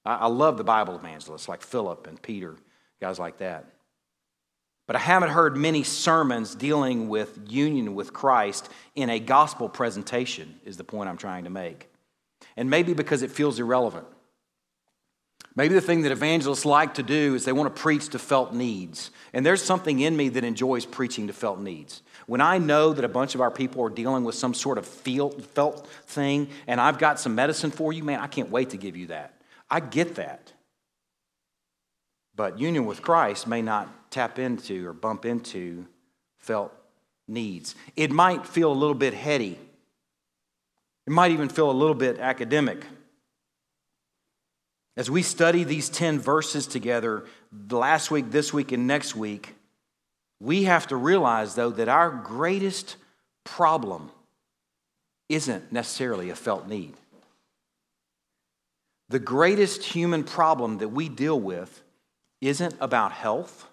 I, 0.07 0.15
I 0.15 0.27
love 0.29 0.57
the 0.57 0.65
Bible 0.65 0.97
evangelists 0.97 1.47
like 1.47 1.61
Philip 1.61 2.07
and 2.07 2.21
Peter, 2.23 2.57
guys 2.99 3.19
like 3.19 3.37
that. 3.37 3.67
But 4.87 4.97
I 4.97 5.01
haven't 5.01 5.29
heard 5.29 5.59
many 5.59 5.83
sermons 5.83 6.55
dealing 6.55 7.11
with 7.11 7.39
union 7.47 7.95
with 7.95 8.15
Christ 8.15 8.71
in 8.95 9.11
a 9.11 9.21
gospel 9.21 9.69
presentation, 9.69 10.59
is 10.65 10.79
the 10.79 10.85
point 10.85 11.11
I'm 11.11 11.19
trying 11.19 11.45
to 11.45 11.51
make. 11.51 11.91
And 12.57 12.71
maybe 12.71 12.95
because 12.95 13.21
it 13.21 13.31
feels 13.31 13.61
irrelevant. 13.61 14.07
Maybe 15.57 15.75
the 15.75 15.81
thing 15.81 16.03
that 16.03 16.13
evangelists 16.13 16.67
like 16.67 16.95
to 16.95 17.03
do 17.03 17.35
is 17.35 17.47
they 17.47 17.53
want 17.53 17.75
to 17.75 17.83
preach 17.83 18.11
to 18.11 18.19
felt 18.19 18.53
needs. 18.53 19.11
And 19.33 19.45
there's 19.45 19.63
something 19.63 20.01
in 20.01 20.15
me 20.15 20.29
that 20.29 20.45
enjoys 20.45 20.85
preaching 20.85 21.29
to 21.29 21.33
felt 21.33 21.59
needs. 21.59 22.03
When 22.27 22.43
I 22.43 22.59
know 22.59 22.93
that 22.93 23.07
a 23.07 23.09
bunch 23.09 23.35
of 23.35 23.41
our 23.41 23.51
people 23.51 23.83
are 23.83 23.89
dealing 23.89 24.23
with 24.23 24.35
some 24.35 24.53
sort 24.53 24.77
of 24.77 24.87
felt 24.87 25.87
thing 26.07 26.49
and 26.67 26.79
I've 26.79 26.99
got 26.99 27.19
some 27.19 27.35
medicine 27.35 27.71
for 27.71 27.91
you, 27.91 28.05
man, 28.05 28.21
I 28.21 28.27
can't 28.27 28.51
wait 28.51 28.71
to 28.71 28.77
give 28.77 28.97
you 28.97 29.07
that. 29.07 29.41
I 29.71 29.81
get 29.81 30.17
that. 30.17 30.53
But 32.37 32.59
union 32.61 32.85
with 32.85 33.01
Christ 33.01 33.47
may 33.47 33.63
not 33.63 34.11
tap 34.11 34.39
into 34.39 34.87
or 34.87 34.93
bump 34.93 35.25
into 35.25 35.87
felt 36.37 36.73
needs. 37.27 37.75
It 37.97 38.11
might 38.11 38.47
feel 38.47 38.71
a 38.71 38.75
little 38.75 38.95
bit 38.95 39.15
heady. 39.15 39.59
It 41.07 41.13
might 41.13 41.31
even 41.31 41.49
feel 41.49 41.71
a 41.71 41.73
little 41.73 41.95
bit 41.95 42.19
academic. 42.19 42.85
As 44.97 45.11
we 45.11 45.23
study 45.23 45.65
these 45.65 45.89
10 45.91 46.19
verses 46.19 46.67
together 46.67 47.25
last 47.71 48.11
week, 48.11 48.31
this 48.31 48.53
week, 48.53 48.73
and 48.73 48.87
next 48.87 49.15
week, 49.15 49.55
we 50.41 50.65
have 50.65 50.87
to 50.89 50.97
realize, 50.97 51.55
though, 51.55 51.71
that 51.71 51.89
our 51.89 52.11
greatest 52.11 52.97
problem 53.45 54.11
isn't 55.29 55.71
necessarily 55.71 56.31
a 56.31 56.35
felt 56.35 56.67
need. 56.67 56.95
The 59.09 59.19
greatest 59.19 59.85
human 59.85 60.25
problem 60.25 60.79
that 60.79 60.89
we 60.89 61.09
deal 61.09 61.39
with 61.39 61.83
isn't 62.41 62.75
about 62.81 63.13
health, 63.13 63.67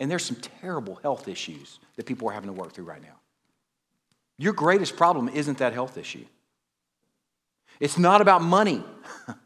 and 0.00 0.10
there's 0.10 0.24
some 0.24 0.36
terrible 0.60 0.96
health 0.96 1.28
issues 1.28 1.78
that 1.96 2.06
people 2.06 2.28
are 2.28 2.32
having 2.32 2.48
to 2.48 2.54
work 2.54 2.72
through 2.72 2.84
right 2.84 3.02
now. 3.02 3.20
Your 4.38 4.52
greatest 4.52 4.96
problem 4.96 5.28
isn't 5.28 5.58
that 5.58 5.72
health 5.72 5.96
issue. 5.98 6.24
It's 7.80 7.98
not 7.98 8.20
about 8.20 8.42
money. 8.42 8.82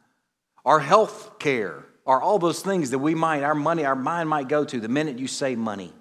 our 0.66 0.80
health 0.80 1.38
care, 1.38 1.86
or 2.04 2.20
all 2.20 2.38
those 2.38 2.60
things 2.60 2.90
that 2.90 2.98
we 2.98 3.14
might, 3.14 3.42
our 3.42 3.54
money, 3.54 3.84
our 3.84 3.96
mind 3.96 4.28
might 4.28 4.48
go 4.48 4.64
to 4.64 4.80
the 4.80 4.88
minute 4.88 5.18
you 5.18 5.28
say 5.28 5.56
money. 5.56 5.92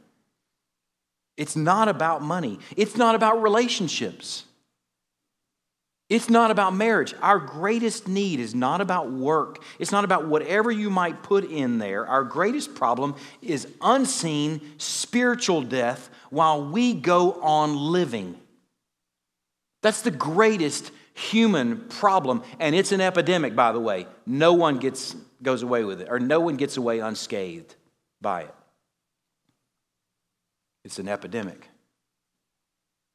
It's 1.37 1.55
not 1.55 1.87
about 1.87 2.21
money. 2.21 2.59
It's 2.75 2.97
not 2.97 3.15
about 3.15 3.41
relationships. 3.41 4.43
It's 6.09 6.29
not 6.29 6.51
about 6.51 6.75
marriage. 6.75 7.13
Our 7.21 7.39
greatest 7.39 8.07
need 8.07 8.39
is 8.39 8.53
not 8.53 8.79
about 8.81 9.11
work. 9.11 9.61
It's 9.79 9.91
not 9.91 10.03
about 10.03 10.27
whatever 10.27 10.71
you 10.71 10.89
might 10.89 11.23
put 11.23 11.43
in 11.45 11.79
there. 11.79 12.05
Our 12.05 12.23
greatest 12.23 12.75
problem 12.75 13.15
is 13.41 13.67
unseen 13.81 14.61
spiritual 14.77 15.61
death 15.63 16.09
while 16.29 16.63
we 16.63 16.93
go 16.93 17.33
on 17.41 17.75
living. 17.75 18.39
That's 19.81 20.01
the 20.01 20.11
greatest 20.11 20.91
human 21.15 21.79
problem, 21.87 22.43
and 22.59 22.75
it's 22.75 22.91
an 22.91 23.01
epidemic, 23.01 23.55
by 23.55 23.71
the 23.71 23.79
way. 23.79 24.05
No 24.25 24.53
one 24.53 24.77
gets, 24.77 25.15
goes 25.41 25.63
away 25.63 25.83
with 25.83 26.01
it, 26.01 26.09
or 26.11 26.19
no 26.19 26.41
one 26.41 26.57
gets 26.57 26.77
away 26.77 26.99
unscathed 26.99 27.73
by 28.21 28.41
it. 28.41 28.55
It's 30.83 30.99
an 30.99 31.07
epidemic. 31.07 31.69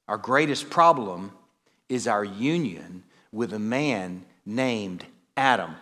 Our 0.08 0.16
greatest 0.16 0.70
problem 0.70 1.32
is 1.88 2.08
our 2.08 2.24
union 2.24 3.04
with 3.32 3.52
a 3.52 3.58
man 3.58 4.24
named 4.46 5.04
Adam. 5.36 5.76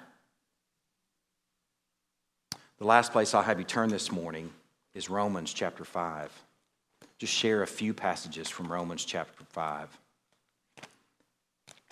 The 2.79 2.85
last 2.85 3.13
place 3.13 3.33
I'll 3.33 3.43
have 3.43 3.59
you 3.59 3.65
turn 3.65 3.91
this 3.91 4.11
morning 4.11 4.51
is 4.93 5.09
Romans 5.09 5.53
chapter 5.53 5.85
5. 5.85 6.31
Just 7.19 7.33
share 7.33 7.63
a 7.63 7.67
few 7.67 7.95
passages 7.95 8.49
from 8.49 8.71
Romans 8.71 9.05
chapter 9.05 9.45
5. 9.51 9.99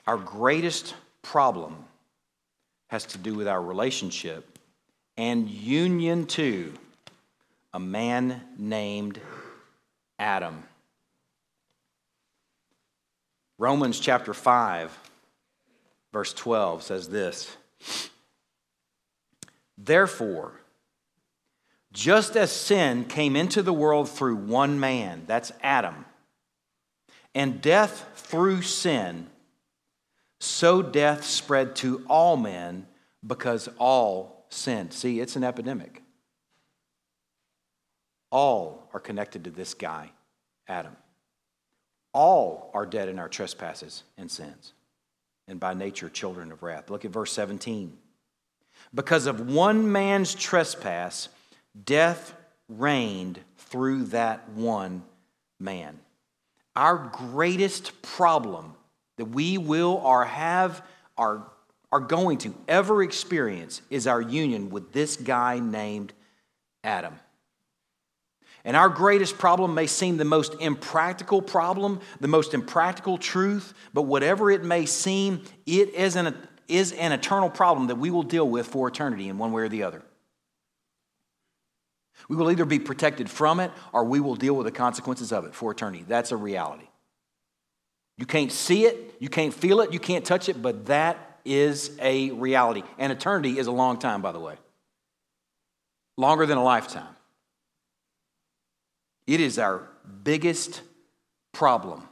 Our 0.06 0.16
greatest 0.16 0.94
problem 1.22 1.76
has 2.88 3.04
to 3.06 3.18
do 3.18 3.34
with 3.34 3.48
our 3.48 3.60
relationship 3.60 4.58
and 5.16 5.48
union 5.48 6.26
to 6.26 6.72
a 7.74 7.80
man 7.80 8.42
named 8.56 9.20
Adam. 10.18 10.62
Romans 13.58 13.98
chapter 13.98 14.32
5, 14.32 14.96
verse 16.12 16.32
12 16.34 16.82
says 16.82 17.08
this 17.08 17.56
Therefore, 19.76 20.52
just 21.92 22.36
as 22.36 22.52
sin 22.52 23.04
came 23.04 23.34
into 23.34 23.62
the 23.62 23.72
world 23.72 24.08
through 24.08 24.36
one 24.36 24.78
man, 24.78 25.24
that's 25.26 25.50
Adam, 25.62 26.04
and 27.34 27.60
death 27.60 28.06
through 28.14 28.62
sin, 28.62 29.26
so 30.38 30.82
death 30.82 31.24
spread 31.24 31.76
to 31.76 32.04
all 32.08 32.36
men 32.36 32.86
because 33.26 33.68
all 33.78 34.46
sinned. 34.48 34.92
See, 34.92 35.20
it's 35.20 35.36
an 35.36 35.44
epidemic. 35.44 36.02
All 38.30 38.88
are 38.92 39.00
connected 39.00 39.44
to 39.44 39.50
this 39.50 39.74
guy, 39.74 40.10
Adam. 40.68 40.96
All 42.12 42.70
are 42.74 42.86
dead 42.86 43.08
in 43.08 43.18
our 43.18 43.28
trespasses 43.28 44.02
and 44.16 44.30
sins, 44.30 44.72
and 45.46 45.60
by 45.60 45.74
nature, 45.74 46.08
children 46.08 46.50
of 46.52 46.62
wrath. 46.62 46.90
Look 46.90 47.04
at 47.04 47.10
verse 47.10 47.32
17. 47.32 47.96
Because 48.94 49.26
of 49.26 49.52
one 49.52 49.90
man's 49.90 50.34
trespass, 50.34 51.28
death 51.84 52.34
reigned 52.68 53.40
through 53.56 54.04
that 54.04 54.48
one 54.50 55.02
man. 55.58 55.98
Our 56.74 57.10
greatest 57.12 58.02
problem 58.02 58.74
that 59.16 59.26
we 59.26 59.58
will 59.58 60.00
or 60.04 60.24
have 60.24 60.82
or 61.16 61.50
are 61.92 62.00
going 62.00 62.38
to 62.38 62.54
ever 62.68 63.02
experience 63.02 63.80
is 63.90 64.06
our 64.06 64.20
union 64.20 64.70
with 64.70 64.92
this 64.92 65.16
guy 65.16 65.58
named 65.58 66.12
Adam. 66.84 67.14
And 68.64 68.76
our 68.76 68.88
greatest 68.88 69.38
problem 69.38 69.74
may 69.74 69.86
seem 69.86 70.16
the 70.16 70.24
most 70.24 70.54
impractical 70.60 71.40
problem, 71.40 72.00
the 72.20 72.28
most 72.28 72.52
impractical 72.52 73.16
truth, 73.16 73.72
but 73.94 74.02
whatever 74.02 74.50
it 74.50 74.64
may 74.64 74.86
seem, 74.86 75.42
it 75.66 75.94
is 75.94 76.16
an 76.16 76.34
is 76.68 76.92
an 76.92 77.12
eternal 77.12 77.48
problem 77.48 77.86
that 77.86 77.96
we 77.96 78.10
will 78.10 78.22
deal 78.24 78.48
with 78.48 78.66
for 78.66 78.88
eternity 78.88 79.28
in 79.28 79.38
one 79.38 79.52
way 79.52 79.62
or 79.62 79.68
the 79.68 79.84
other. 79.84 80.02
We 82.28 82.36
will 82.36 82.50
either 82.50 82.64
be 82.64 82.80
protected 82.80 83.30
from 83.30 83.60
it 83.60 83.70
or 83.92 84.04
we 84.04 84.18
will 84.18 84.34
deal 84.34 84.54
with 84.54 84.66
the 84.66 84.72
consequences 84.72 85.32
of 85.32 85.44
it 85.44 85.54
for 85.54 85.70
eternity. 85.70 86.04
That's 86.08 86.32
a 86.32 86.36
reality. 86.36 86.85
You 88.18 88.26
can't 88.26 88.50
see 88.50 88.86
it, 88.86 89.16
you 89.18 89.28
can't 89.28 89.52
feel 89.52 89.80
it, 89.80 89.92
you 89.92 89.98
can't 89.98 90.24
touch 90.24 90.48
it, 90.48 90.60
but 90.60 90.86
that 90.86 91.40
is 91.44 91.96
a 92.00 92.30
reality. 92.30 92.82
And 92.98 93.12
eternity 93.12 93.58
is 93.58 93.66
a 93.66 93.72
long 93.72 93.98
time, 93.98 94.22
by 94.22 94.32
the 94.32 94.40
way, 94.40 94.56
longer 96.16 96.46
than 96.46 96.58
a 96.58 96.64
lifetime. 96.64 97.14
It 99.26 99.40
is 99.40 99.58
our 99.58 99.88
biggest 100.22 100.82
problem 101.52 102.02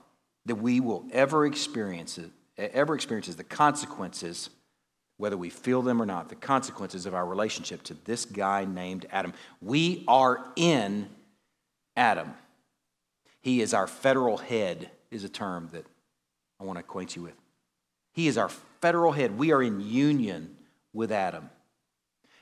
that 0.47 0.57
we 0.57 0.81
will 0.81 1.07
ever 1.13 1.47
experience, 1.47 2.19
ever 2.59 2.95
experience 2.95 3.29
is 3.29 3.37
the 3.37 3.45
consequences 3.45 4.51
whether 5.17 5.37
we 5.37 5.49
feel 5.49 5.81
them 5.81 6.03
or 6.03 6.07
not, 6.07 6.29
the 6.29 6.35
consequences 6.35 7.07
of 7.07 7.15
our 7.15 7.25
relationship 7.25 7.83
to 7.85 7.95
this 8.05 8.25
guy 8.25 8.65
named 8.65 9.07
Adam. 9.13 9.33
We 9.63 10.05
are 10.09 10.45
in 10.57 11.09
Adam. 11.97 12.35
He 13.41 13.61
is 13.61 13.75
our 13.75 13.87
federal 13.87 14.39
head, 14.39 14.91
is 15.11 15.23
a 15.23 15.29
term 15.29 15.69
that 15.73 15.87
I 16.65 16.67
want 16.67 16.79
to 16.79 16.81
acquaint 16.81 17.15
you 17.15 17.23
with. 17.23 17.35
He 18.13 18.27
is 18.27 18.39
our 18.39 18.49
federal 18.49 19.13
head. 19.13 19.37
We 19.37 19.53
are 19.53 19.63
in 19.63 19.81
union 19.81 20.57
with 20.93 21.13
Adam. 21.13 21.51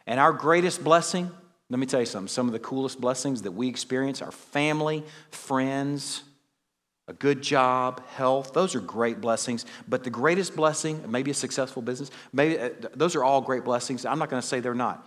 And 0.07 0.21
our 0.21 0.33
greatest 0.33 0.85
blessing, 0.85 1.31
let 1.71 1.81
me 1.81 1.87
tell 1.87 2.01
you 2.01 2.07
something, 2.07 2.29
some 2.29 2.47
of 2.47 2.53
the 2.53 2.59
coolest 2.61 3.01
blessings 3.01 3.43
that 3.43 3.53
we 3.53 3.69
experience 3.69 4.23
are 4.23 4.31
family, 4.31 5.03
friends, 5.31 6.23
a 7.09 7.13
good 7.13 7.43
job, 7.43 8.07
health, 8.11 8.53
those 8.53 8.77
are 8.77 8.81
great 8.81 9.21
blessings. 9.21 9.67
But 9.89 10.05
the 10.05 10.11
greatest 10.11 10.55
blessing, 10.55 11.03
maybe 11.11 11.33
a 11.33 11.35
successful 11.35 11.83
business, 11.83 12.11
maybe 12.33 12.59
uh, 12.59 12.71
those 12.95 13.17
are 13.17 13.25
all 13.25 13.41
great 13.41 13.65
blessings. 13.65 14.07
I'm 14.07 14.21
not 14.21 14.31
going 14.31 14.41
to 14.41 14.47
say 14.47 14.61
they're 14.61 14.75
not. 14.75 15.05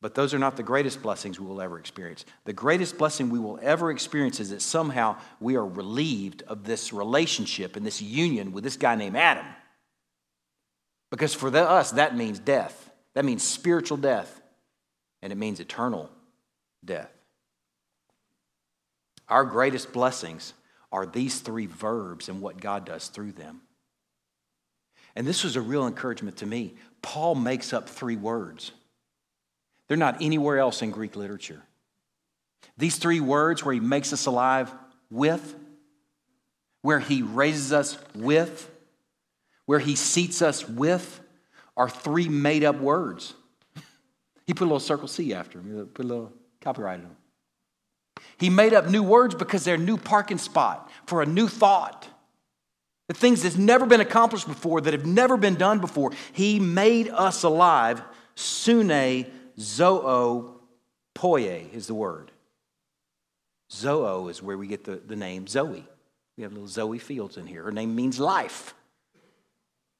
But 0.00 0.14
those 0.14 0.32
are 0.32 0.38
not 0.38 0.56
the 0.56 0.62
greatest 0.62 1.02
blessings 1.02 1.40
we 1.40 1.46
will 1.46 1.60
ever 1.60 1.78
experience. 1.78 2.24
The 2.44 2.52
greatest 2.52 2.98
blessing 2.98 3.30
we 3.30 3.40
will 3.40 3.58
ever 3.60 3.90
experience 3.90 4.38
is 4.38 4.50
that 4.50 4.62
somehow 4.62 5.16
we 5.40 5.56
are 5.56 5.66
relieved 5.66 6.42
of 6.42 6.64
this 6.64 6.92
relationship 6.92 7.74
and 7.74 7.84
this 7.84 8.00
union 8.00 8.52
with 8.52 8.62
this 8.62 8.76
guy 8.76 8.94
named 8.94 9.16
Adam. 9.16 9.46
Because 11.10 11.34
for 11.34 11.50
the, 11.50 11.68
us, 11.68 11.92
that 11.92 12.16
means 12.16 12.38
death. 12.38 12.90
That 13.14 13.24
means 13.24 13.42
spiritual 13.42 13.96
death. 13.96 14.40
And 15.20 15.32
it 15.32 15.36
means 15.36 15.58
eternal 15.58 16.10
death. 16.84 17.10
Our 19.28 19.44
greatest 19.44 19.92
blessings 19.92 20.54
are 20.92 21.06
these 21.06 21.40
three 21.40 21.66
verbs 21.66 22.28
and 22.28 22.40
what 22.40 22.60
God 22.60 22.86
does 22.86 23.08
through 23.08 23.32
them. 23.32 23.62
And 25.16 25.26
this 25.26 25.42
was 25.42 25.56
a 25.56 25.60
real 25.60 25.86
encouragement 25.86 26.36
to 26.38 26.46
me. 26.46 26.76
Paul 27.02 27.34
makes 27.34 27.72
up 27.72 27.88
three 27.88 28.16
words, 28.16 28.72
they're 29.88 29.96
not 29.96 30.18
anywhere 30.20 30.58
else 30.58 30.82
in 30.82 30.90
Greek 30.90 31.16
literature. 31.16 31.62
These 32.76 32.98
three 32.98 33.20
words, 33.20 33.64
where 33.64 33.74
he 33.74 33.80
makes 33.80 34.12
us 34.12 34.26
alive 34.26 34.72
with, 35.10 35.54
where 36.82 37.00
he 37.00 37.22
raises 37.22 37.72
us 37.72 37.98
with, 38.14 38.70
where 39.66 39.78
he 39.78 39.96
seats 39.96 40.42
us 40.42 40.68
with, 40.68 41.20
are 41.76 41.88
three 41.88 42.28
made 42.28 42.64
up 42.64 42.78
words. 42.78 43.34
He 44.46 44.54
put 44.54 44.64
a 44.64 44.66
little 44.66 44.80
circle 44.80 45.08
C 45.08 45.34
after 45.34 45.58
them, 45.58 45.86
put 45.92 46.04
a 46.04 46.08
little 46.08 46.32
copyright 46.60 47.00
on 47.00 47.02
them. 47.02 47.16
He 48.38 48.50
made 48.50 48.74
up 48.74 48.88
new 48.88 49.02
words 49.02 49.34
because 49.34 49.64
they're 49.64 49.74
a 49.74 49.78
new 49.78 49.96
parking 49.96 50.38
spot 50.38 50.90
for 51.06 51.22
a 51.22 51.26
new 51.26 51.48
thought. 51.48 52.08
The 53.08 53.14
things 53.14 53.42
that's 53.42 53.56
never 53.56 53.86
been 53.86 54.00
accomplished 54.00 54.46
before, 54.46 54.80
that 54.82 54.92
have 54.92 55.06
never 55.06 55.36
been 55.36 55.54
done 55.54 55.80
before. 55.80 56.12
He 56.32 56.60
made 56.60 57.08
us 57.08 57.42
alive. 57.42 58.02
Sune 58.34 59.26
zoo 59.58 60.60
poie 61.14 61.72
is 61.72 61.86
the 61.86 61.94
word. 61.94 62.30
Zoe 63.70 64.30
is 64.30 64.42
where 64.42 64.56
we 64.56 64.66
get 64.66 64.84
the, 64.84 64.96
the 64.96 65.16
name 65.16 65.46
Zoe. 65.46 65.84
We 66.36 66.42
have 66.42 66.52
little 66.52 66.68
Zoe 66.68 66.98
Fields 66.98 67.36
in 67.36 67.46
here. 67.46 67.64
Her 67.64 67.72
name 67.72 67.94
means 67.94 68.20
life, 68.20 68.74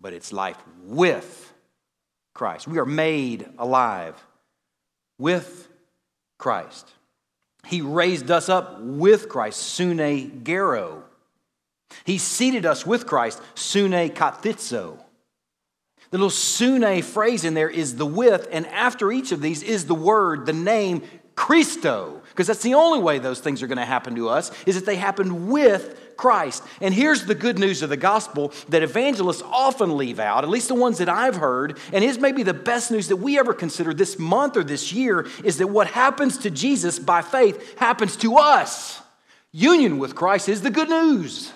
but 0.01 0.13
it's 0.13 0.33
life 0.33 0.59
with 0.85 1.53
Christ. 2.35 2.69
We 2.69 2.79
are 2.79 2.87
made 2.87 3.49
alive 3.59 4.15
with 5.19 5.69
Christ. 6.39 6.89
He 7.67 7.83
raised 7.83 8.31
us 8.31 8.49
up 8.49 8.81
with 8.81 9.29
Christ, 9.29 9.59
sune 9.59 10.45
gero. 10.45 11.03
He 12.05 12.19
seated 12.19 12.65
us 12.65 12.87
with 12.87 13.07
Christ, 13.07 13.43
sune 13.55 14.11
kathizo. 14.11 15.03
The 16.11 16.19
little 16.19 16.31
sune 16.31 17.03
phrase 17.03 17.45
in 17.45 17.55
there 17.55 17.69
is 17.69 17.97
the 17.97 18.07
with, 18.07 18.49
and 18.51 18.67
after 18.69 19.13
each 19.13 19.33
of 19.33 19.43
these 19.43 19.63
is 19.63 19.87
the 19.87 19.95
word, 19.95 20.47
the 20.47 20.53
name 20.53 21.03
Christo, 21.35 22.21
because 22.31 22.47
that's 22.49 22.63
the 22.63 22.75
only 22.75 22.99
way 22.99 23.19
those 23.19 23.41
things 23.41 23.63
are 23.63 23.69
going 23.69 23.79
to 23.79 23.85
happen 23.85 24.17
to 24.17 24.29
us, 24.29 24.51
is 24.67 24.75
that 24.75 24.87
they 24.87 24.97
happen 24.97 25.49
with 25.49 26.17
Christ. 26.17 26.65
And 26.81 26.93
here's 26.93 27.27
the 27.27 27.35
good 27.35 27.61
news 27.61 27.81
of 27.83 27.91
the 27.91 27.97
gospel 27.97 28.53
that 28.71 28.83
evangelists 28.83 29.43
often 29.43 29.97
leave 29.97 30.19
out, 30.19 30.43
at 30.43 30.51
least 30.51 30.67
the 30.67 30.75
ones 30.75 30.99
that 30.99 31.09
I've 31.09 31.37
heard, 31.37 31.79
and 31.93 32.03
is 32.03 32.19
maybe 32.19 32.43
the 32.43 32.55
best 32.55 32.91
news 32.91 33.09
that 33.09 33.17
we 33.17 33.39
ever 33.39 33.55
consider 33.55 33.95
this 33.95 34.19
month 34.19 34.57
or 34.57 34.65
this 34.65 34.93
year 34.93 35.29
is 35.45 35.59
that 35.59 35.69
what 35.69 35.87
happens 35.87 36.39
to 36.39 36.51
Jesus 36.51 36.99
by 36.99 37.23
faith 37.23 37.79
happens 37.79 38.17
to 38.17 38.37
us. 38.37 39.01
Union 39.53 39.99
with 39.99 40.17
Christ 40.17 40.49
is 40.49 40.63
the 40.63 40.71
good 40.71 40.89
news. 40.89 41.53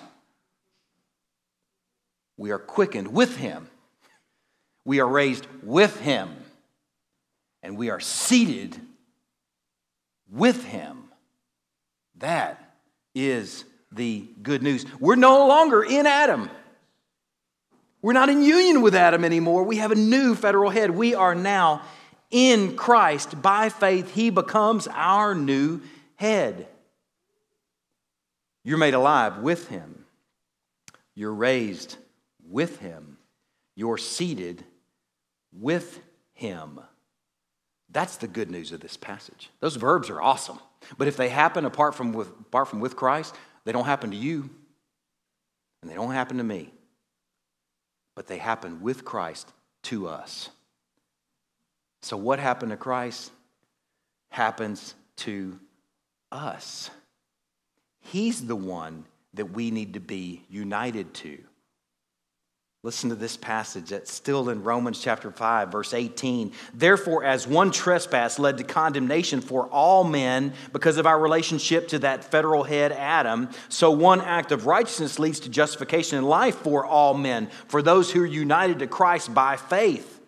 We 2.37 2.51
are 2.51 2.59
quickened 2.59 3.13
with 3.13 3.35
Him, 3.35 3.69
we 4.85 4.99
are 4.99 5.07
raised 5.07 5.47
with 5.61 5.99
Him, 5.99 6.29
and 7.61 7.77
we 7.77 7.89
are 7.89 7.99
seated 7.99 8.79
with 10.29 10.63
Him. 10.65 11.03
That 12.17 12.75
is 13.15 13.65
the 13.91 14.25
good 14.41 14.63
news. 14.63 14.85
We're 14.99 15.15
no 15.15 15.47
longer 15.47 15.83
in 15.83 16.05
Adam. 16.05 16.49
We're 18.01 18.13
not 18.13 18.29
in 18.29 18.41
union 18.41 18.81
with 18.81 18.95
Adam 18.95 19.23
anymore. 19.23 19.63
We 19.63 19.77
have 19.77 19.91
a 19.91 19.95
new 19.95 20.35
federal 20.35 20.69
head. 20.69 20.91
We 20.91 21.15
are 21.15 21.35
now 21.35 21.83
in 22.31 22.75
Christ. 22.75 23.41
By 23.41 23.69
faith, 23.69 24.13
He 24.13 24.29
becomes 24.29 24.87
our 24.87 25.33
new 25.33 25.81
head. 26.15 26.67
You're 28.65 28.77
made 28.77 28.93
alive 28.93 29.37
with 29.39 29.67
Him, 29.67 30.05
you're 31.15 31.33
raised 31.33 31.97
with 32.49 32.79
Him, 32.79 33.17
you're 33.75 33.97
seated 33.97 34.63
with 35.59 36.01
Him. 36.33 36.79
That's 37.89 38.17
the 38.17 38.27
good 38.27 38.49
news 38.49 38.71
of 38.71 38.79
this 38.79 38.97
passage. 38.97 39.49
Those 39.59 39.75
verbs 39.75 40.09
are 40.09 40.21
awesome. 40.21 40.59
But 40.97 41.07
if 41.07 41.15
they 41.15 41.29
happen 41.29 41.65
apart 41.65 41.95
from 41.95 42.11
with, 42.13 42.29
apart 42.29 42.67
from 42.67 42.79
with 42.79 42.95
Christ, 42.95 43.35
they 43.65 43.71
don't 43.71 43.85
happen 43.85 44.11
to 44.11 44.17
you, 44.17 44.49
and 45.81 45.89
they 45.89 45.95
don't 45.95 46.11
happen 46.11 46.37
to 46.37 46.43
me, 46.43 46.73
but 48.15 48.27
they 48.27 48.37
happen 48.37 48.81
with 48.81 49.05
Christ 49.05 49.51
to 49.83 50.07
us. 50.07 50.49
So, 52.01 52.17
what 52.17 52.39
happened 52.39 52.71
to 52.71 52.77
Christ 52.77 53.31
happens 54.29 54.95
to 55.17 55.59
us. 56.31 56.89
He's 58.01 58.45
the 58.45 58.55
one 58.55 59.05
that 59.35 59.51
we 59.51 59.71
need 59.71 59.93
to 59.93 59.99
be 59.99 60.43
united 60.49 61.13
to. 61.15 61.37
Listen 62.85 63.09
to 63.11 63.15
this 63.15 63.37
passage 63.37 63.91
that's 63.91 64.11
still 64.11 64.49
in 64.49 64.61
Romans 64.61 64.99
chapter 64.99 65.31
5, 65.31 65.71
verse 65.71 65.93
18. 65.93 66.51
Therefore, 66.73 67.23
as 67.23 67.47
one 67.47 67.71
trespass 67.71 68.37
led 68.37 68.57
to 68.57 68.65
condemnation 68.65 69.39
for 69.39 69.67
all 69.67 70.03
men 70.03 70.51
because 70.73 70.97
of 70.97 71.07
our 71.07 71.17
relationship 71.17 71.87
to 71.87 71.99
that 71.99 72.25
federal 72.25 72.63
head, 72.63 72.91
Adam, 72.91 73.47
so 73.69 73.89
one 73.89 74.19
act 74.19 74.51
of 74.51 74.65
righteousness 74.65 75.17
leads 75.17 75.39
to 75.39 75.49
justification 75.49 76.17
in 76.17 76.25
life 76.25 76.55
for 76.57 76.85
all 76.85 77.13
men, 77.13 77.47
for 77.69 77.81
those 77.81 78.11
who 78.11 78.21
are 78.21 78.25
united 78.25 78.79
to 78.79 78.87
Christ 78.87 79.33
by 79.33 79.55
faith. 79.55 80.19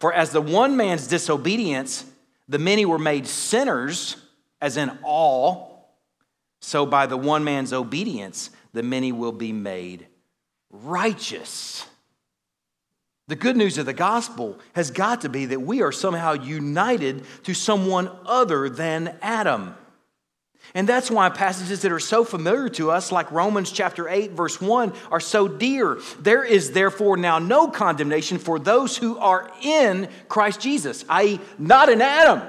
For 0.00 0.12
as 0.12 0.32
the 0.32 0.40
one 0.40 0.76
man's 0.76 1.06
disobedience, 1.06 2.04
the 2.48 2.58
many 2.58 2.84
were 2.84 2.98
made 2.98 3.28
sinners, 3.28 4.16
as 4.60 4.76
in 4.76 4.90
all, 5.04 5.94
so 6.60 6.84
by 6.84 7.06
the 7.06 7.16
one 7.16 7.44
man's 7.44 7.72
obedience, 7.72 8.50
the 8.72 8.82
many 8.82 9.12
will 9.12 9.30
be 9.30 9.52
made 9.52 10.08
righteous. 10.70 11.86
The 13.28 13.36
good 13.36 13.56
news 13.56 13.76
of 13.78 13.86
the 13.86 13.92
gospel 13.92 14.58
has 14.74 14.90
got 14.90 15.22
to 15.22 15.28
be 15.28 15.46
that 15.46 15.60
we 15.60 15.82
are 15.82 15.92
somehow 15.92 16.34
united 16.34 17.24
to 17.44 17.54
someone 17.54 18.08
other 18.24 18.68
than 18.68 19.16
Adam. 19.20 19.74
And 20.74 20.88
that's 20.88 21.10
why 21.10 21.28
passages 21.28 21.82
that 21.82 21.92
are 21.92 22.00
so 22.00 22.24
familiar 22.24 22.68
to 22.70 22.90
us, 22.90 23.12
like 23.12 23.30
Romans 23.30 23.70
chapter 23.70 24.08
8, 24.08 24.32
verse 24.32 24.60
1, 24.60 24.92
are 25.10 25.20
so 25.20 25.48
dear. 25.48 25.98
There 26.20 26.44
is 26.44 26.72
therefore 26.72 27.16
now 27.16 27.38
no 27.38 27.68
condemnation 27.68 28.38
for 28.38 28.58
those 28.58 28.96
who 28.96 29.18
are 29.18 29.50
in 29.62 30.08
Christ 30.28 30.60
Jesus, 30.60 31.04
i.e., 31.08 31.40
not 31.58 31.88
in 31.88 32.00
Adam. 32.00 32.42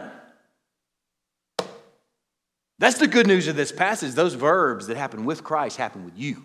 That's 2.80 3.00
the 3.00 3.08
good 3.08 3.28
news 3.28 3.48
of 3.48 3.56
this 3.56 3.72
passage. 3.72 4.14
Those 4.14 4.36
verbs 4.36 4.88
that 4.88 4.98
happen 4.98 5.26
with 5.26 5.44
Christ 5.44 5.78
happen 5.78 6.06
with 6.06 6.18
you. 6.18 6.44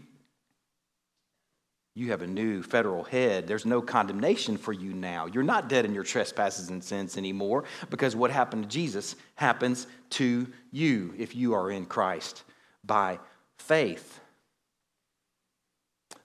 You 1.94 2.10
have 2.10 2.22
a 2.22 2.26
new 2.26 2.62
federal 2.62 3.04
head. 3.04 3.46
There's 3.46 3.66
no 3.66 3.82
condemnation 3.82 4.56
for 4.56 4.72
you 4.72 4.94
now. 4.94 5.26
You're 5.26 5.42
not 5.42 5.68
dead 5.68 5.84
in 5.84 5.94
your 5.94 6.04
trespasses 6.04 6.70
and 6.70 6.82
sins 6.82 7.18
anymore 7.18 7.64
because 7.90 8.16
what 8.16 8.30
happened 8.30 8.62
to 8.62 8.68
Jesus 8.68 9.14
happens 9.34 9.86
to 10.10 10.46
you 10.70 11.14
if 11.18 11.36
you 11.36 11.52
are 11.54 11.70
in 11.70 11.84
Christ 11.84 12.44
by 12.82 13.18
faith. 13.58 14.20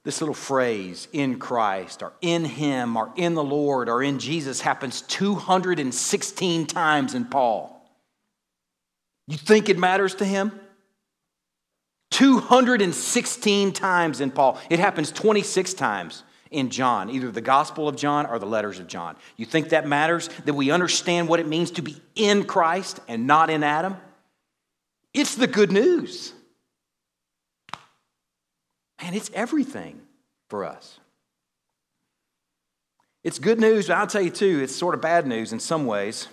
This 0.05 0.21
little 0.21 0.33
phrase, 0.33 1.09
in 1.11 1.37
Christ, 1.37 2.01
or 2.01 2.13
in 2.21 2.45
Him, 2.45 2.95
or 2.95 3.11
in 3.17 3.33
the 3.33 3.43
Lord, 3.43 3.89
or 3.89 4.01
in 4.01 4.19
Jesus, 4.19 4.61
happens 4.61 5.01
216 5.01 6.65
times 6.65 7.13
in 7.13 7.25
Paul. 7.25 7.77
You 9.27 9.37
think 9.37 9.67
it 9.67 9.77
matters 9.77 10.15
to 10.15 10.25
him? 10.25 10.57
216 12.11 13.73
times 13.73 14.21
in 14.21 14.31
Paul. 14.31 14.59
It 14.69 14.79
happens 14.79 15.11
26 15.11 15.73
times 15.73 16.23
in 16.51 16.69
John, 16.69 17.09
either 17.09 17.31
the 17.31 17.41
Gospel 17.41 17.87
of 17.87 17.95
John 17.95 18.25
or 18.25 18.39
the 18.39 18.45
letters 18.45 18.79
of 18.79 18.87
John. 18.87 19.17
You 19.35 19.45
think 19.45 19.69
that 19.69 19.87
matters? 19.87 20.29
That 20.45 20.53
we 20.53 20.71
understand 20.71 21.27
what 21.27 21.39
it 21.39 21.47
means 21.47 21.71
to 21.71 21.81
be 21.81 21.97
in 22.15 22.45
Christ 22.45 22.99
and 23.07 23.27
not 23.27 23.49
in 23.49 23.63
Adam? 23.63 23.97
It's 25.13 25.35
the 25.35 25.47
good 25.47 25.71
news. 25.71 26.33
Man, 29.01 29.13
it's 29.13 29.29
everything 29.33 30.01
for 30.49 30.65
us. 30.65 30.99
It's 33.23 33.39
good 33.39 33.59
news, 33.59 33.87
but 33.87 33.97
I'll 33.97 34.07
tell 34.07 34.21
you 34.21 34.29
too, 34.29 34.61
it's 34.63 34.75
sort 34.75 34.95
of 34.95 35.01
bad 35.01 35.27
news 35.27 35.51
in 35.51 35.59
some 35.59 35.85
ways. 35.85 36.27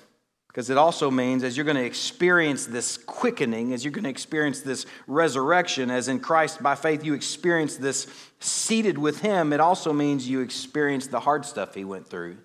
Because 0.55 0.71
it 0.71 0.79
also 0.79 1.11
means 1.11 1.43
as 1.43 1.57
you're 1.57 1.65
going 1.65 1.77
to 1.77 1.85
experience 1.85 2.67
this 2.67 2.97
quickening, 2.97 3.73
as 3.73 3.85
you're 3.85 3.91
going 3.91 4.05
to 4.05 4.11
experience 4.11 4.61
this 4.61 4.87
resurrection, 5.09 5.91
as 5.91 6.07
in 6.07 6.21
Christ 6.21 6.63
by 6.63 6.77
faith 6.77 7.05
you 7.05 7.13
experience 7.13 7.77
this 7.77 8.07
seated 8.39 8.97
with 8.97 9.21
Him, 9.21 9.53
it 9.53 9.59
also 9.59 9.93
means 9.93 10.29
you 10.29 10.43
experience 10.43 11.09
the 11.09 11.19
hard 11.19 11.45
stuff 11.45 11.75
He 11.75 11.85
went 11.85 12.07
through. 12.07 12.37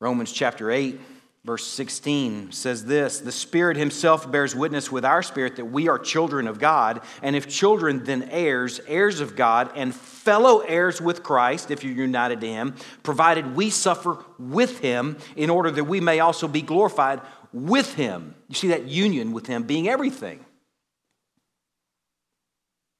Romans 0.00 0.32
chapter 0.32 0.70
8 0.70 0.98
Verse 1.44 1.66
16 1.66 2.52
says 2.52 2.84
this 2.84 3.18
The 3.18 3.32
Spirit 3.32 3.76
Himself 3.76 4.30
bears 4.30 4.54
witness 4.54 4.92
with 4.92 5.04
our 5.04 5.24
spirit 5.24 5.56
that 5.56 5.64
we 5.64 5.88
are 5.88 5.98
children 5.98 6.46
of 6.46 6.60
God, 6.60 7.00
and 7.20 7.34
if 7.34 7.48
children, 7.48 8.04
then 8.04 8.28
heirs, 8.30 8.80
heirs 8.86 9.18
of 9.18 9.34
God, 9.34 9.72
and 9.74 9.92
fellow 9.92 10.60
heirs 10.60 11.00
with 11.00 11.24
Christ, 11.24 11.72
if 11.72 11.82
you're 11.82 11.94
united 11.94 12.40
to 12.42 12.46
Him, 12.46 12.76
provided 13.02 13.56
we 13.56 13.70
suffer 13.70 14.18
with 14.38 14.78
Him 14.78 15.16
in 15.34 15.50
order 15.50 15.72
that 15.72 15.84
we 15.84 16.00
may 16.00 16.20
also 16.20 16.46
be 16.46 16.62
glorified 16.62 17.20
with 17.52 17.94
Him. 17.94 18.36
You 18.46 18.54
see 18.54 18.68
that 18.68 18.86
union 18.86 19.32
with 19.32 19.48
Him 19.48 19.64
being 19.64 19.88
everything. 19.88 20.44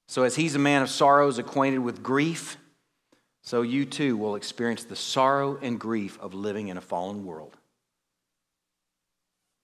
So, 0.08 0.24
as 0.24 0.34
He's 0.34 0.56
a 0.56 0.58
man 0.58 0.82
of 0.82 0.90
sorrows, 0.90 1.38
acquainted 1.38 1.78
with 1.78 2.02
grief, 2.02 2.56
so 3.44 3.62
you 3.62 3.84
too 3.84 4.16
will 4.16 4.34
experience 4.34 4.82
the 4.82 4.96
sorrow 4.96 5.58
and 5.62 5.78
grief 5.78 6.18
of 6.20 6.34
living 6.34 6.68
in 6.68 6.76
a 6.76 6.80
fallen 6.80 7.24
world. 7.24 7.56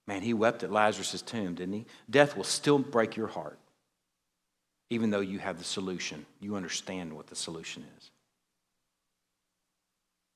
Man, 0.08 0.22
he 0.22 0.32
wept 0.32 0.62
at 0.62 0.72
Lazarus' 0.72 1.20
tomb, 1.20 1.54
didn't 1.54 1.74
he? 1.74 1.84
Death 2.08 2.34
will 2.34 2.42
still 2.42 2.78
break 2.78 3.14
your 3.14 3.26
heart, 3.26 3.58
even 4.88 5.10
though 5.10 5.20
you 5.20 5.38
have 5.38 5.58
the 5.58 5.64
solution. 5.64 6.24
You 6.40 6.56
understand 6.56 7.12
what 7.12 7.26
the 7.26 7.36
solution 7.36 7.84
is. 7.98 8.10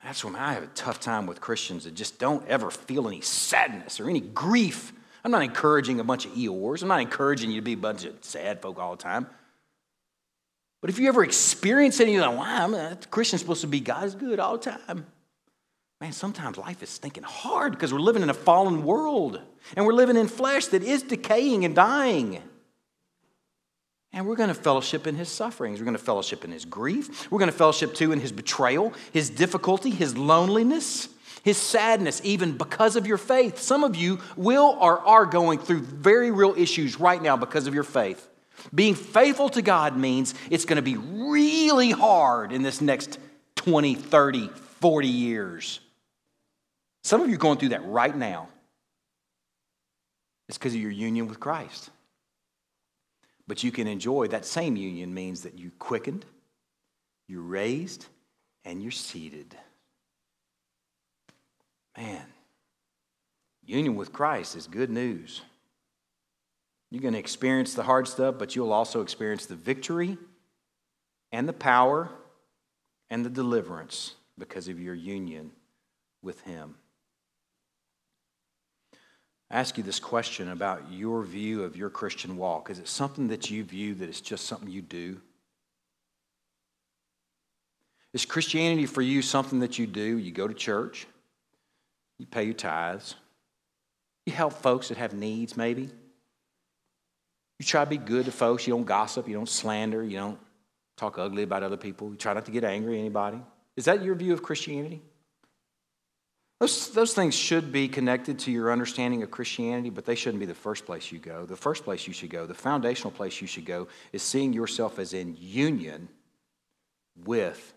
That's 0.05 0.23
when 0.23 0.37
I 0.37 0.53
have 0.53 0.63
a 0.63 0.69
tough 0.75 1.01
time 1.01 1.27
with 1.27 1.41
Christians 1.41 1.85
that 1.85 1.95
just 1.95 2.19
don't 2.19 2.47
ever 2.49 2.71
feel 2.71 3.09
any 3.09 3.23
sadness 3.23 3.99
or 3.99 4.11
any 4.11 4.21
grief. 4.21 4.93
I'm 5.25 5.31
not 5.31 5.43
encouraging 5.43 6.01
a 6.01 6.05
bunch 6.05 6.27
of 6.27 6.33
Eeyores. 6.33 6.83
I'm 6.83 6.89
not 6.89 7.01
encouraging 7.01 7.51
you 7.51 7.57
to 7.57 7.65
be 7.65 7.73
a 7.73 7.77
bunch 7.79 8.05
of 8.05 8.15
sad 8.21 8.61
folk 8.61 8.79
all 8.79 8.95
the 8.95 9.03
time. 9.03 9.27
But 10.83 10.91
if 10.91 10.99
you 10.99 11.09
ever 11.09 11.25
experience 11.25 11.99
it 11.99 12.05
and 12.05 12.13
you're 12.13 12.27
like, 12.27 12.37
wow, 12.37 12.67
I'm 12.67 12.97
Christian's 13.11 13.41
supposed 13.41 13.63
to 13.63 13.69
be 13.69 13.81
God's 13.81 14.17
good 14.17 14.39
all 14.39 14.59
the 14.59 14.71
time. 14.71 15.07
Man, 16.03 16.11
sometimes 16.11 16.59
life 16.59 16.83
is 16.83 16.91
stinking 16.91 17.23
hard 17.23 17.75
because 17.75 17.93
we're 17.93 18.01
living 18.01 18.25
in 18.25 18.29
a 18.29 18.35
fallen 18.35 18.83
world 18.83 19.41
and 19.77 19.87
we're 19.87 19.93
living 19.93 20.17
in 20.17 20.27
flesh 20.27 20.67
that 20.67 20.83
is 20.83 21.05
decaying 21.05 21.65
and 21.65 21.77
dying. 21.77 22.43
And 24.13 24.27
we're 24.27 24.35
going 24.35 24.49
to 24.49 24.55
fellowship 24.55 25.07
in 25.07 25.15
his 25.15 25.29
sufferings. 25.29 25.79
We're 25.79 25.85
going 25.85 25.97
to 25.97 26.03
fellowship 26.03 26.45
in 26.45 26.51
his 26.51 26.65
grief. 26.65 27.31
We're 27.31 27.39
going 27.39 27.53
to 27.53 27.57
fellowship 27.57 27.95
too 27.95 28.11
in 28.11 28.19
his 28.19 28.33
betrayal, 28.33 28.93
his 29.13 29.31
difficulty, 29.31 29.91
his 29.91 30.19
loneliness, 30.19 31.09
his 31.45 31.57
sadness, 31.57 32.21
even 32.25 32.59
because 32.59 32.97
of 32.97 33.07
your 33.07 33.17
faith. 33.17 33.61
Some 33.61 33.85
of 33.85 33.95
you 33.95 34.19
will 34.37 34.77
or 34.81 34.99
are 34.99 35.25
going 35.25 35.61
through 35.61 35.83
very 35.83 36.33
real 36.33 36.55
issues 36.57 36.99
right 36.99 37.23
now 37.23 37.37
because 37.37 37.69
of 37.69 37.75
your 37.75 37.85
faith. 37.85 38.29
Being 38.75 38.97
faithful 38.97 39.51
to 39.51 39.63
God 39.63 39.97
means 39.97 40.35
it's 40.51 40.65
going 40.65 40.79
to 40.79 40.83
be 40.83 40.97
really 40.97 41.93
hard 41.93 42.51
in 42.51 42.63
this 42.63 42.81
next 42.81 43.21
20, 43.55 43.95
30, 43.95 44.49
40 44.49 45.07
years. 45.07 45.79
Some 47.03 47.21
of 47.21 47.29
you 47.29 47.35
are 47.35 47.39
going 47.39 47.59
through 47.59 47.71
that 47.71 47.85
right 47.85 48.17
now. 48.17 48.49
It's 50.49 50.59
because 50.59 50.75
of 50.75 50.81
your 50.81 50.91
union 50.91 51.27
with 51.27 51.41
Christ. 51.41 51.91
But 53.47 53.65
you 53.65 53.73
can 53.73 53.87
enjoy 53.87 54.29
that 54.29 54.45
same 54.45 54.77
union 54.77 55.13
means 55.13 55.43
that 55.43 55.59
you 55.59 55.73
quickened, 55.79 56.25
you're 57.29 57.43
raised, 57.43 58.07
and 58.65 58.83
you're 58.83 58.93
seated. 58.93 59.57
Man, 61.97 62.25
union 63.65 63.97
with 63.97 64.13
Christ 64.13 64.57
is 64.57 64.67
good 64.67 64.91
news. 64.91 65.43
You're 66.91 67.03
going 67.03 67.15
to 67.15 67.21
experience 67.21 67.75
the 67.75 67.83
hard 67.83 68.07
stuff, 68.07 68.37
but 68.39 68.55
you'll 68.55 68.73
also 68.73 69.01
experience 69.01 69.47
the 69.47 69.57
victory 69.57 70.19
and 71.33 71.49
the 71.49 71.53
power 71.53 72.11
and 73.11 73.25
the 73.25 73.31
deliverance 73.31 74.15
because 74.39 74.69
of 74.69 74.79
your 74.79 74.95
union 74.95 75.51
with 76.23 76.41
Him 76.43 76.77
ask 79.53 79.77
you 79.77 79.85
this 79.85 80.01
question 80.01 80.51
about 80.51 80.91
your 80.91 81.23
view 81.23 81.63
of 81.63 81.77
your 81.77 81.91
Christian 81.91 82.37
walk. 82.37 82.71
Is 82.71 82.79
it 82.79 82.89
something 82.89 83.29
that 83.29 83.51
you 83.51 83.63
view 83.63 83.95
that 83.97 84.09
it's 84.09 84.21
just 84.21 84.47
something 84.47 84.69
you 84.69 84.83
do? 84.83 85.21
Is 88.15 88.25
Christianity 88.25 88.87
for 88.87 89.03
you 89.03 89.23
something 89.23 89.61
that 89.61 89.79
you 89.79 89.87
do? 89.87 90.19
You 90.19 90.33
go 90.33 90.49
to 90.49 90.55
church, 90.55 91.07
you 92.19 92.27
pay 92.27 92.45
your 92.45 92.55
tithes, 92.55 93.15
you 94.27 94.33
help 94.33 94.55
folks 94.55 94.89
that 94.89 94.99
have 94.99 95.13
needs, 95.13 95.57
maybe. 95.57 95.91
You 97.59 97.67
try 97.67 97.85
to 97.85 97.91
be 97.91 97.99
good 97.99 98.25
to 98.25 98.33
folks. 98.33 98.67
You 98.67 98.75
don't 98.75 98.85
gossip, 98.85 99.29
you 99.29 99.35
don't 99.35 99.49
slander, 99.49 100.03
you 100.03 100.17
don't 100.17 100.39
talk 100.97 101.19
ugly 101.19 101.43
about 101.43 101.63
other 101.63 101.77
people. 101.77 102.11
You 102.11 102.17
try 102.17 102.33
not 102.33 102.45
to 102.47 102.51
get 102.51 102.65
angry 102.65 102.97
at 102.97 103.01
anybody. 103.01 103.41
Is 103.77 103.85
that 103.85 104.03
your 104.03 104.15
view 104.15 104.33
of 104.33 104.43
Christianity? 104.43 105.03
Those, 106.63 106.91
those 106.91 107.13
things 107.13 107.35
should 107.35 107.73
be 107.73 107.89
connected 107.89 108.39
to 108.39 108.53
your 108.53 108.71
understanding 108.71 109.25
of 109.25 109.33
Christianity, 109.33 109.91
but 109.91 110.05
they 110.05 110.15
shouldn't 110.15 110.39
be 110.39 110.47
the 110.47 110.55
first 110.55 110.87
place 110.87 111.11
you 111.11 111.19
go. 111.19 111.45
The 111.45 111.57
first 111.57 111.83
place 111.83 112.07
you 112.07 112.13
should 112.13 112.31
go, 112.31 112.47
the 112.47 112.55
foundational 112.55 113.11
place 113.11 113.41
you 113.41 113.49
should 113.49 113.65
go, 113.65 113.89
is 114.13 114.23
seeing 114.23 114.53
yourself 114.53 115.01
as 115.01 115.13
in 115.13 115.37
union 115.41 116.09
with 117.25 117.75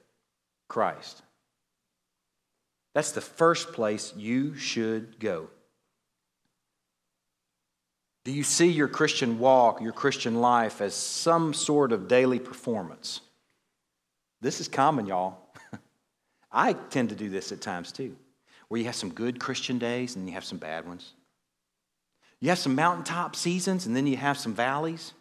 Christ. 0.68 1.24
That's 2.94 3.12
the 3.12 3.22
first 3.22 3.74
place 3.74 4.14
you 4.16 4.56
should 4.56 5.20
go. 5.20 5.50
Do 8.24 8.32
you 8.32 8.44
see 8.44 8.68
your 8.68 8.88
Christian 8.88 9.40
walk, 9.40 9.82
your 9.82 9.94
Christian 9.94 10.42
life, 10.42 10.80
as 10.80 10.94
some 10.94 11.56
sort 11.56 11.92
of 11.92 12.08
daily 12.08 12.38
performance? 12.38 13.22
This 14.42 14.62
is 14.62 14.68
common, 14.68 15.08
y'all. 15.08 15.40
I 16.52 16.74
tend 16.74 17.10
to 17.10 17.16
do 17.16 17.32
this 17.32 17.52
at 17.52 17.62
times 17.62 17.92
too 17.92 18.16
where 18.68 18.80
you 18.80 18.86
have 18.86 18.96
some 18.96 19.12
good 19.12 19.40
Christian 19.40 19.78
days 19.78 20.16
and 20.16 20.28
you 20.28 20.34
have 20.34 20.46
some 20.46 20.58
bad 20.58 20.88
ones. 20.88 21.14
You 22.40 22.50
have 22.50 22.60
some 22.60 22.76
mountaintop 22.76 23.36
seasons 23.36 23.86
and 23.86 23.96
then 23.96 24.08
you 24.08 24.18
have 24.18 24.38
some 24.38 24.54
valleys. 24.54 25.14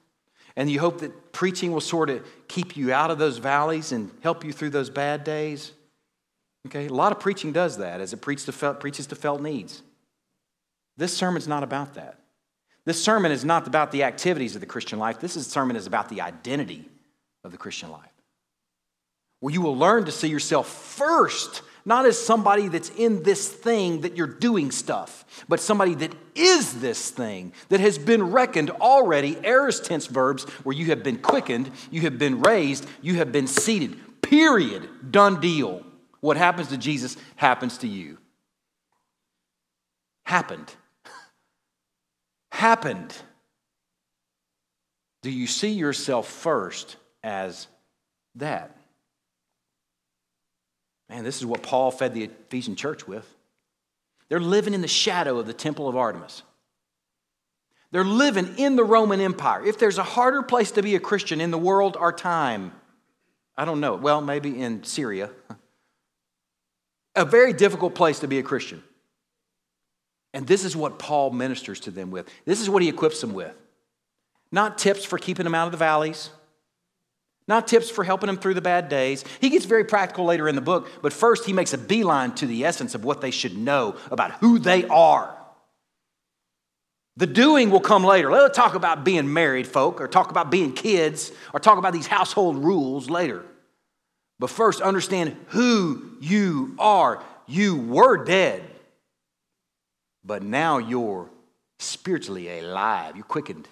And 0.57 0.71
you 0.71 0.79
hope 0.79 1.01
that 1.01 1.33
preaching 1.33 1.73
will 1.73 1.81
sort 1.81 2.11
of 2.11 2.25
keep 2.47 2.77
you 2.77 2.93
out 2.93 3.11
of 3.11 3.19
those 3.19 3.39
valleys 3.39 3.93
and 3.93 4.11
help 4.23 4.45
you 4.45 4.53
through 4.53 4.71
those 4.71 4.89
bad 4.89 5.25
days. 5.25 5.73
Okay, 6.67 6.87
a 6.87 6.93
lot 6.93 7.13
of 7.13 7.21
preaching 7.21 7.53
does 7.53 7.79
that 7.79 8.01
as 8.01 8.13
it 8.13 8.19
preaches 8.19 8.45
to 8.47 8.53
felt, 8.53 8.81
preaches 8.81 9.07
to 9.09 9.17
felt 9.17 9.43
needs. 9.43 9.83
This 10.97 11.17
sermon's 11.17 11.49
not 11.49 11.63
about 11.63 11.95
that. 11.95 12.21
This 12.85 13.03
sermon 13.03 13.33
is 13.33 13.45
not 13.45 13.67
about 13.67 13.91
the 13.91 14.05
activities 14.05 14.55
of 14.55 14.61
the 14.61 14.67
Christian 14.67 14.99
life. 14.99 15.19
This 15.19 15.35
sermon 15.47 15.77
is 15.77 15.87
about 15.87 16.09
the 16.09 16.21
identity 16.21 16.89
of 17.43 17.51
the 17.51 17.59
Christian 17.59 17.91
life. 17.91 18.13
Where 19.41 19.53
you 19.53 19.61
will 19.61 19.77
learn 19.77 20.05
to 20.05 20.13
see 20.13 20.29
yourself 20.29 20.69
first 20.69 21.63
not 21.85 22.07
as 22.07 22.19
somebody 22.19 22.69
that's 22.69 22.91
in 22.91 23.23
this 23.23 23.49
thing 23.49 24.03
that 24.03 24.17
you're 24.17 24.27
doing 24.27 24.71
stuff, 24.71 25.25
but 25.49 25.61
somebody 25.61 25.95
that 25.95 26.15
is 26.35 26.81
this 26.81 27.11
thing, 27.11 27.53
that 27.69 27.81
has 27.81 27.99
been 27.99 28.31
reckoned 28.31 28.71
already, 28.71 29.37
aorist 29.45 29.85
tense 29.85 30.07
verbs, 30.07 30.45
where 30.65 30.75
you 30.75 30.87
have 30.87 31.03
been 31.03 31.19
quickened, 31.19 31.71
you 31.91 32.03
have 32.03 32.19
been 32.19 32.41
raised, 32.41 32.87
you 33.03 33.15
have 33.15 33.33
been 33.33 33.47
seated. 33.47 33.99
Period. 34.23 34.89
Done 35.11 35.41
deal. 35.41 35.85
What 36.21 36.37
happens 36.37 36.69
to 36.69 36.79
Jesus 36.79 37.17
happens 37.37 37.79
to 37.79 37.89
you. 37.89 38.19
Happened. 40.25 40.73
Happened. 42.51 43.15
Do 45.23 45.31
you 45.31 45.47
see 45.47 45.73
yourself 45.73 46.29
first 46.29 46.97
as 47.23 47.67
that. 48.37 48.77
Man, 51.15 51.23
this 51.23 51.37
is 51.37 51.47
what 51.47 51.63
Paul 51.63 51.93
fed 51.93 52.13
the 52.13 52.25
Ephesian 52.25 52.75
church 52.75 53.07
with. 53.07 53.25
They're 54.29 54.41
living 54.41 54.75
in 54.75 54.81
the 54.81 54.89
shadow 54.89 55.39
of 55.39 55.47
the 55.47 55.53
temple 55.53 55.89
of 55.89 55.97
Artemis. 55.97 56.43
They're 57.93 58.03
living 58.03 58.59
in 58.59 58.75
the 58.75 58.83
Roman 58.83 59.21
Empire. 59.21 59.65
If 59.65 59.79
there's 59.79 59.99
a 59.99 60.03
harder 60.03 60.43
place 60.43 60.73
to 60.73 60.83
be 60.83 60.97
a 60.97 61.01
Christian 61.01 61.41
in 61.41 61.53
the 61.53 61.59
world 61.59 61.97
our 61.97 62.13
time, 62.13 62.73
I 63.57 63.65
don't 63.65 63.79
know. 63.79 63.95
Well, 63.95 64.23
maybe 64.23 64.61
in 64.61 64.83
Syria. 64.83 65.31
A 67.15 67.25
very 67.25 67.53
difficult 67.53 67.95
place 67.95 68.19
to 68.19 68.27
be 68.27 68.41
a 68.41 68.43
Christian. 68.43 68.83
And 70.33 70.49
this 70.49 70.65
is 70.65 70.75
what 70.75 70.99
Paul 70.99 71.31
ministers 71.31 71.79
to 71.81 71.93
them 71.93 72.11
with. 72.11 72.29
This 72.45 72.61
is 72.61 72.69
what 72.69 72.83
he 72.83 72.89
equips 72.89 73.21
them 73.21 73.35
with. 73.35 73.55
Not 74.51 74.79
tips 74.79 75.05
for 75.05 75.17
keeping 75.17 75.45
them 75.45 75.55
out 75.55 75.67
of 75.67 75.71
the 75.71 75.79
valleys, 75.79 76.31
not 77.47 77.69
tips 77.69 77.91
for 77.91 78.05
helping 78.05 78.27
them 78.27 78.39
through 78.39 78.55
the 78.55 78.63
bad 78.63 78.89
days. 78.89 79.25
He 79.41 79.51
gets 79.51 79.67
very 79.67 79.85
practical 79.85 80.25
later 80.25 80.49
in 80.49 80.55
the 80.55 80.61
book, 80.61 80.91
but 81.03 81.13
first 81.13 81.45
he 81.45 81.53
makes 81.53 81.73
a 81.73 81.79
beeline 81.79 82.35
to 82.37 82.47
the 82.47 82.65
essence 82.65 82.95
of 82.95 83.05
what 83.05 83.21
they 83.21 83.31
should 83.31 83.57
know 83.57 83.97
about 84.11 84.33
who 84.33 84.59
they 84.59 84.85
are. 84.87 85.37
The 87.17 87.27
doing 87.27 87.71
will 87.71 87.81
come 87.81 88.03
later. 88.03 88.31
Let's 88.31 88.57
talk 88.57 88.75
about 88.75 89.05
being 89.05 89.33
married 89.33 89.67
folk, 89.67 90.01
or 90.01 90.09
talk 90.09 90.31
about 90.31 90.51
being 90.51 90.73
kids, 90.73 91.31
or 91.53 91.61
talk 91.61 91.79
about 91.79 91.93
these 91.93 92.07
household 92.07 92.57
rules 92.57 93.09
later. 93.09 93.45
But 94.41 94.51
first, 94.51 94.81
understand 94.81 95.37
who 95.49 96.17
you 96.21 96.75
are. 96.79 97.23
You 97.47 97.77
were 97.77 98.25
dead, 98.25 98.65
but 100.25 100.43
now 100.43 100.79
you're 100.79 101.31
spiritually 101.79 102.59
alive. 102.59 103.17
You're 103.17 103.25
quickened, 103.25 103.69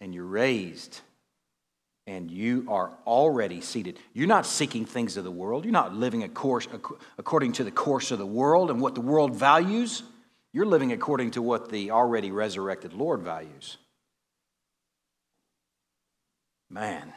and 0.00 0.12
you're 0.12 0.24
raised 0.24 1.00
and 2.16 2.30
you 2.30 2.66
are 2.68 2.92
already 3.06 3.62
seated. 3.62 3.98
You're 4.12 4.26
not 4.26 4.44
seeking 4.44 4.84
things 4.84 5.16
of 5.16 5.24
the 5.24 5.30
world. 5.30 5.64
You're 5.64 5.72
not 5.72 5.94
living 5.94 6.28
course 6.28 6.68
according 7.16 7.52
to 7.52 7.64
the 7.64 7.70
course 7.70 8.10
of 8.10 8.18
the 8.18 8.26
world 8.26 8.70
and 8.70 8.82
what 8.82 8.94
the 8.94 9.00
world 9.00 9.34
values. 9.34 10.02
You're 10.52 10.66
living 10.66 10.92
according 10.92 11.30
to 11.32 11.42
what 11.42 11.70
the 11.70 11.90
already 11.90 12.30
resurrected 12.30 12.92
Lord 12.92 13.22
values. 13.22 13.78
Man. 16.68 17.14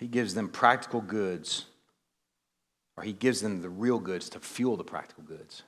He 0.00 0.08
gives 0.08 0.34
them 0.34 0.48
practical 0.48 1.00
goods, 1.00 1.66
or 2.96 3.04
he 3.04 3.12
gives 3.12 3.40
them 3.40 3.62
the 3.62 3.70
real 3.70 4.00
goods 4.00 4.28
to 4.30 4.40
fuel 4.40 4.76
the 4.76 4.82
practical 4.82 5.22
goods, 5.22 5.62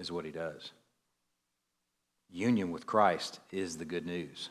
is 0.00 0.10
what 0.10 0.24
he 0.24 0.32
does. 0.32 0.72
Union 2.28 2.72
with 2.72 2.84
Christ 2.84 3.38
is 3.52 3.76
the 3.76 3.84
good 3.84 4.04
news. 4.04 4.50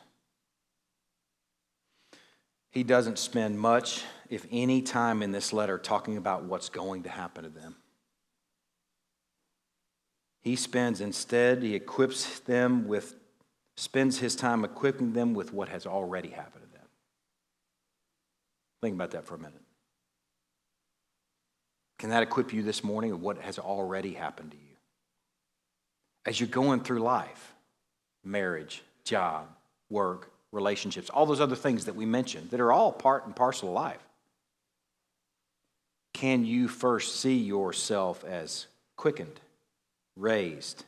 He 2.78 2.84
doesn't 2.84 3.17
spend 3.17 3.59
much, 3.59 4.03
if 4.30 4.45
any, 4.51 4.84
time 4.84 5.23
in 5.23 5.32
this 5.32 5.51
letter 5.51 5.80
talking 5.80 6.15
about 6.15 6.43
what's 6.43 6.69
going 6.69 7.01
to 7.03 7.09
happen 7.09 7.43
to 7.43 7.49
them. 7.49 7.75
He 10.41 10.55
spends 10.55 11.01
instead, 11.01 11.63
he 11.63 11.73
equips 11.73 12.38
them 12.41 12.88
with, 12.88 13.15
spends 13.78 14.19
his 14.19 14.36
time 14.36 14.63
equipping 14.63 15.13
them 15.13 15.34
with 15.34 15.53
what 15.53 15.69
has 15.69 15.88
already 15.88 16.30
happened 16.30 16.65
to 16.65 16.78
them. 16.78 16.88
Think 18.84 18.93
about 18.93 19.09
that 19.09 19.25
for 19.25 19.34
a 19.34 19.39
minute. 19.39 19.63
Can 21.97 22.11
that 22.11 22.21
equip 22.21 22.53
you 22.53 22.61
this 22.61 22.84
morning 22.84 23.11
of 23.11 23.23
what 23.23 23.39
has 23.39 23.57
already 23.57 24.13
happened 24.13 24.51
to 24.51 24.57
you? 24.57 24.75
As 26.28 26.39
you're 26.39 26.47
going 26.47 26.82
through 26.82 26.99
life, 26.99 27.55
marriage, 28.23 28.84
job, 29.03 29.47
work, 29.89 30.32
relationships, 30.51 31.09
all 31.09 31.25
those 31.25 31.41
other 31.41 31.55
things 31.55 31.85
that 31.85 31.95
we 31.95 32.05
mentioned 32.05 32.51
that 32.51 32.59
are 32.59 32.71
all 32.71 32.91
part 32.91 33.25
and 33.25 33.35
parcel 33.35 33.69
of 33.69 33.75
life. 33.75 34.03
Can 36.13 36.45
you 36.45 36.67
first 36.67 37.19
see 37.19 37.37
yourself 37.37 38.23
as 38.23 38.67
quickened, 38.95 39.39
raised, 40.15 40.85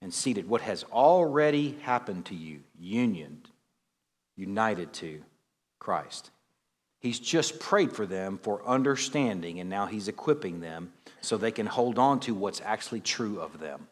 and 0.00 0.14
seated? 0.14 0.48
What 0.48 0.60
has 0.60 0.84
already 0.84 1.76
happened 1.82 2.26
to 2.26 2.34
you, 2.34 2.60
unioned, 2.78 3.48
united 4.36 4.92
to 4.94 5.20
Christ. 5.78 6.30
He's 7.00 7.20
just 7.20 7.60
prayed 7.60 7.92
for 7.92 8.06
them 8.06 8.38
for 8.42 8.66
understanding, 8.66 9.60
and 9.60 9.70
now 9.70 9.86
he's 9.86 10.08
equipping 10.08 10.60
them 10.60 10.92
so 11.20 11.36
they 11.36 11.52
can 11.52 11.66
hold 11.66 11.98
on 11.98 12.20
to 12.20 12.34
what's 12.34 12.60
actually 12.60 13.00
true 13.00 13.40
of 13.40 13.60
them 13.60 13.86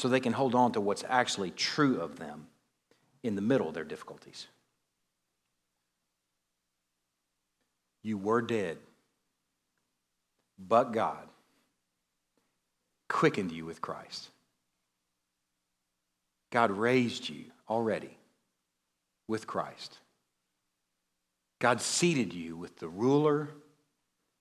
so 0.00 0.08
they 0.08 0.20
can 0.20 0.32
hold 0.32 0.54
on 0.54 0.72
to 0.72 0.80
what's 0.80 1.04
actually 1.06 1.50
true 1.50 2.00
of 2.00 2.18
them 2.18 2.46
in 3.22 3.34
the 3.34 3.42
middle 3.42 3.68
of 3.68 3.74
their 3.74 3.84
difficulties. 3.84 4.46
You 8.02 8.16
were 8.16 8.40
dead, 8.40 8.78
but 10.58 10.92
God 10.92 11.28
quickened 13.08 13.52
you 13.52 13.66
with 13.66 13.82
Christ. 13.82 14.30
God 16.50 16.70
raised 16.70 17.28
you 17.28 17.44
already 17.68 18.16
with 19.28 19.46
Christ. 19.46 19.98
God 21.58 21.82
seated 21.82 22.32
you 22.32 22.56
with 22.56 22.78
the 22.78 22.88
ruler 22.88 23.50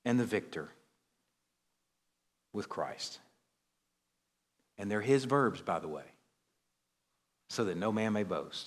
and 0.05 0.17
the 0.17 0.25
victor 0.25 0.69
with 2.53 2.69
Christ. 2.69 3.19
And 4.79 4.89
they're 4.89 5.01
his 5.01 5.25
verbs, 5.25 5.61
by 5.61 5.77
the 5.77 5.89
way, 5.89 6.05
so 7.49 7.65
that 7.65 7.77
no 7.77 7.91
man 7.91 8.13
may 8.13 8.23
boast. 8.23 8.65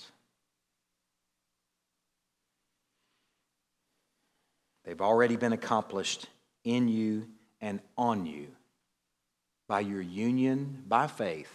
They've 4.85 5.01
already 5.01 5.35
been 5.35 5.53
accomplished 5.53 6.27
in 6.63 6.87
you 6.87 7.27
and 7.59 7.79
on 7.97 8.25
you 8.25 8.47
by 9.67 9.79
your 9.79 10.01
union 10.01 10.83
by 10.87 11.07
faith 11.07 11.51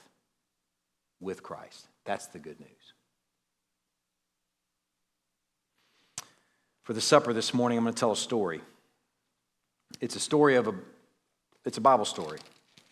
with 1.21 1.43
Christ. 1.43 1.87
That's 2.05 2.27
the 2.27 2.39
good 2.39 2.59
news. 2.59 2.69
For 6.83 6.95
the 6.95 7.01
supper 7.01 7.33
this 7.33 7.53
morning, 7.53 7.79
I'm 7.79 7.85
going 7.85 7.95
to 7.95 8.01
tell 8.01 8.13
a 8.13 8.17
story. 8.17 8.63
It's 10.01 10.17
a 10.17 10.21
story 10.21 10.57
of 10.57 10.69
a 10.69 10.75
it's 11.65 11.77
a 11.77 11.83
Bible 11.83 12.07
story. 12.07 12.39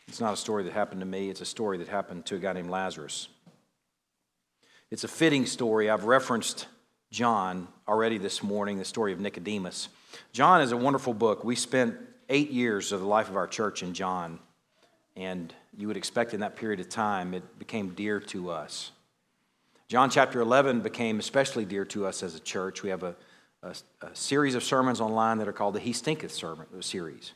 It's 0.09 0.21
not 0.21 0.33
a 0.33 0.37
story 0.37 0.65
that 0.65 0.73
happened 0.73 1.01
to 1.01 1.07
me, 1.07 1.31
it's 1.31 1.41
a 1.41 1.47
story 1.47 1.79
that 1.79 1.89
happened 1.89 2.27
to 2.27 2.37
a 2.37 2.39
guy 2.39 2.53
named 2.53 2.71
Lazarus. 2.71 3.29
It's 4.91 5.05
a 5.05 5.09
fitting 5.09 5.47
story. 5.47 5.91
I've 5.91 6.05
referenced 6.05 6.67
John 7.11 7.67
already 7.89 8.19
this 8.19 8.43
morning, 8.43 8.79
the 8.79 8.85
story 8.85 9.13
of 9.13 9.19
Nicodemus. 9.19 9.89
John 10.33 10.61
is 10.61 10.71
a 10.71 10.77
wonderful 10.77 11.13
book. 11.13 11.43
We 11.43 11.57
spent 11.57 11.97
eight 12.29 12.51
years 12.51 12.93
of 12.93 13.01
the 13.01 13.07
life 13.07 13.29
of 13.29 13.37
our 13.37 13.49
church 13.49 13.83
in 13.83 13.95
John, 13.95 14.39
and 15.17 15.53
you 15.77 15.89
would 15.89 15.97
expect 15.97 16.35
in 16.35 16.41
that 16.41 16.57
period 16.57 16.79
of 16.79 16.89
time 16.89 17.35
it 17.35 17.59
became 17.59 17.91
dear 17.91 18.21
to 18.21 18.51
us. 18.51 18.93
John 19.89 20.11
chapter 20.11 20.41
11 20.41 20.81
became 20.81 21.19
especially 21.19 21.65
dear 21.65 21.85
to 21.87 22.07
us 22.07 22.23
as 22.23 22.35
a 22.35 22.41
church. 22.41 22.83
We 22.83 22.91
have 22.91 23.03
a, 23.03 23.17
a, 23.63 23.75
a 24.03 24.15
series 24.15 24.55
of 24.55 24.63
sermons 24.63 25.01
online 25.01 25.39
that 25.39 25.49
are 25.49 25.53
called 25.53 25.75
the 25.75 25.81
He 25.81 25.93
Stinketh 25.93 26.33
sermon 26.33 26.67
series. 26.81 27.33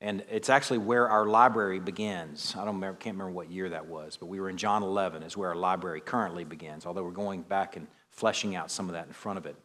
And 0.00 0.24
it's 0.30 0.48
actually 0.48 0.78
where 0.78 1.08
our 1.08 1.26
library 1.26 1.80
begins. 1.80 2.54
I 2.56 2.64
don't 2.64 2.76
remember, 2.76 2.98
can't 2.98 3.14
remember 3.16 3.32
what 3.32 3.50
year 3.50 3.68
that 3.70 3.86
was, 3.86 4.16
but 4.16 4.26
we 4.26 4.38
were 4.38 4.48
in 4.48 4.56
John 4.56 4.82
11 4.82 5.24
is 5.24 5.36
where 5.36 5.48
our 5.48 5.56
library 5.56 6.00
currently 6.00 6.44
begins, 6.44 6.86
although 6.86 7.02
we're 7.02 7.10
going 7.10 7.42
back 7.42 7.76
and 7.76 7.88
fleshing 8.10 8.54
out 8.54 8.70
some 8.70 8.86
of 8.86 8.92
that 8.92 9.08
in 9.08 9.12
front 9.12 9.38
of 9.38 9.46
it. 9.46 9.56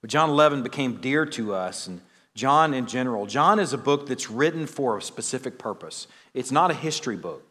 But 0.00 0.10
John 0.10 0.30
11 0.30 0.62
became 0.62 1.00
dear 1.00 1.24
to 1.26 1.54
us, 1.54 1.86
and 1.86 2.00
John 2.34 2.74
in 2.74 2.86
general. 2.86 3.26
John 3.26 3.58
is 3.58 3.72
a 3.72 3.78
book 3.78 4.06
that's 4.06 4.30
written 4.30 4.66
for 4.66 4.98
a 4.98 5.02
specific 5.02 5.58
purpose. 5.58 6.06
It's 6.34 6.50
not 6.50 6.70
a 6.70 6.74
history 6.74 7.16
book. 7.16 7.46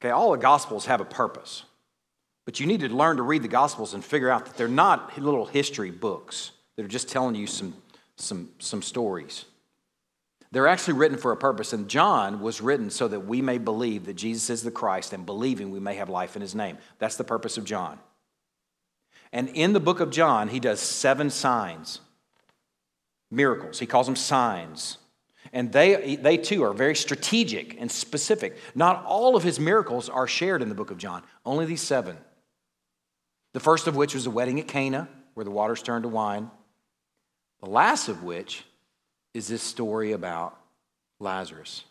Okay, 0.00 0.10
all 0.10 0.32
the 0.32 0.38
Gospels 0.38 0.86
have 0.86 1.00
a 1.00 1.06
purpose, 1.06 1.62
but 2.44 2.60
you 2.60 2.66
need 2.66 2.80
to 2.80 2.88
learn 2.88 3.16
to 3.16 3.22
read 3.22 3.42
the 3.42 3.48
Gospels 3.48 3.94
and 3.94 4.04
figure 4.04 4.28
out 4.28 4.44
that 4.44 4.56
they're 4.56 4.68
not 4.68 5.16
little 5.18 5.46
history 5.46 5.90
books 5.90 6.50
that 6.76 6.84
are 6.84 6.88
just 6.88 7.08
telling 7.08 7.34
you 7.34 7.46
some 7.46 7.74
some, 8.16 8.50
some 8.58 8.82
stories. 8.82 9.44
They're 10.52 10.68
actually 10.68 10.94
written 10.94 11.18
for 11.18 11.32
a 11.32 11.36
purpose, 11.36 11.72
and 11.72 11.88
John 11.88 12.40
was 12.40 12.60
written 12.60 12.88
so 12.90 13.08
that 13.08 13.20
we 13.20 13.42
may 13.42 13.58
believe 13.58 14.06
that 14.06 14.14
Jesus 14.14 14.48
is 14.48 14.62
the 14.62 14.70
Christ, 14.70 15.12
and 15.12 15.26
believing 15.26 15.70
we 15.70 15.80
may 15.80 15.96
have 15.96 16.08
life 16.08 16.36
in 16.36 16.42
his 16.42 16.54
name. 16.54 16.78
That's 16.98 17.16
the 17.16 17.24
purpose 17.24 17.58
of 17.58 17.64
John. 17.64 17.98
And 19.32 19.48
in 19.50 19.72
the 19.72 19.80
book 19.80 20.00
of 20.00 20.10
John, 20.10 20.48
he 20.48 20.60
does 20.60 20.80
seven 20.80 21.30
signs, 21.30 22.00
miracles. 23.30 23.80
He 23.80 23.86
calls 23.86 24.06
them 24.06 24.16
signs. 24.16 24.98
And 25.52 25.72
they, 25.72 26.16
they 26.16 26.36
too 26.36 26.64
are 26.64 26.72
very 26.72 26.94
strategic 26.94 27.80
and 27.80 27.90
specific. 27.90 28.56
Not 28.74 29.04
all 29.04 29.36
of 29.36 29.42
his 29.42 29.60
miracles 29.60 30.08
are 30.08 30.26
shared 30.26 30.62
in 30.62 30.68
the 30.68 30.74
book 30.74 30.90
of 30.90 30.98
John, 30.98 31.22
only 31.44 31.66
these 31.66 31.82
seven. 31.82 32.16
The 33.52 33.60
first 33.60 33.86
of 33.86 33.96
which 33.96 34.14
was 34.14 34.24
the 34.24 34.30
wedding 34.30 34.60
at 34.60 34.68
Cana, 34.68 35.08
where 35.34 35.44
the 35.44 35.50
waters 35.50 35.82
turned 35.82 36.04
to 36.04 36.08
wine. 36.08 36.50
The 37.60 37.70
last 37.70 38.08
of 38.08 38.22
which 38.22 38.64
is 39.34 39.48
this 39.48 39.62
story 39.62 40.12
about 40.12 40.58
Lazarus. 41.20 41.84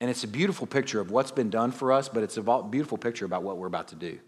And 0.00 0.10
it's 0.10 0.24
a 0.24 0.28
beautiful 0.28 0.66
picture 0.66 1.00
of 1.00 1.10
what's 1.10 1.30
been 1.30 1.50
done 1.50 1.72
for 1.72 1.92
us, 1.92 2.08
but 2.08 2.22
it's 2.22 2.36
a 2.36 2.62
beautiful 2.62 2.98
picture 2.98 3.24
about 3.24 3.42
what 3.42 3.58
we're 3.58 3.66
about 3.66 3.88
to 3.88 3.96
do. 3.96 4.18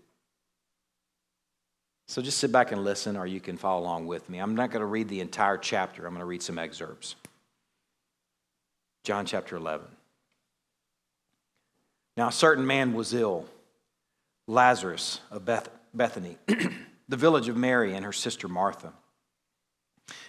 So 2.08 2.20
just 2.20 2.38
sit 2.38 2.52
back 2.52 2.72
and 2.72 2.84
listen, 2.84 3.16
or 3.16 3.26
you 3.26 3.40
can 3.40 3.56
follow 3.56 3.80
along 3.80 4.06
with 4.06 4.28
me. 4.28 4.38
I'm 4.38 4.54
not 4.54 4.70
going 4.70 4.80
to 4.80 4.86
read 4.86 5.08
the 5.08 5.20
entire 5.20 5.56
chapter, 5.56 6.06
I'm 6.06 6.12
going 6.12 6.20
to 6.20 6.26
read 6.26 6.42
some 6.42 6.58
excerpts. 6.58 7.14
John 9.04 9.24
chapter 9.24 9.56
11. 9.56 9.86
Now, 12.16 12.28
a 12.28 12.32
certain 12.32 12.66
man 12.66 12.92
was 12.92 13.14
ill, 13.14 13.46
Lazarus 14.46 15.20
of 15.30 15.44
Beth- 15.44 15.70
Bethany, 15.94 16.36
the 17.08 17.16
village 17.16 17.48
of 17.48 17.56
Mary 17.56 17.94
and 17.94 18.04
her 18.04 18.12
sister 18.12 18.48
Martha. 18.48 18.92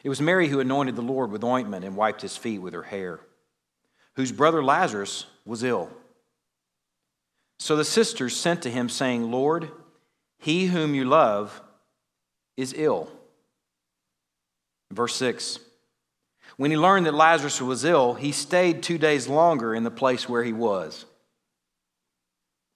It 0.03 0.09
was 0.09 0.21
Mary 0.21 0.47
who 0.47 0.59
anointed 0.59 0.95
the 0.95 1.01
Lord 1.01 1.31
with 1.31 1.43
ointment 1.43 1.85
and 1.85 1.95
wiped 1.95 2.21
his 2.21 2.35
feet 2.35 2.59
with 2.59 2.73
her 2.73 2.83
hair, 2.83 3.19
whose 4.15 4.31
brother 4.31 4.63
Lazarus 4.63 5.25
was 5.45 5.63
ill. 5.63 5.89
So 7.59 7.75
the 7.75 7.85
sisters 7.85 8.35
sent 8.35 8.63
to 8.63 8.69
him, 8.69 8.89
saying, 8.89 9.31
Lord, 9.31 9.71
he 10.37 10.65
whom 10.65 10.93
you 10.95 11.05
love 11.05 11.61
is 12.57 12.73
ill. 12.75 13.09
Verse 14.91 15.15
6 15.15 15.59
When 16.57 16.71
he 16.71 16.77
learned 16.77 17.05
that 17.05 17.13
Lazarus 17.13 17.61
was 17.61 17.85
ill, 17.85 18.13
he 18.13 18.31
stayed 18.31 18.83
two 18.83 18.97
days 18.97 19.27
longer 19.27 19.73
in 19.73 19.83
the 19.83 19.91
place 19.91 20.27
where 20.27 20.43
he 20.43 20.53
was. 20.53 21.05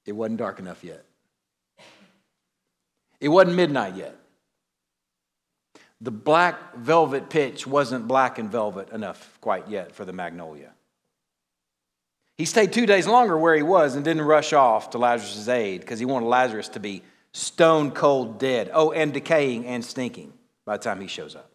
It 0.05 0.13
wasn't 0.13 0.39
dark 0.39 0.59
enough 0.59 0.83
yet, 0.83 1.03
it 3.19 3.29
wasn't 3.29 3.57
midnight 3.57 3.95
yet. 3.95 4.15
The 6.01 6.11
black 6.11 6.75
velvet 6.75 7.29
pitch 7.29 7.65
wasn't 7.65 8.07
black 8.07 8.37
and 8.37 8.51
velvet 8.51 8.89
enough 8.89 9.37
quite 9.41 9.67
yet 9.67 9.95
for 9.95 10.05
the 10.05 10.13
magnolia. 10.13 10.73
He 12.35 12.45
stayed 12.45 12.71
two 12.71 12.85
days 12.85 13.07
longer 13.07 13.35
where 13.35 13.55
he 13.55 13.63
was 13.63 13.95
and 13.95 14.05
didn't 14.05 14.21
rush 14.21 14.53
off 14.53 14.91
to 14.91 14.99
Lazarus' 14.99 15.47
aid 15.47 15.81
because 15.81 15.97
he 15.97 16.05
wanted 16.05 16.27
Lazarus 16.27 16.69
to 16.69 16.79
be 16.79 17.01
stone 17.33 17.89
cold 17.91 18.39
dead. 18.39 18.69
Oh, 18.71 18.91
and 18.91 19.11
decaying 19.11 19.65
and 19.65 19.83
stinking 19.83 20.33
by 20.63 20.77
the 20.77 20.83
time 20.83 21.01
he 21.01 21.07
shows 21.07 21.35
up. 21.35 21.51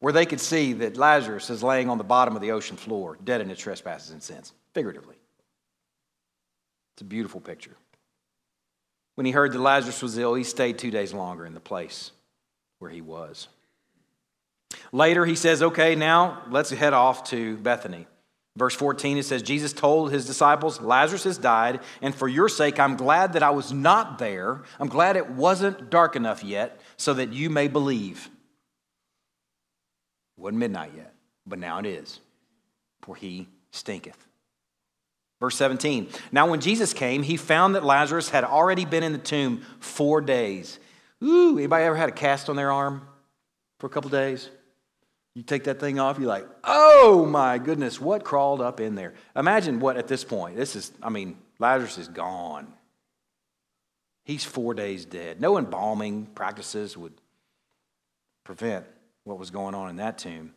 Where 0.00 0.12
they 0.12 0.26
could 0.26 0.40
see 0.40 0.72
that 0.74 0.96
Lazarus 0.96 1.50
is 1.50 1.62
laying 1.62 1.88
on 1.88 1.98
the 1.98 2.04
bottom 2.04 2.34
of 2.34 2.42
the 2.42 2.50
ocean 2.50 2.76
floor, 2.76 3.16
dead 3.22 3.40
in 3.40 3.48
his 3.48 3.58
trespasses 3.58 4.10
and 4.10 4.22
sins, 4.22 4.52
figuratively. 4.74 5.16
It's 6.94 7.02
a 7.02 7.06
beautiful 7.06 7.40
picture. 7.40 7.76
When 9.14 9.24
he 9.24 9.32
heard 9.32 9.52
that 9.52 9.60
Lazarus 9.60 10.02
was 10.02 10.18
ill, 10.18 10.34
he 10.34 10.42
stayed 10.42 10.78
two 10.78 10.90
days 10.90 11.14
longer 11.14 11.46
in 11.46 11.54
the 11.54 11.60
place 11.60 12.10
where 12.84 12.92
he 12.92 13.00
was. 13.00 13.48
Later, 14.92 15.24
he 15.24 15.36
says, 15.36 15.62
Okay, 15.62 15.94
now 15.94 16.42
let's 16.50 16.68
head 16.68 16.92
off 16.92 17.24
to 17.30 17.56
Bethany. 17.56 18.06
Verse 18.58 18.74
14, 18.74 19.16
it 19.16 19.24
says, 19.24 19.42
Jesus 19.42 19.72
told 19.72 20.12
his 20.12 20.26
disciples, 20.26 20.82
Lazarus 20.82 21.24
has 21.24 21.38
died, 21.38 21.80
and 22.02 22.14
for 22.14 22.28
your 22.28 22.50
sake, 22.50 22.78
I'm 22.78 22.96
glad 22.96 23.32
that 23.32 23.42
I 23.42 23.50
was 23.50 23.72
not 23.72 24.18
there. 24.18 24.60
I'm 24.78 24.88
glad 24.88 25.16
it 25.16 25.30
wasn't 25.30 25.88
dark 25.88 26.14
enough 26.14 26.44
yet 26.44 26.78
so 26.98 27.14
that 27.14 27.32
you 27.32 27.48
may 27.48 27.68
believe. 27.68 28.28
It 30.36 30.42
wasn't 30.42 30.58
midnight 30.58 30.92
yet, 30.94 31.14
but 31.46 31.58
now 31.58 31.78
it 31.78 31.86
is, 31.86 32.20
for 33.00 33.16
he 33.16 33.48
stinketh. 33.72 34.26
Verse 35.40 35.56
17, 35.56 36.10
now 36.32 36.50
when 36.50 36.60
Jesus 36.60 36.92
came, 36.92 37.22
he 37.22 37.38
found 37.38 37.74
that 37.76 37.82
Lazarus 37.82 38.28
had 38.28 38.44
already 38.44 38.84
been 38.84 39.02
in 39.02 39.12
the 39.12 39.18
tomb 39.18 39.62
four 39.80 40.20
days. 40.20 40.78
Ooh, 41.24 41.56
anybody 41.56 41.84
ever 41.84 41.96
had 41.96 42.08
a 42.10 42.12
cast 42.12 42.48
on 42.48 42.56
their 42.56 42.70
arm 42.70 43.06
for 43.78 43.86
a 43.86 43.90
couple 43.90 44.10
days? 44.10 44.50
You 45.34 45.42
take 45.42 45.64
that 45.64 45.80
thing 45.80 45.98
off, 45.98 46.18
you're 46.18 46.28
like, 46.28 46.46
oh 46.62 47.26
my 47.26 47.58
goodness, 47.58 48.00
what 48.00 48.22
crawled 48.22 48.60
up 48.60 48.78
in 48.78 48.94
there? 48.94 49.14
Imagine 49.34 49.80
what 49.80 49.96
at 49.96 50.06
this 50.06 50.22
point. 50.22 50.56
This 50.56 50.76
is, 50.76 50.92
I 51.02 51.08
mean, 51.08 51.36
Lazarus 51.58 51.98
is 51.98 52.08
gone. 52.08 52.72
He's 54.24 54.44
four 54.44 54.74
days 54.74 55.04
dead. 55.04 55.40
No 55.40 55.58
embalming 55.58 56.26
practices 56.26 56.96
would 56.96 57.12
prevent 58.44 58.86
what 59.24 59.38
was 59.38 59.50
going 59.50 59.74
on 59.74 59.90
in 59.90 59.96
that 59.96 60.18
tomb. 60.18 60.54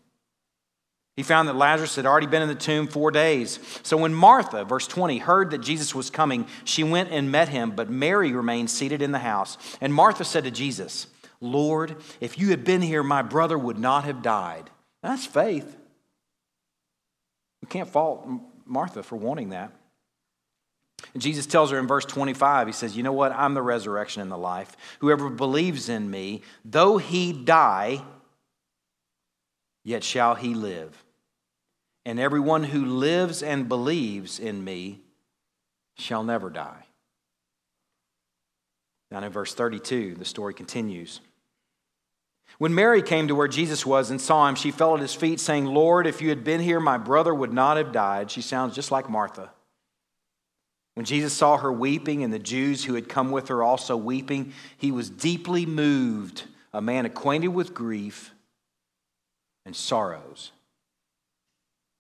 He 1.18 1.24
found 1.24 1.48
that 1.48 1.56
Lazarus 1.56 1.96
had 1.96 2.06
already 2.06 2.28
been 2.28 2.44
in 2.44 2.48
the 2.48 2.54
tomb 2.54 2.86
four 2.86 3.10
days. 3.10 3.60
So 3.82 3.98
when 3.98 4.14
Martha, 4.14 4.64
verse 4.64 4.88
20, 4.88 5.18
heard 5.18 5.50
that 5.50 5.58
Jesus 5.58 5.96
was 5.96 6.12
coming, 6.12 6.46
she 6.64 6.84
went 6.84 7.10
and 7.12 7.32
met 7.32 7.50
him, 7.50 7.72
but 7.72 7.90
Mary 7.90 8.32
remained 8.34 8.70
seated 8.70 9.02
in 9.02 9.12
the 9.12 9.20
house. 9.20 9.58
And 9.82 9.92
Martha 9.92 10.24
said 10.24 10.44
to 10.44 10.52
Jesus, 10.52 11.08
Lord, 11.42 11.96
if 12.22 12.38
you 12.38 12.50
had 12.50 12.64
been 12.64 12.84
here, 12.84 13.02
my 13.02 13.24
brother 13.24 13.58
would 13.58 13.80
not 13.80 14.04
have 14.04 14.22
died. 14.22 14.70
That's 15.02 15.26
faith. 15.26 15.76
You 17.64 17.68
can't 17.68 17.90
fault 17.90 18.28
Martha 18.68 19.02
for 19.02 19.16
wanting 19.16 19.50
that. 19.50 19.72
And 21.14 21.22
Jesus 21.22 21.48
tells 21.48 21.72
her 21.72 21.80
in 21.80 21.88
verse 21.88 22.06
25, 22.06 22.68
He 22.68 22.74
says, 22.74 22.96
You 22.96 23.02
know 23.02 23.14
what? 23.14 23.32
I'm 23.32 23.56
the 23.56 23.62
resurrection 23.64 24.22
and 24.22 24.32
the 24.32 24.38
life. 24.38 24.78
Whoever 25.00 25.30
believes 25.30 25.90
in 25.90 26.12
me, 26.12 26.44
though 26.64 26.98
he 27.00 27.34
die, 27.34 28.04
yet 29.84 30.04
shall 30.04 30.36
he 30.36 30.54
live. 30.54 31.04
And 32.08 32.22
everyone 32.22 32.64
who 32.64 32.86
lives 32.86 33.44
and 33.44 33.68
believes 33.68 34.40
in 34.40 34.64
me 34.64 35.02
shall 35.98 36.24
never 36.24 36.50
die. 36.50 36.86
Now, 39.12 39.22
in 39.22 39.30
verse 39.30 39.54
32, 39.54 40.16
the 40.16 40.24
story 40.24 40.54
continues. 40.54 41.20
When 42.60 42.74
Mary 42.74 43.02
came 43.02 43.28
to 43.28 43.36
where 43.36 43.50
Jesus 43.50 43.86
was 43.86 44.10
and 44.10 44.22
saw 44.22 44.48
him, 44.48 44.56
she 44.56 44.72
fell 44.72 44.96
at 44.96 45.02
his 45.02 45.14
feet, 45.14 45.42
saying, 45.42 45.66
Lord, 45.66 46.08
if 46.08 46.22
you 46.22 46.30
had 46.30 46.46
been 46.46 46.62
here, 46.62 46.80
my 46.80 46.98
brother 46.98 47.36
would 47.36 47.52
not 47.52 47.76
have 47.76 47.92
died. 47.92 48.32
She 48.32 48.42
sounds 48.42 48.74
just 48.74 48.90
like 48.90 49.10
Martha. 49.10 49.52
When 50.94 51.06
Jesus 51.06 51.34
saw 51.34 51.58
her 51.58 51.74
weeping 51.74 52.24
and 52.24 52.32
the 52.32 52.40
Jews 52.40 52.86
who 52.86 52.94
had 52.94 53.10
come 53.10 53.32
with 53.32 53.50
her 53.50 53.62
also 53.62 53.98
weeping, 53.98 54.54
he 54.78 54.94
was 54.94 55.10
deeply 55.10 55.66
moved, 55.66 56.46
a 56.72 56.82
man 56.82 57.06
acquainted 57.06 57.50
with 57.50 57.74
grief 57.74 58.32
and 59.66 59.76
sorrows. 59.76 60.54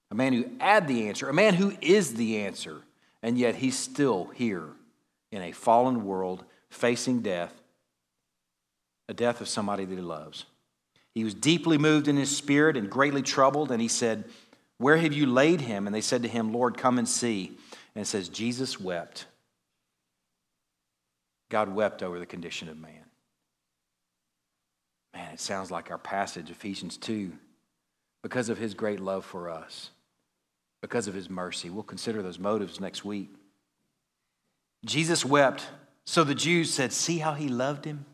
A 0.09 0.15
man 0.15 0.33
who 0.33 0.45
had 0.59 0.87
the 0.87 1.07
answer, 1.07 1.29
a 1.29 1.33
man 1.33 1.53
who 1.53 1.73
is 1.81 2.13
the 2.13 2.39
answer, 2.39 2.81
and 3.21 3.37
yet 3.37 3.55
he's 3.55 3.77
still 3.77 4.25
here 4.35 4.69
in 5.31 5.41
a 5.41 5.51
fallen 5.51 6.05
world 6.05 6.45
facing 6.69 7.21
death 7.21 7.53
a 9.09 9.13
death 9.13 9.41
of 9.41 9.47
somebody 9.47 9.85
that 9.85 9.95
he 9.95 10.01
loves. 10.01 10.45
He 11.13 11.23
was 11.23 11.33
deeply 11.33 11.77
moved 11.77 12.07
in 12.07 12.17
his 12.17 12.35
spirit 12.35 12.77
and 12.77 12.89
greatly 12.89 13.21
troubled, 13.21 13.71
and 13.71 13.81
he 13.81 13.87
said, 13.87 14.25
Where 14.77 14.97
have 14.97 15.13
you 15.13 15.25
laid 15.25 15.61
him? 15.61 15.87
And 15.87 15.95
they 15.95 16.01
said 16.01 16.23
to 16.23 16.29
him, 16.29 16.53
Lord, 16.53 16.77
come 16.77 16.97
and 16.97 17.07
see. 17.07 17.57
And 17.95 18.03
it 18.03 18.07
says, 18.07 18.29
Jesus 18.29 18.79
wept. 18.79 19.25
God 21.49 21.73
wept 21.73 22.03
over 22.03 22.19
the 22.19 22.25
condition 22.25 22.69
of 22.69 22.77
man. 22.77 23.05
Man, 25.15 25.33
it 25.33 25.39
sounds 25.39 25.71
like 25.71 25.89
our 25.89 25.97
passage, 25.97 26.51
Ephesians 26.51 26.97
2, 26.97 27.31
because 28.21 28.49
of 28.49 28.57
his 28.57 28.73
great 28.73 28.99
love 28.99 29.25
for 29.25 29.49
us, 29.49 29.89
because 30.81 31.07
of 31.07 31.13
his 31.13 31.29
mercy. 31.29 31.69
We'll 31.69 31.83
consider 31.83 32.21
those 32.21 32.39
motives 32.39 32.79
next 32.79 33.03
week. 33.03 33.33
Jesus 34.85 35.25
wept, 35.25 35.67
so 36.05 36.23
the 36.23 36.35
Jews 36.35 36.73
said, 36.73 36.93
See 36.93 37.17
how 37.17 37.33
he 37.33 37.49
loved 37.49 37.85
him? 37.85 38.05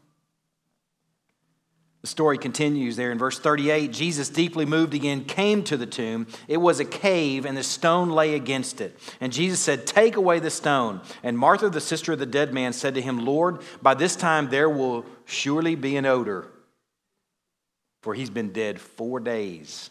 The 2.04 2.08
story 2.08 2.38
continues 2.38 2.98
there 2.98 3.14
in 3.14 3.18
verse 3.18 3.40
38. 3.40 3.94
Jesus, 3.94 4.28
deeply 4.28 4.66
moved 4.66 4.94
again, 4.94 5.24
came 5.24 5.64
to 5.64 5.78
the 5.78 5.86
tomb. 5.86 6.28
It 6.50 6.58
was 6.58 6.82
a 6.82 6.86
cave, 6.86 7.46
and 7.46 7.56
the 7.56 7.64
stone 7.64 8.10
lay 8.10 8.36
against 8.36 8.82
it. 8.82 9.00
And 9.22 9.32
Jesus 9.32 9.62
said, 9.62 9.88
Take 9.88 10.18
away 10.18 10.40
the 10.40 10.50
stone. 10.50 11.00
And 11.24 11.38
Martha, 11.38 11.70
the 11.70 11.80
sister 11.80 12.12
of 12.12 12.20
the 12.20 12.26
dead 12.26 12.54
man, 12.54 12.74
said 12.74 12.96
to 12.96 13.02
him, 13.02 13.26
Lord, 13.26 13.62
by 13.82 13.94
this 13.94 14.18
time 14.18 14.50
there 14.50 14.70
will 14.70 15.06
surely 15.24 15.76
be 15.76 15.96
an 15.96 16.06
odor, 16.06 16.50
for 18.02 18.14
he's 18.14 18.30
been 18.30 18.52
dead 18.52 18.82
four 18.82 19.22
days. 19.22 19.90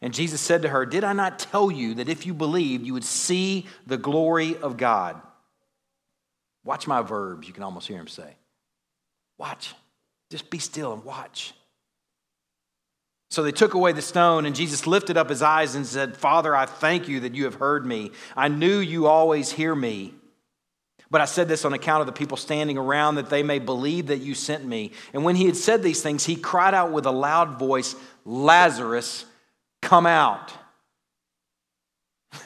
And 0.00 0.12
Jesus 0.12 0.40
said 0.40 0.62
to 0.62 0.68
her, 0.68 0.84
Did 0.84 1.04
I 1.04 1.12
not 1.12 1.38
tell 1.38 1.70
you 1.70 1.94
that 1.94 2.08
if 2.08 2.26
you 2.26 2.34
believed, 2.34 2.86
you 2.86 2.92
would 2.92 3.04
see 3.04 3.66
the 3.86 3.96
glory 3.96 4.56
of 4.56 4.76
God? 4.76 5.20
Watch 6.64 6.86
my 6.86 7.02
verbs, 7.02 7.46
you 7.46 7.54
can 7.54 7.62
almost 7.62 7.88
hear 7.88 7.98
him 7.98 8.08
say. 8.08 8.36
Watch. 9.38 9.74
Just 10.30 10.50
be 10.50 10.58
still 10.58 10.92
and 10.92 11.04
watch. 11.04 11.54
So 13.30 13.42
they 13.42 13.52
took 13.52 13.74
away 13.74 13.92
the 13.92 14.02
stone, 14.02 14.46
and 14.46 14.54
Jesus 14.54 14.86
lifted 14.86 15.16
up 15.16 15.28
his 15.28 15.42
eyes 15.42 15.74
and 15.74 15.86
said, 15.86 16.16
Father, 16.16 16.54
I 16.54 16.66
thank 16.66 17.08
you 17.08 17.20
that 17.20 17.34
you 17.34 17.44
have 17.44 17.56
heard 17.56 17.84
me. 17.84 18.12
I 18.36 18.48
knew 18.48 18.78
you 18.78 19.06
always 19.06 19.50
hear 19.50 19.74
me. 19.74 20.14
But 21.10 21.20
I 21.20 21.24
said 21.24 21.46
this 21.48 21.64
on 21.64 21.72
account 21.72 22.00
of 22.00 22.06
the 22.06 22.12
people 22.12 22.36
standing 22.36 22.78
around, 22.78 23.16
that 23.16 23.30
they 23.30 23.42
may 23.42 23.58
believe 23.58 24.08
that 24.08 24.18
you 24.18 24.34
sent 24.34 24.64
me. 24.64 24.92
And 25.12 25.24
when 25.24 25.36
he 25.36 25.46
had 25.46 25.56
said 25.56 25.82
these 25.82 26.02
things, 26.02 26.24
he 26.24 26.36
cried 26.36 26.74
out 26.74 26.92
with 26.92 27.06
a 27.06 27.12
loud 27.12 27.58
voice, 27.58 27.94
Lazarus, 28.24 29.24
come 29.86 30.06
out. 30.06 30.52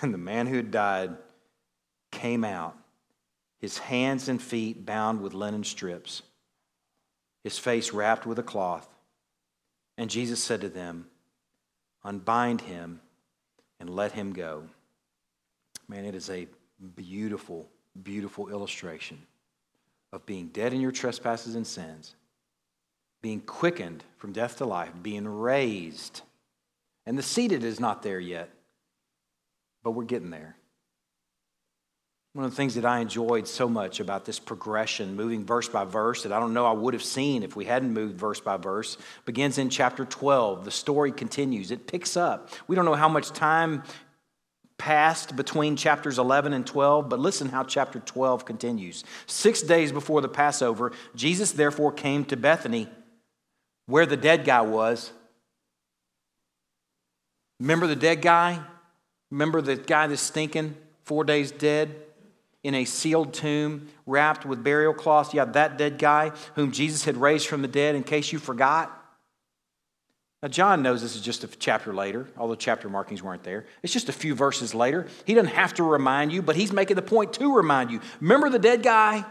And 0.03 0.15
the 0.15 0.19
man 0.19 0.47
who 0.47 0.57
had 0.57 0.71
died 0.71 1.17
came 2.13 2.45
out, 2.45 2.77
his 3.59 3.77
hands 3.77 4.29
and 4.29 4.41
feet 4.41 4.87
bound 4.87 5.21
with 5.21 5.35
linen 5.35 5.65
strips 5.65 6.23
his 7.43 7.59
face 7.59 7.93
wrapped 7.93 8.27
with 8.27 8.39
a 8.39 8.43
cloth. 8.43 8.89
And 9.97 10.11
Jesus 10.11 10.43
said 10.43 10.61
to 10.63 10.69
them, 10.69 11.07
Unbind 12.05 12.63
him 12.63 13.01
and 13.79 13.91
let 13.91 14.13
him 14.13 14.33
go. 14.33 14.65
Man, 15.89 16.05
it 16.05 16.15
is 16.15 16.31
a 16.31 16.47
beautiful, 16.97 17.69
beautiful 18.03 18.49
illustration 18.49 19.21
of 20.13 20.25
being 20.27 20.49
dead 20.49 20.73
in 20.73 20.81
your 20.81 20.93
trespasses 20.93 21.55
and 21.55 21.67
sins, 21.67 22.15
being 23.23 23.41
quickened 23.41 24.05
from 24.17 24.33
death 24.33 24.57
to 24.59 24.65
life, 24.65 24.91
being 25.03 25.27
raised. 25.27 26.23
And 27.07 27.19
the 27.19 27.23
seated 27.23 27.65
is 27.65 27.81
not 27.81 28.03
there 28.03 28.21
yet, 28.21 28.51
but 29.83 29.93
we're 29.93 30.05
getting 30.05 30.31
there. 30.31 30.57
One 32.33 32.45
of 32.45 32.53
the 32.53 32.57
things 32.57 32.77
that 32.77 32.85
I 32.85 33.01
enjoyed 33.01 33.49
so 33.49 33.69
much 33.69 33.99
about 33.99 34.25
this 34.25 34.39
progression, 34.39 35.17
moving 35.17 35.45
verse 35.45 35.69
by 35.69 35.85
verse, 35.85 36.23
that 36.23 36.33
I 36.33 36.39
don't 36.39 36.55
know 36.55 36.65
I 36.65 36.73
would 36.73 36.95
have 36.95 37.03
seen 37.03 37.43
if 37.43 37.57
we 37.57 37.65
hadn't 37.65 37.93
moved 37.93 38.17
verse 38.17 38.39
by 38.39 38.57
verse, 38.57 38.97
begins 39.25 39.59
in 39.59 39.69
chapter 39.69 40.05
12. 40.05 40.65
The 40.65 40.71
story 40.71 41.11
continues, 41.11 41.73
it 41.73 41.89
picks 41.89 42.17
up. 42.17 42.51
We 42.69 42.77
don't 42.77 42.85
know 42.85 42.95
how 42.95 43.09
much 43.09 43.31
time 43.31 43.83
passed 44.79 45.35
between 45.35 45.75
chapters 45.75 46.21
11 46.21 46.53
and 46.53 46.65
12, 46.65 47.09
but 47.09 47.19
listen 47.19 47.49
how 47.49 47.65
chapter 47.65 47.99
12 47.99 48.45
continues. 48.45 49.03
Six 49.27 49.61
days 49.61 49.91
before 49.91 50.21
the 50.21 50.29
Passover, 50.29 50.93
Jesus 51.17 51.51
therefore 51.51 51.91
came 51.91 52.25
to 52.27 52.37
Bethany, 52.37 52.89
where 53.87 54.07
the 54.07 54.17
dead 54.17 54.45
guy 54.45 54.61
was. 54.61 55.13
Remember 57.61 57.87
the 57.87 57.97
dead 57.97 58.23
guy? 58.23 58.61
Remember 59.31 59.63
the 59.63 59.77
guy 59.77 60.09
that's 60.09 60.21
stinking, 60.21 60.75
four 61.05 61.23
days 61.23 61.53
dead? 61.53 61.95
in 62.63 62.75
a 62.75 62.85
sealed 62.85 63.33
tomb 63.33 63.89
wrapped 64.07 64.45
with 64.45 64.63
burial 64.63 64.93
cloths. 64.93 65.33
You 65.33 65.41
have 65.41 65.55
that 65.55 65.79
dead 65.79 65.99
guy 65.99 66.33
whom 66.55 66.73
Jesus 66.73 67.05
had 67.05 67.17
raised 67.17 67.47
from 67.47 67.63
the 67.63 67.69
dead, 67.69 67.95
in 67.95 68.03
case 68.03 68.33
you 68.33 68.39
forgot. 68.39 68.97
Now, 70.43 70.49
John 70.49 70.83
knows 70.83 71.03
this 71.03 71.17
is 71.17 71.21
just 71.21 71.45
a 71.45 71.49
chapter 71.49 71.93
later, 71.93 72.27
although 72.37 72.55
chapter 72.55 72.89
markings 72.89 73.23
weren't 73.23 73.43
there. 73.43 73.67
It's 73.83 73.93
just 73.93 74.09
a 74.09 74.13
few 74.13 74.35
verses 74.35 74.75
later. 74.75 75.07
He 75.27 75.35
doesn't 75.35 75.53
have 75.53 75.75
to 75.75 75.83
remind 75.83 76.33
you, 76.33 76.41
but 76.41 76.57
he's 76.57 76.73
making 76.73 76.97
the 76.97 77.03
point 77.03 77.35
to 77.35 77.55
remind 77.55 77.91
you. 77.91 78.01
Remember 78.21 78.49
the 78.49 78.59
dead 78.59 78.83
guy? 78.83 79.25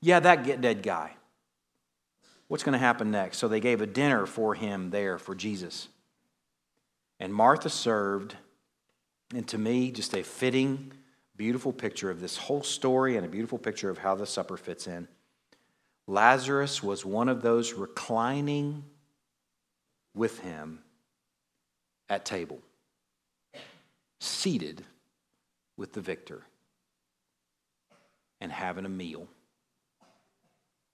Yeah, 0.00 0.18
that 0.20 0.60
dead 0.60 0.82
guy. 0.82 1.12
What's 2.48 2.64
going 2.64 2.72
to 2.72 2.78
happen 2.78 3.12
next? 3.12 3.38
So 3.38 3.46
they 3.46 3.60
gave 3.60 3.80
a 3.80 3.86
dinner 3.86 4.26
for 4.26 4.54
him 4.54 4.90
there, 4.90 5.18
for 5.18 5.36
Jesus. 5.36 5.88
And 7.20 7.34
Martha 7.34 7.68
served, 7.68 8.34
and 9.34 9.46
to 9.48 9.58
me, 9.58 9.92
just 9.92 10.14
a 10.14 10.22
fitting 10.22 10.92
beautiful 11.36 11.72
picture 11.72 12.10
of 12.10 12.20
this 12.20 12.36
whole 12.36 12.62
story 12.62 13.16
and 13.16 13.24
a 13.24 13.28
beautiful 13.28 13.58
picture 13.58 13.90
of 13.90 13.98
how 13.98 14.14
the 14.14 14.26
supper 14.26 14.56
fits 14.56 14.86
in. 14.86 15.06
Lazarus 16.06 16.82
was 16.82 17.04
one 17.04 17.28
of 17.28 17.42
those 17.42 17.74
reclining 17.74 18.84
with 20.14 20.40
him 20.40 20.80
at 22.08 22.24
table, 22.24 22.58
seated 24.18 24.82
with 25.76 25.92
the 25.92 26.00
victor 26.00 26.42
and 28.40 28.50
having 28.50 28.86
a 28.86 28.90
meal. 28.90 29.28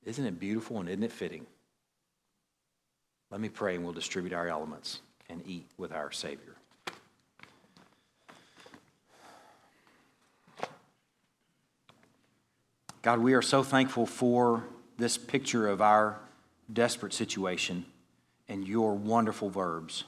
Isn't 0.04 0.26
it 0.26 0.38
beautiful 0.38 0.80
and 0.80 0.88
isn't 0.88 1.02
it 1.02 1.12
fitting? 1.12 1.46
Let 3.30 3.40
me 3.40 3.48
pray 3.48 3.76
and 3.76 3.84
we'll 3.84 3.92
distribute 3.94 4.32
our 4.32 4.48
elements 4.48 5.00
and 5.28 5.42
eat 5.46 5.68
with 5.76 5.92
our 5.92 6.10
Savior. 6.12 6.56
God, 13.02 13.20
we 13.20 13.34
are 13.34 13.42
so 13.42 13.62
thankful 13.62 14.04
for 14.04 14.64
this 14.98 15.16
picture 15.16 15.68
of 15.68 15.80
our 15.80 16.18
desperate 16.72 17.12
situation 17.12 17.86
and 18.48 18.66
your 18.66 18.94
wonderful 18.94 19.48
verbs. 19.48 20.04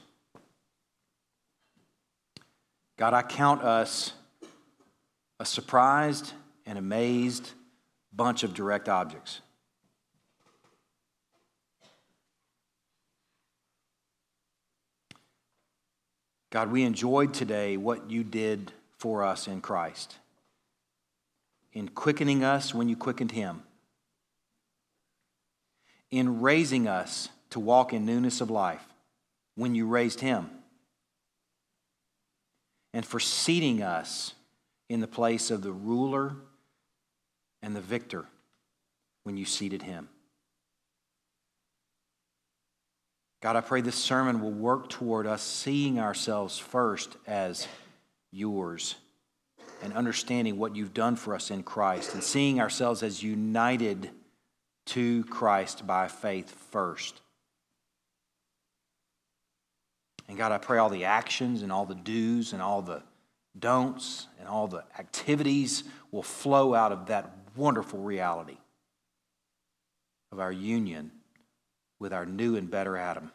God, 2.97 3.13
I 3.13 3.21
count 3.21 3.61
us 3.61 4.11
a 5.39 5.45
surprised 5.45 6.33
and 6.65 6.77
amazed 6.77 7.51
bunch 8.13 8.43
of 8.43 8.53
direct 8.53 8.89
objects. 8.89 9.39
God, 16.49 16.71
we 16.71 16.83
enjoyed 16.83 17.33
today 17.33 17.77
what 17.77 18.09
you 18.09 18.23
did 18.23 18.71
for 18.97 19.23
us 19.23 19.47
in 19.47 19.61
Christ 19.61 20.15
in 21.73 21.87
quickening 21.87 22.43
us 22.43 22.73
when 22.73 22.89
you 22.89 22.95
quickened 22.95 23.31
him, 23.31 23.61
in 26.11 26.41
raising 26.41 26.87
us 26.87 27.29
to 27.51 27.59
walk 27.59 27.93
in 27.93 28.05
newness 28.05 28.41
of 28.41 28.49
life 28.49 28.85
when 29.55 29.75
you 29.75 29.87
raised 29.87 30.21
him, 30.21 30.49
and 32.93 33.05
for 33.05 33.19
seating 33.19 33.83
us 33.83 34.33
in 34.87 34.99
the 34.99 35.07
place 35.07 35.51
of 35.51 35.61
the 35.61 35.71
ruler 35.71 36.35
and 37.61 37.75
the 37.75 37.81
victor 37.81 38.25
when 39.23 39.37
you 39.37 39.45
seated 39.45 39.83
him. 39.83 40.09
God, 43.41 43.55
I 43.55 43.61
pray 43.61 43.79
this 43.81 43.95
sermon 43.95 44.41
will 44.41 44.51
work 44.51 44.89
toward 44.89 45.25
us 45.25 45.41
seeing 45.41 45.99
ourselves 45.99 46.59
first 46.59 47.15
as 47.25 47.67
yours 48.31 48.95
and 49.81 49.93
understanding 49.93 50.57
what 50.57 50.75
you've 50.75 50.93
done 50.93 51.15
for 51.15 51.33
us 51.33 51.49
in 51.49 51.63
Christ 51.63 52.13
and 52.13 52.23
seeing 52.23 52.59
ourselves 52.59 53.01
as 53.01 53.23
united 53.23 54.09
to 54.87 55.23
Christ 55.25 55.87
by 55.87 56.09
faith 56.09 56.53
first. 56.71 57.21
And 60.27 60.37
God, 60.37 60.51
I 60.51 60.57
pray 60.57 60.77
all 60.77 60.89
the 60.89 61.05
actions 61.05 61.61
and 61.61 61.71
all 61.71 61.85
the 61.85 61.95
do's 61.95 62.51
and 62.51 62.61
all 62.61 62.81
the 62.81 63.03
don'ts 63.57 64.27
and 64.37 64.49
all 64.49 64.67
the 64.67 64.83
activities 64.97 65.85
will 66.11 66.23
flow 66.23 66.75
out 66.75 66.91
of 66.91 67.05
that 67.05 67.31
wonderful 67.55 67.99
reality 67.99 68.57
of 70.31 70.39
our 70.39 70.51
union 70.51 71.11
with 71.99 72.13
our 72.13 72.25
new 72.25 72.55
and 72.55 72.71
better 72.71 72.97
Adam. 72.97 73.31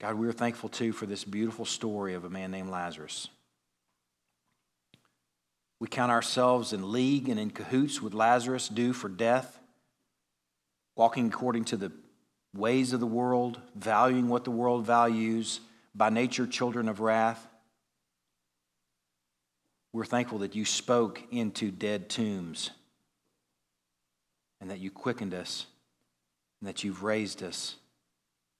God, 0.00 0.14
we 0.14 0.28
are 0.28 0.32
thankful 0.32 0.68
too 0.68 0.92
for 0.92 1.06
this 1.06 1.24
beautiful 1.24 1.64
story 1.64 2.14
of 2.14 2.24
a 2.24 2.30
man 2.30 2.50
named 2.50 2.70
Lazarus. 2.70 3.28
We 5.80 5.88
count 5.88 6.12
ourselves 6.12 6.72
in 6.72 6.92
league 6.92 7.28
and 7.28 7.38
in 7.38 7.50
cahoots 7.50 8.00
with 8.02 8.14
Lazarus, 8.14 8.68
due 8.68 8.92
for 8.92 9.08
death, 9.08 9.58
walking 10.96 11.28
according 11.28 11.64
to 11.66 11.76
the 11.76 11.92
ways 12.54 12.92
of 12.92 13.00
the 13.00 13.06
world, 13.06 13.60
valuing 13.74 14.28
what 14.28 14.44
the 14.44 14.50
world 14.50 14.84
values, 14.84 15.60
by 15.94 16.10
nature, 16.10 16.46
children 16.46 16.88
of 16.88 17.00
wrath. 17.00 17.46
We're 19.92 20.04
thankful 20.04 20.38
that 20.38 20.54
you 20.54 20.64
spoke 20.64 21.22
into 21.30 21.70
dead 21.70 22.08
tombs 22.08 22.70
and 24.60 24.70
that 24.70 24.78
you 24.78 24.90
quickened 24.90 25.34
us 25.34 25.66
and 26.60 26.68
that 26.68 26.84
you've 26.84 27.02
raised 27.02 27.42
us 27.42 27.76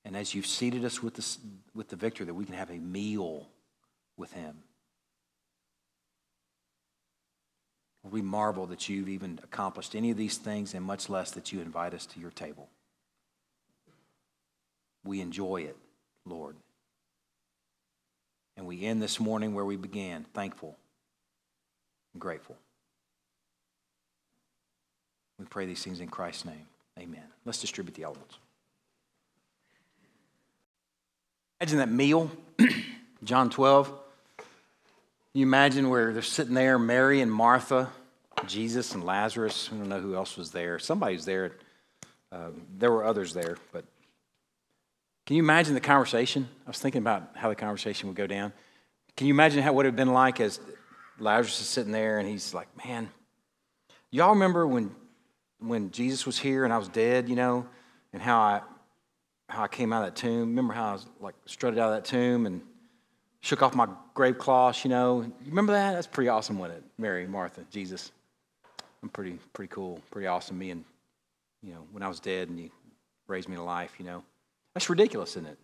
and 0.04 0.16
as 0.16 0.34
you've 0.34 0.46
seated 0.46 0.86
us 0.86 1.02
with 1.02 1.14
the, 1.14 1.36
with 1.74 1.88
the 1.88 1.96
victor, 1.96 2.24
that 2.24 2.32
we 2.32 2.46
can 2.46 2.54
have 2.54 2.70
a 2.70 2.78
meal 2.78 3.46
with 4.16 4.32
him. 4.32 4.56
We 8.10 8.22
marvel 8.22 8.64
that 8.68 8.88
you've 8.88 9.10
even 9.10 9.38
accomplished 9.42 9.94
any 9.94 10.10
of 10.10 10.16
these 10.16 10.38
things, 10.38 10.72
and 10.72 10.82
much 10.82 11.10
less 11.10 11.32
that 11.32 11.52
you 11.52 11.60
invite 11.60 11.92
us 11.92 12.06
to 12.06 12.20
your 12.20 12.30
table. 12.30 12.70
We 15.04 15.20
enjoy 15.20 15.62
it, 15.62 15.76
Lord. 16.24 16.56
And 18.56 18.66
we 18.66 18.84
end 18.84 19.02
this 19.02 19.20
morning 19.20 19.52
where 19.52 19.64
we 19.66 19.76
began, 19.76 20.24
thankful 20.32 20.78
and 22.14 22.20
grateful. 22.22 22.56
We 25.38 25.44
pray 25.46 25.66
these 25.66 25.82
things 25.82 26.00
in 26.00 26.08
Christ's 26.08 26.44
name. 26.44 26.66
Amen. 26.98 27.24
Let's 27.44 27.60
distribute 27.60 27.94
the 27.94 28.02
elements. 28.02 28.38
Imagine 31.60 31.78
that 31.78 31.90
meal, 31.90 32.30
John 33.24 33.50
12. 33.50 33.92
You 35.34 35.42
imagine 35.42 35.90
where 35.90 36.12
they're 36.12 36.22
sitting 36.22 36.54
there, 36.54 36.78
Mary 36.78 37.20
and 37.20 37.32
Martha, 37.32 37.90
Jesus 38.46 38.94
and 38.94 39.04
Lazarus. 39.04 39.68
I 39.72 39.76
don't 39.76 39.88
know 39.88 40.00
who 40.00 40.14
else 40.14 40.36
was 40.36 40.50
there. 40.50 40.78
Somebody's 40.78 41.24
there. 41.24 41.52
Uh, 42.30 42.50
there 42.76 42.90
were 42.90 43.04
others 43.04 43.32
there, 43.32 43.56
but 43.72 43.84
can 45.26 45.36
you 45.36 45.42
imagine 45.42 45.74
the 45.74 45.80
conversation? 45.80 46.48
I 46.66 46.70
was 46.70 46.78
thinking 46.78 47.02
about 47.02 47.30
how 47.34 47.48
the 47.48 47.54
conversation 47.54 48.08
would 48.08 48.16
go 48.16 48.26
down. 48.26 48.52
Can 49.16 49.26
you 49.26 49.34
imagine 49.34 49.62
how 49.62 49.72
what 49.72 49.84
it 49.84 49.88
would 49.88 49.94
have 49.94 49.96
been 49.96 50.14
like 50.14 50.40
as 50.40 50.60
Lazarus 51.18 51.60
is 51.60 51.66
sitting 51.66 51.92
there 51.92 52.18
and 52.18 52.28
he's 52.28 52.54
like, 52.54 52.68
"Man, 52.86 53.10
y'all 54.10 54.30
remember 54.30 54.66
when 54.66 54.94
when 55.60 55.90
Jesus 55.90 56.26
was 56.26 56.38
here 56.38 56.64
and 56.64 56.72
I 56.72 56.78
was 56.78 56.88
dead, 56.88 57.28
you 57.28 57.36
know, 57.36 57.66
and 58.12 58.22
how 58.22 58.38
I 58.38 58.60
how 59.48 59.62
I 59.62 59.68
came 59.68 59.92
out 59.92 60.06
of 60.06 60.14
that 60.14 60.20
tomb. 60.20 60.40
Remember 60.40 60.74
how 60.74 60.90
I 60.90 60.92
was 60.92 61.06
like 61.20 61.34
strutted 61.46 61.78
out 61.78 61.92
of 61.92 61.94
that 61.96 62.04
tomb 62.04 62.46
and 62.46 62.60
shook 63.40 63.62
off 63.62 63.74
my 63.74 63.88
grave 64.14 64.38
cloths, 64.38 64.84
you 64.84 64.90
know? 64.90 65.22
You 65.22 65.32
remember 65.46 65.72
that? 65.72 65.92
That's 65.92 66.06
pretty 66.06 66.28
awesome, 66.28 66.58
wasn't 66.58 66.78
it? 66.78 66.84
Mary, 66.98 67.26
Martha, 67.26 67.64
Jesus. 67.70 68.12
I'm 69.02 69.08
pretty, 69.08 69.38
pretty 69.52 69.72
cool, 69.72 70.00
pretty 70.10 70.26
awesome. 70.26 70.58
Me 70.58 70.70
and, 70.70 70.84
you 71.62 71.72
know, 71.72 71.84
when 71.92 72.02
I 72.02 72.08
was 72.08 72.20
dead 72.20 72.48
and 72.48 72.58
you 72.58 72.70
raised 73.26 73.48
me 73.48 73.56
to 73.56 73.62
life, 73.62 73.94
you 73.98 74.04
know? 74.04 74.22
That's 74.74 74.90
ridiculous, 74.90 75.30
isn't 75.30 75.46
it? 75.46 75.58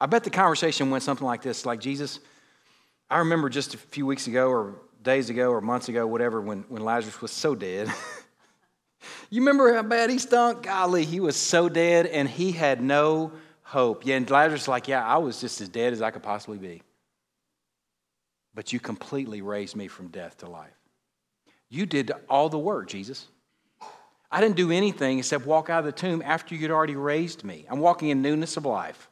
I 0.00 0.06
bet 0.06 0.24
the 0.24 0.30
conversation 0.30 0.90
went 0.90 1.04
something 1.04 1.26
like 1.26 1.42
this 1.42 1.64
like, 1.64 1.80
Jesus, 1.80 2.18
I 3.08 3.18
remember 3.18 3.48
just 3.48 3.74
a 3.74 3.78
few 3.78 4.04
weeks 4.04 4.26
ago 4.26 4.48
or 4.48 4.74
days 5.02 5.30
ago 5.30 5.50
or 5.50 5.60
months 5.60 5.88
ago, 5.88 6.06
whatever, 6.06 6.40
when, 6.40 6.64
when 6.68 6.84
Lazarus 6.84 7.20
was 7.22 7.30
so 7.30 7.54
dead. 7.54 7.88
you 9.30 9.40
remember 9.40 9.72
how 9.74 9.82
bad 9.82 10.10
he 10.10 10.18
stunk? 10.18 10.64
Golly, 10.64 11.04
he 11.04 11.20
was 11.20 11.36
so 11.36 11.68
dead 11.68 12.06
and 12.06 12.28
he 12.28 12.52
had 12.52 12.80
no 12.82 13.32
hope. 13.62 14.04
Yeah, 14.06 14.16
and 14.16 14.28
Lazarus 14.28 14.68
like, 14.68 14.88
yeah, 14.88 15.04
I 15.04 15.18
was 15.18 15.40
just 15.40 15.60
as 15.60 15.68
dead 15.68 15.92
as 15.92 16.02
I 16.02 16.10
could 16.10 16.22
possibly 16.22 16.58
be. 16.58 16.82
But 18.54 18.72
you 18.72 18.80
completely 18.80 19.40
raised 19.40 19.76
me 19.76 19.88
from 19.88 20.08
death 20.08 20.38
to 20.38 20.50
life. 20.50 20.76
You 21.70 21.86
did 21.86 22.12
all 22.28 22.48
the 22.48 22.58
work, 22.58 22.88
Jesus. 22.88 23.26
I 24.30 24.40
didn't 24.40 24.56
do 24.56 24.70
anything 24.70 25.18
except 25.18 25.46
walk 25.46 25.70
out 25.70 25.80
of 25.80 25.84
the 25.86 25.92
tomb 25.92 26.22
after 26.24 26.54
you'd 26.54 26.70
already 26.70 26.96
raised 26.96 27.44
me. 27.44 27.66
I'm 27.68 27.80
walking 27.80 28.10
in 28.10 28.22
newness 28.22 28.56
of 28.56 28.64
life. 28.66 29.08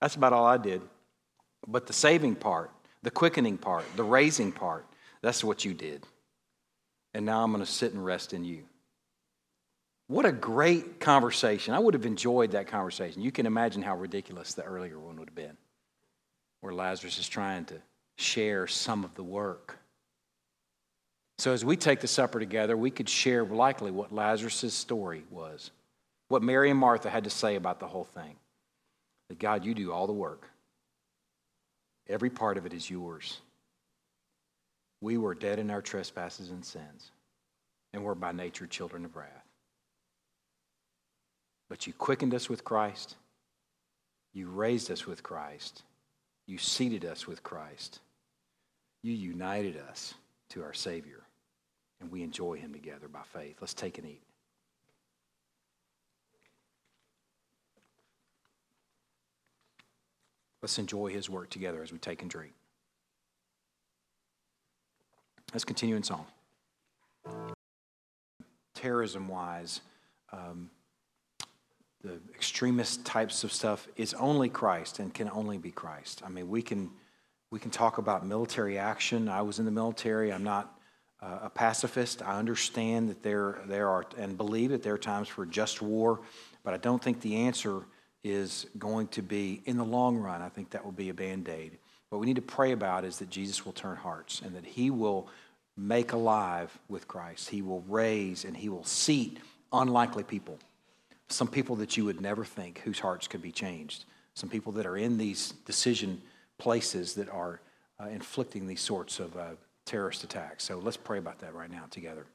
That's 0.00 0.14
about 0.14 0.32
all 0.32 0.46
I 0.46 0.58
did. 0.58 0.82
But 1.66 1.86
the 1.86 1.92
saving 1.92 2.36
part, 2.36 2.70
the 3.02 3.10
quickening 3.10 3.58
part, 3.58 3.84
the 3.96 4.04
raising 4.04 4.52
part, 4.52 4.86
that's 5.22 5.42
what 5.42 5.64
you 5.64 5.74
did. 5.74 6.06
And 7.14 7.24
now 7.24 7.42
I'm 7.42 7.50
going 7.50 7.64
to 7.64 7.70
sit 7.70 7.92
and 7.92 8.04
rest 8.04 8.32
in 8.34 8.44
you. 8.44 8.64
What 10.08 10.24
a 10.24 10.32
great 10.32 11.00
conversation. 11.00 11.74
I 11.74 11.78
would 11.78 11.94
have 11.94 12.06
enjoyed 12.06 12.52
that 12.52 12.68
conversation. 12.68 13.22
You 13.22 13.32
can 13.32 13.46
imagine 13.46 13.82
how 13.82 13.96
ridiculous 13.96 14.54
the 14.54 14.62
earlier 14.62 14.98
one 14.98 15.18
would 15.18 15.28
have 15.28 15.34
been, 15.34 15.56
where 16.60 16.72
Lazarus 16.72 17.18
is 17.18 17.28
trying 17.28 17.64
to 17.66 17.74
share 18.16 18.66
some 18.66 19.04
of 19.04 19.14
the 19.14 19.24
work. 19.24 19.78
So, 21.38 21.52
as 21.52 21.64
we 21.64 21.76
take 21.76 22.00
the 22.00 22.06
supper 22.06 22.38
together, 22.38 22.76
we 22.76 22.90
could 22.90 23.08
share 23.08 23.44
likely 23.44 23.90
what 23.90 24.12
Lazarus' 24.12 24.72
story 24.72 25.24
was, 25.30 25.70
what 26.28 26.42
Mary 26.42 26.70
and 26.70 26.78
Martha 26.78 27.10
had 27.10 27.24
to 27.24 27.30
say 27.30 27.56
about 27.56 27.80
the 27.80 27.86
whole 27.86 28.04
thing. 28.04 28.36
That 29.28 29.40
God, 29.40 29.64
you 29.64 29.74
do 29.74 29.92
all 29.92 30.06
the 30.06 30.12
work, 30.12 30.48
every 32.08 32.30
part 32.30 32.56
of 32.58 32.64
it 32.64 32.72
is 32.72 32.88
yours. 32.88 33.40
We 35.00 35.18
were 35.18 35.34
dead 35.34 35.58
in 35.58 35.70
our 35.70 35.82
trespasses 35.82 36.50
and 36.50 36.64
sins, 36.64 37.10
and 37.92 38.04
we're 38.04 38.14
by 38.14 38.32
nature 38.32 38.66
children 38.66 39.04
of 39.04 39.16
wrath. 39.16 39.45
But 41.68 41.86
you 41.86 41.92
quickened 41.92 42.34
us 42.34 42.48
with 42.48 42.64
Christ, 42.64 43.16
you 44.32 44.48
raised 44.48 44.90
us 44.90 45.06
with 45.06 45.22
Christ, 45.22 45.82
you 46.46 46.58
seated 46.58 47.04
us 47.04 47.26
with 47.26 47.42
Christ, 47.42 48.00
you 49.02 49.12
united 49.12 49.76
us 49.90 50.14
to 50.50 50.62
our 50.62 50.74
Savior, 50.74 51.22
and 52.00 52.10
we 52.10 52.22
enjoy 52.22 52.58
Him 52.58 52.72
together 52.72 53.08
by 53.08 53.22
faith. 53.32 53.56
Let's 53.60 53.74
take 53.74 53.98
and 53.98 54.06
eat. 54.06 54.22
Let's 60.62 60.78
enjoy 60.78 61.10
His 61.10 61.28
work 61.28 61.50
together 61.50 61.82
as 61.82 61.92
we 61.92 61.98
take 61.98 62.22
and 62.22 62.30
drink. 62.30 62.52
Let's 65.52 65.64
continue 65.64 65.96
in 65.96 66.02
song. 66.02 66.26
Terrorism 68.74 69.28
wise, 69.28 69.80
um, 70.32 70.70
the 72.06 72.20
extremist 72.34 73.04
types 73.04 73.42
of 73.42 73.52
stuff 73.52 73.88
is 73.96 74.14
only 74.14 74.48
Christ 74.48 75.00
and 75.00 75.12
can 75.12 75.28
only 75.30 75.58
be 75.58 75.72
Christ. 75.72 76.22
I 76.24 76.28
mean, 76.28 76.48
we 76.48 76.62
can, 76.62 76.90
we 77.50 77.58
can 77.58 77.70
talk 77.70 77.98
about 77.98 78.24
military 78.24 78.78
action. 78.78 79.28
I 79.28 79.42
was 79.42 79.58
in 79.58 79.64
the 79.64 79.70
military. 79.72 80.32
I'm 80.32 80.44
not 80.44 80.78
uh, 81.20 81.40
a 81.42 81.50
pacifist. 81.50 82.22
I 82.22 82.38
understand 82.38 83.10
that 83.10 83.22
there, 83.22 83.58
there 83.66 83.88
are, 83.88 84.06
and 84.16 84.36
believe 84.36 84.70
that 84.70 84.82
there 84.82 84.94
are 84.94 84.98
times 84.98 85.28
for 85.28 85.44
just 85.46 85.82
war, 85.82 86.20
but 86.62 86.74
I 86.74 86.76
don't 86.76 87.02
think 87.02 87.20
the 87.20 87.36
answer 87.36 87.82
is 88.22 88.66
going 88.78 89.08
to 89.08 89.22
be, 89.22 89.62
in 89.64 89.76
the 89.76 89.84
long 89.84 90.18
run, 90.18 90.42
I 90.42 90.48
think 90.48 90.70
that 90.70 90.84
will 90.84 90.92
be 90.92 91.08
a 91.08 91.14
band 91.14 91.48
aid. 91.48 91.78
What 92.10 92.20
we 92.20 92.26
need 92.26 92.36
to 92.36 92.42
pray 92.42 92.72
about 92.72 93.04
is 93.04 93.18
that 93.18 93.30
Jesus 93.30 93.64
will 93.64 93.72
turn 93.72 93.96
hearts 93.96 94.42
and 94.44 94.54
that 94.54 94.64
he 94.64 94.90
will 94.90 95.28
make 95.76 96.12
alive 96.12 96.76
with 96.88 97.08
Christ. 97.08 97.50
He 97.50 97.62
will 97.62 97.82
raise 97.88 98.44
and 98.44 98.56
he 98.56 98.68
will 98.68 98.84
seat 98.84 99.38
unlikely 99.72 100.22
people. 100.22 100.58
Some 101.28 101.48
people 101.48 101.76
that 101.76 101.96
you 101.96 102.04
would 102.04 102.20
never 102.20 102.44
think 102.44 102.80
whose 102.80 103.00
hearts 103.00 103.26
could 103.26 103.42
be 103.42 103.52
changed. 103.52 104.04
Some 104.34 104.48
people 104.48 104.72
that 104.72 104.86
are 104.86 104.96
in 104.96 105.18
these 105.18 105.52
decision 105.64 106.22
places 106.58 107.14
that 107.14 107.28
are 107.28 107.60
uh, 108.00 108.08
inflicting 108.08 108.66
these 108.66 108.80
sorts 108.80 109.18
of 109.18 109.36
uh, 109.36 109.50
terrorist 109.84 110.24
attacks. 110.24 110.64
So 110.64 110.78
let's 110.78 110.96
pray 110.96 111.18
about 111.18 111.40
that 111.40 111.54
right 111.54 111.70
now 111.70 111.84
together. 111.90 112.26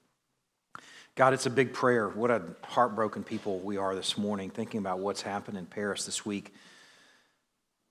God, 1.15 1.33
it's 1.33 1.45
a 1.45 1.51
big 1.51 1.73
prayer. 1.73 2.07
What 2.09 2.31
a 2.31 2.41
heartbroken 2.63 3.23
people 3.23 3.59
we 3.59 3.77
are 3.77 3.93
this 3.95 4.17
morning, 4.17 4.49
thinking 4.49 4.79
about 4.79 4.99
what's 4.99 5.21
happened 5.21 5.57
in 5.57 5.65
Paris 5.65 6.05
this 6.05 6.25
week. 6.25 6.53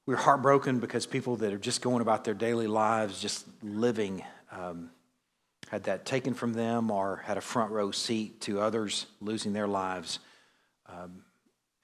We're 0.06 0.16
heartbroken 0.16 0.80
because 0.80 1.06
people 1.06 1.36
that 1.36 1.52
are 1.52 1.58
just 1.58 1.82
going 1.82 2.00
about 2.00 2.24
their 2.24 2.34
daily 2.34 2.66
lives, 2.66 3.20
just 3.20 3.46
living, 3.62 4.24
um, 4.50 4.90
had 5.68 5.84
that 5.84 6.04
taken 6.04 6.34
from 6.34 6.54
them 6.54 6.90
or 6.90 7.22
had 7.24 7.36
a 7.36 7.40
front 7.40 7.70
row 7.70 7.90
seat 7.90 8.40
to 8.42 8.60
others 8.60 9.06
losing 9.20 9.52
their 9.52 9.68
lives. 9.68 10.18
Um, 10.90 11.22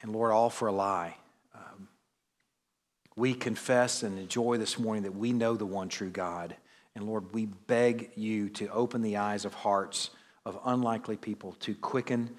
and 0.03 0.13
Lord, 0.13 0.33
all 0.33 0.51
for 0.51 0.69
a 0.69 0.73
lie. 0.73 1.17
Um, 1.55 1.89
we 3.17 3.35
confess 3.35 4.03
and 4.03 4.19
enjoy 4.19 4.59
this 4.59 4.79
morning 4.79 5.05
that 5.05 5.15
we 5.15 5.33
know 5.33 5.55
the 5.55 5.67
one 5.67 5.89
true 5.89 6.11
God. 6.11 6.57
And 6.95 7.07
Lord, 7.07 7.33
we 7.33 7.47
beg 7.47 8.11
you 8.15 8.49
to 8.51 8.69
open 8.69 9.03
the 9.03 9.19
eyes 9.19 9.45
of 9.45 9.55
hearts 9.55 10.11
of 10.45 10.59
unlikely 10.65 11.17
people, 11.17 11.53
to 11.61 11.75
quicken, 11.75 12.31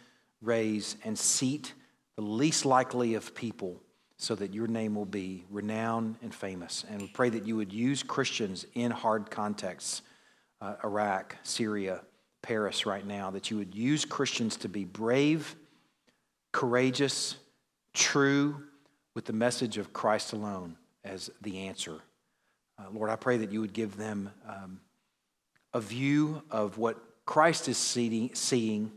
raise, 0.42 0.96
and 1.04 1.18
seat 1.18 1.74
the 2.16 2.24
least 2.24 2.66
likely 2.66 3.14
of 3.14 3.36
people 3.36 3.80
so 4.18 4.34
that 4.34 4.54
your 4.54 4.68
name 4.68 4.96
will 4.96 5.06
be 5.06 5.46
renowned 5.52 6.16
and 6.24 6.34
famous. 6.34 6.84
And 6.90 7.02
we 7.02 7.08
pray 7.08 7.30
that 7.30 7.46
you 7.46 7.56
would 7.56 7.72
use 7.72 8.02
Christians 8.02 8.66
in 8.74 8.90
hard 8.90 9.30
contexts, 9.30 10.02
uh, 10.60 10.76
Iraq, 10.84 11.36
Syria, 11.44 12.02
Paris 12.42 12.88
right 12.88 13.06
now, 13.06 13.30
that 13.30 13.52
you 13.52 13.58
would 13.58 13.76
use 13.76 14.04
Christians 14.04 14.56
to 14.58 14.70
be 14.70 14.84
brave, 14.84 15.56
courageous, 16.58 17.36
true, 17.94 18.64
with 19.14 19.26
the 19.26 19.32
message 19.32 19.78
of 19.78 19.94
Christ 19.94 20.34
alone 20.34 20.76
as 21.04 21.30
the 21.44 21.68
answer. 21.68 22.00
Uh, 22.80 22.86
Lord, 22.92 23.12
I 23.12 23.16
pray 23.16 23.38
that 23.38 23.52
you 23.52 23.62
would 23.62 23.74
give 23.74 23.96
them 23.96 24.32
um, 24.50 24.80
a 25.76 25.80
view 25.80 26.42
of 26.50 26.80
what 26.80 26.98
Christ 27.28 27.68
is 27.68 27.78
seeing, 27.78 28.34
seeing 28.34 28.92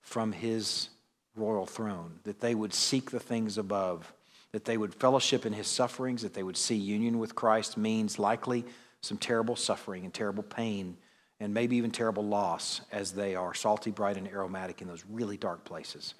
from 0.00 0.32
his 0.32 0.88
royal 1.36 1.64
throne, 1.64 2.18
that 2.24 2.40
they 2.40 2.56
would 2.56 2.74
seek 2.74 3.12
the 3.12 3.20
things 3.20 3.56
above, 3.56 4.12
that 4.50 4.64
they 4.64 4.76
would 4.76 4.92
fellowship 4.92 5.46
in 5.46 5.52
his 5.52 5.68
sufferings, 5.68 6.22
that 6.22 6.34
they 6.34 6.42
would 6.42 6.56
see 6.56 6.74
union 6.74 7.20
with 7.20 7.36
Christ 7.36 7.76
means 7.76 8.18
likely 8.18 8.64
some 9.00 9.16
terrible 9.16 9.54
suffering 9.54 10.02
and 10.02 10.12
terrible 10.12 10.42
pain 10.42 10.96
and 11.38 11.54
maybe 11.54 11.76
even 11.76 11.92
terrible 11.92 12.24
loss 12.24 12.80
as 12.90 13.12
they 13.12 13.36
are 13.36 13.54
salty, 13.54 13.92
bright, 13.92 14.16
and 14.16 14.26
aromatic 14.26 14.82
in 14.82 14.88
those 14.88 15.04
really 15.08 15.36
dark 15.36 15.64
places. 15.64 16.14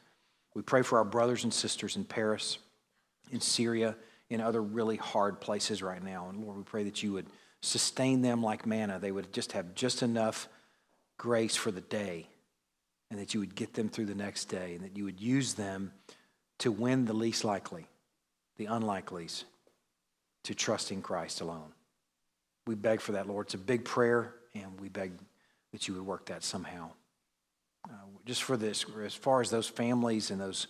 We 0.57 0.63
pray 0.63 0.81
for 0.81 0.97
our 0.97 1.05
brothers 1.05 1.45
and 1.45 1.53
sisters 1.53 1.97
in 1.97 2.07
Paris, 2.07 2.57
in 3.31 3.43
Syria, 3.43 3.95
in 4.31 4.41
other 4.41 4.63
really 4.63 4.97
hard 4.97 5.39
places 5.39 5.83
right 5.83 6.03
now. 6.03 6.31
And 6.31 6.43
Lord, 6.43 6.57
we 6.57 6.63
pray 6.63 6.85
that 6.85 7.03
you 7.03 7.13
would 7.13 7.27
sustain 7.61 8.23
them 8.23 8.43
like 8.43 8.65
manna. 8.65 8.99
They 8.99 9.13
would 9.13 9.35
just 9.35 9.53
have 9.53 9.75
just 9.75 10.03
enough 10.03 10.49
grace 11.19 11.57
for 11.57 11.71
the 11.71 11.83
day, 11.83 12.27
and 13.11 13.21
that 13.21 13.35
you 13.35 13.41
would 13.41 13.55
get 13.55 13.75
them 13.75 13.91
through 13.91 14.07
the 14.07 14.15
next 14.15 14.47
day, 14.47 14.75
and 14.75 14.83
that 14.83 14.97
you 14.97 15.05
would 15.05 15.21
use 15.21 15.53
them 15.53 15.93
to 16.61 16.73
win 16.73 17.05
the 17.05 17.13
least 17.13 17.45
likely, 17.45 17.87
the 18.57 18.65
unlikelies, 18.65 19.45
to 20.45 20.55
trust 20.55 20.91
in 20.91 21.03
Christ 21.03 21.43
alone. 21.43 21.75
We 22.67 22.77
beg 22.77 23.03
for 23.03 23.13
that, 23.13 23.29
Lord. 23.29 23.49
It's 23.49 23.55
a 23.55 23.59
big 23.59 23.85
prayer, 23.85 24.33
and 24.55 24.81
we 24.81 24.89
beg 24.89 25.13
that 25.73 25.87
you 25.87 25.93
would 25.93 26.07
work 26.07 26.25
that 26.27 26.43
somehow. 26.43 26.93
Just 28.27 28.43
for 28.43 28.57
this, 28.57 28.85
as 29.05 29.15
far 29.15 29.41
as 29.41 29.51
those 29.51 29.69
families 29.69 30.33
and 30.33 30.41
those 30.41 30.67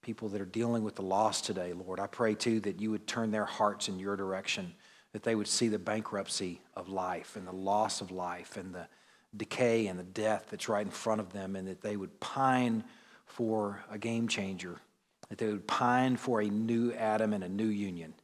people 0.00 0.30
that 0.30 0.40
are 0.40 0.46
dealing 0.46 0.82
with 0.82 0.96
the 0.96 1.02
loss 1.02 1.42
today, 1.42 1.74
Lord, 1.74 2.00
I 2.00 2.06
pray 2.06 2.34
too 2.34 2.58
that 2.60 2.80
you 2.80 2.90
would 2.90 3.06
turn 3.06 3.30
their 3.30 3.44
hearts 3.44 3.88
in 3.88 3.98
your 3.98 4.16
direction, 4.16 4.74
that 5.12 5.22
they 5.22 5.34
would 5.34 5.46
see 5.46 5.68
the 5.68 5.78
bankruptcy 5.78 6.62
of 6.74 6.88
life 6.88 7.36
and 7.36 7.46
the 7.46 7.52
loss 7.52 8.00
of 8.00 8.10
life 8.10 8.56
and 8.56 8.74
the 8.74 8.88
decay 9.36 9.88
and 9.88 9.98
the 9.98 10.04
death 10.04 10.46
that's 10.50 10.70
right 10.70 10.86
in 10.86 10.90
front 10.90 11.20
of 11.20 11.34
them, 11.34 11.54
and 11.54 11.68
that 11.68 11.82
they 11.82 11.98
would 11.98 12.18
pine 12.18 12.82
for 13.26 13.84
a 13.90 13.98
game 13.98 14.26
changer, 14.26 14.80
that 15.28 15.36
they 15.36 15.48
would 15.48 15.66
pine 15.66 16.16
for 16.16 16.40
a 16.40 16.46
new 16.46 16.94
Adam 16.94 17.34
and 17.34 17.44
a 17.44 17.48
new 17.48 17.66
union. 17.66 18.14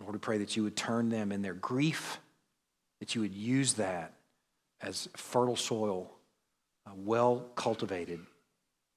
Lord, 0.00 0.14
we 0.14 0.18
pray 0.18 0.38
that 0.38 0.56
you 0.56 0.64
would 0.64 0.76
turn 0.76 1.08
them 1.08 1.30
in 1.30 1.42
their 1.42 1.54
grief, 1.54 2.18
that 2.98 3.14
you 3.14 3.20
would 3.20 3.34
use 3.34 3.74
that 3.74 4.14
as 4.80 5.08
fertile 5.16 5.54
soil, 5.54 6.10
well 6.94 7.46
cultivated 7.54 8.20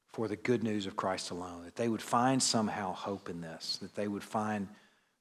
for 0.08 0.28
the 0.28 0.36
good 0.36 0.64
news 0.64 0.88
of 0.88 0.96
Christ 0.96 1.30
alone, 1.32 1.64
that 1.66 1.76
they 1.76 1.90
would 1.90 2.02
find 2.02 2.42
somehow 2.42 2.94
hope 2.94 3.30
in 3.30 3.42
this, 3.42 3.78
that 3.82 3.96
they 3.96 4.08
would 4.08 4.24
find 4.24 4.68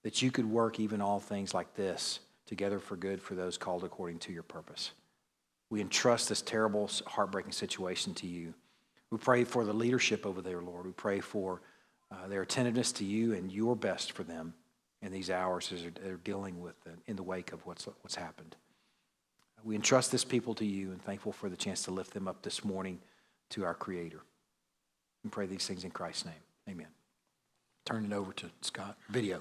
that 0.03 0.23
you 0.23 0.31
could 0.31 0.49
work 0.49 0.81
even 0.81 1.01
all 1.01 1.21
things 1.21 1.53
like 1.53 1.75
this 1.75 2.21
together 2.47 2.79
for 2.79 2.97
good 2.97 3.21
for 3.21 3.35
those 3.35 3.59
called 3.59 3.85
according 3.85 4.19
to 4.21 4.33
your 4.33 4.43
purpose. 4.43 4.93
We 5.69 5.81
entrust 5.81 6.29
this 6.29 6.43
terrible, 6.43 6.89
heartbreaking 7.07 7.53
situation 7.53 8.15
to 8.15 8.27
you. 8.27 8.55
We 9.11 9.19
pray 9.19 9.45
for 9.45 9.65
the 9.65 9.73
leadership 9.73 10.25
over 10.25 10.41
there, 10.41 10.63
Lord. 10.63 10.87
We 10.87 10.93
pray 10.93 11.21
for 11.21 11.61
uh, 12.11 12.29
their 12.29 12.43
attentiveness 12.43 12.93
to 12.93 13.05
you 13.05 13.35
and 13.35 13.51
your 13.51 13.77
best 13.77 14.13
for 14.13 14.23
them. 14.23 14.55
in 15.03 15.13
these 15.13 15.31
hours 15.31 15.73
as 15.73 15.83
they're, 16.03 16.17
dealing 16.17 16.61
with 16.61 16.75
uh, 16.87 16.91
in 17.07 17.17
the 17.17 17.23
wake 17.23 17.53
of 17.53 17.65
what's, 17.67 17.87
what's 18.03 18.15
happened. 18.15 18.57
We 19.67 19.75
entrust 19.75 20.13
this 20.13 20.23
people 20.23 20.55
to 20.55 20.65
you 20.65 20.93
and 20.93 21.03
thankful 21.03 21.33
for 21.33 21.49
the 21.49 21.57
chance 21.57 21.83
to 21.83 21.91
lift 21.91 22.15
them 22.15 22.29
up 22.29 22.41
this 22.43 22.65
morning 22.65 23.01
to 23.51 23.65
our 23.65 23.75
Creator. 23.75 24.21
And 25.25 25.33
pray 25.33 25.47
these 25.47 25.67
things 25.67 25.83
in 25.83 25.91
Christ's 25.91 26.27
name. 26.27 26.35
Amen. 26.71 26.87
Turn 27.85 28.05
it 28.05 28.13
over 28.13 28.33
to 28.35 28.47
Scott. 28.61 28.97
Video. 29.09 29.41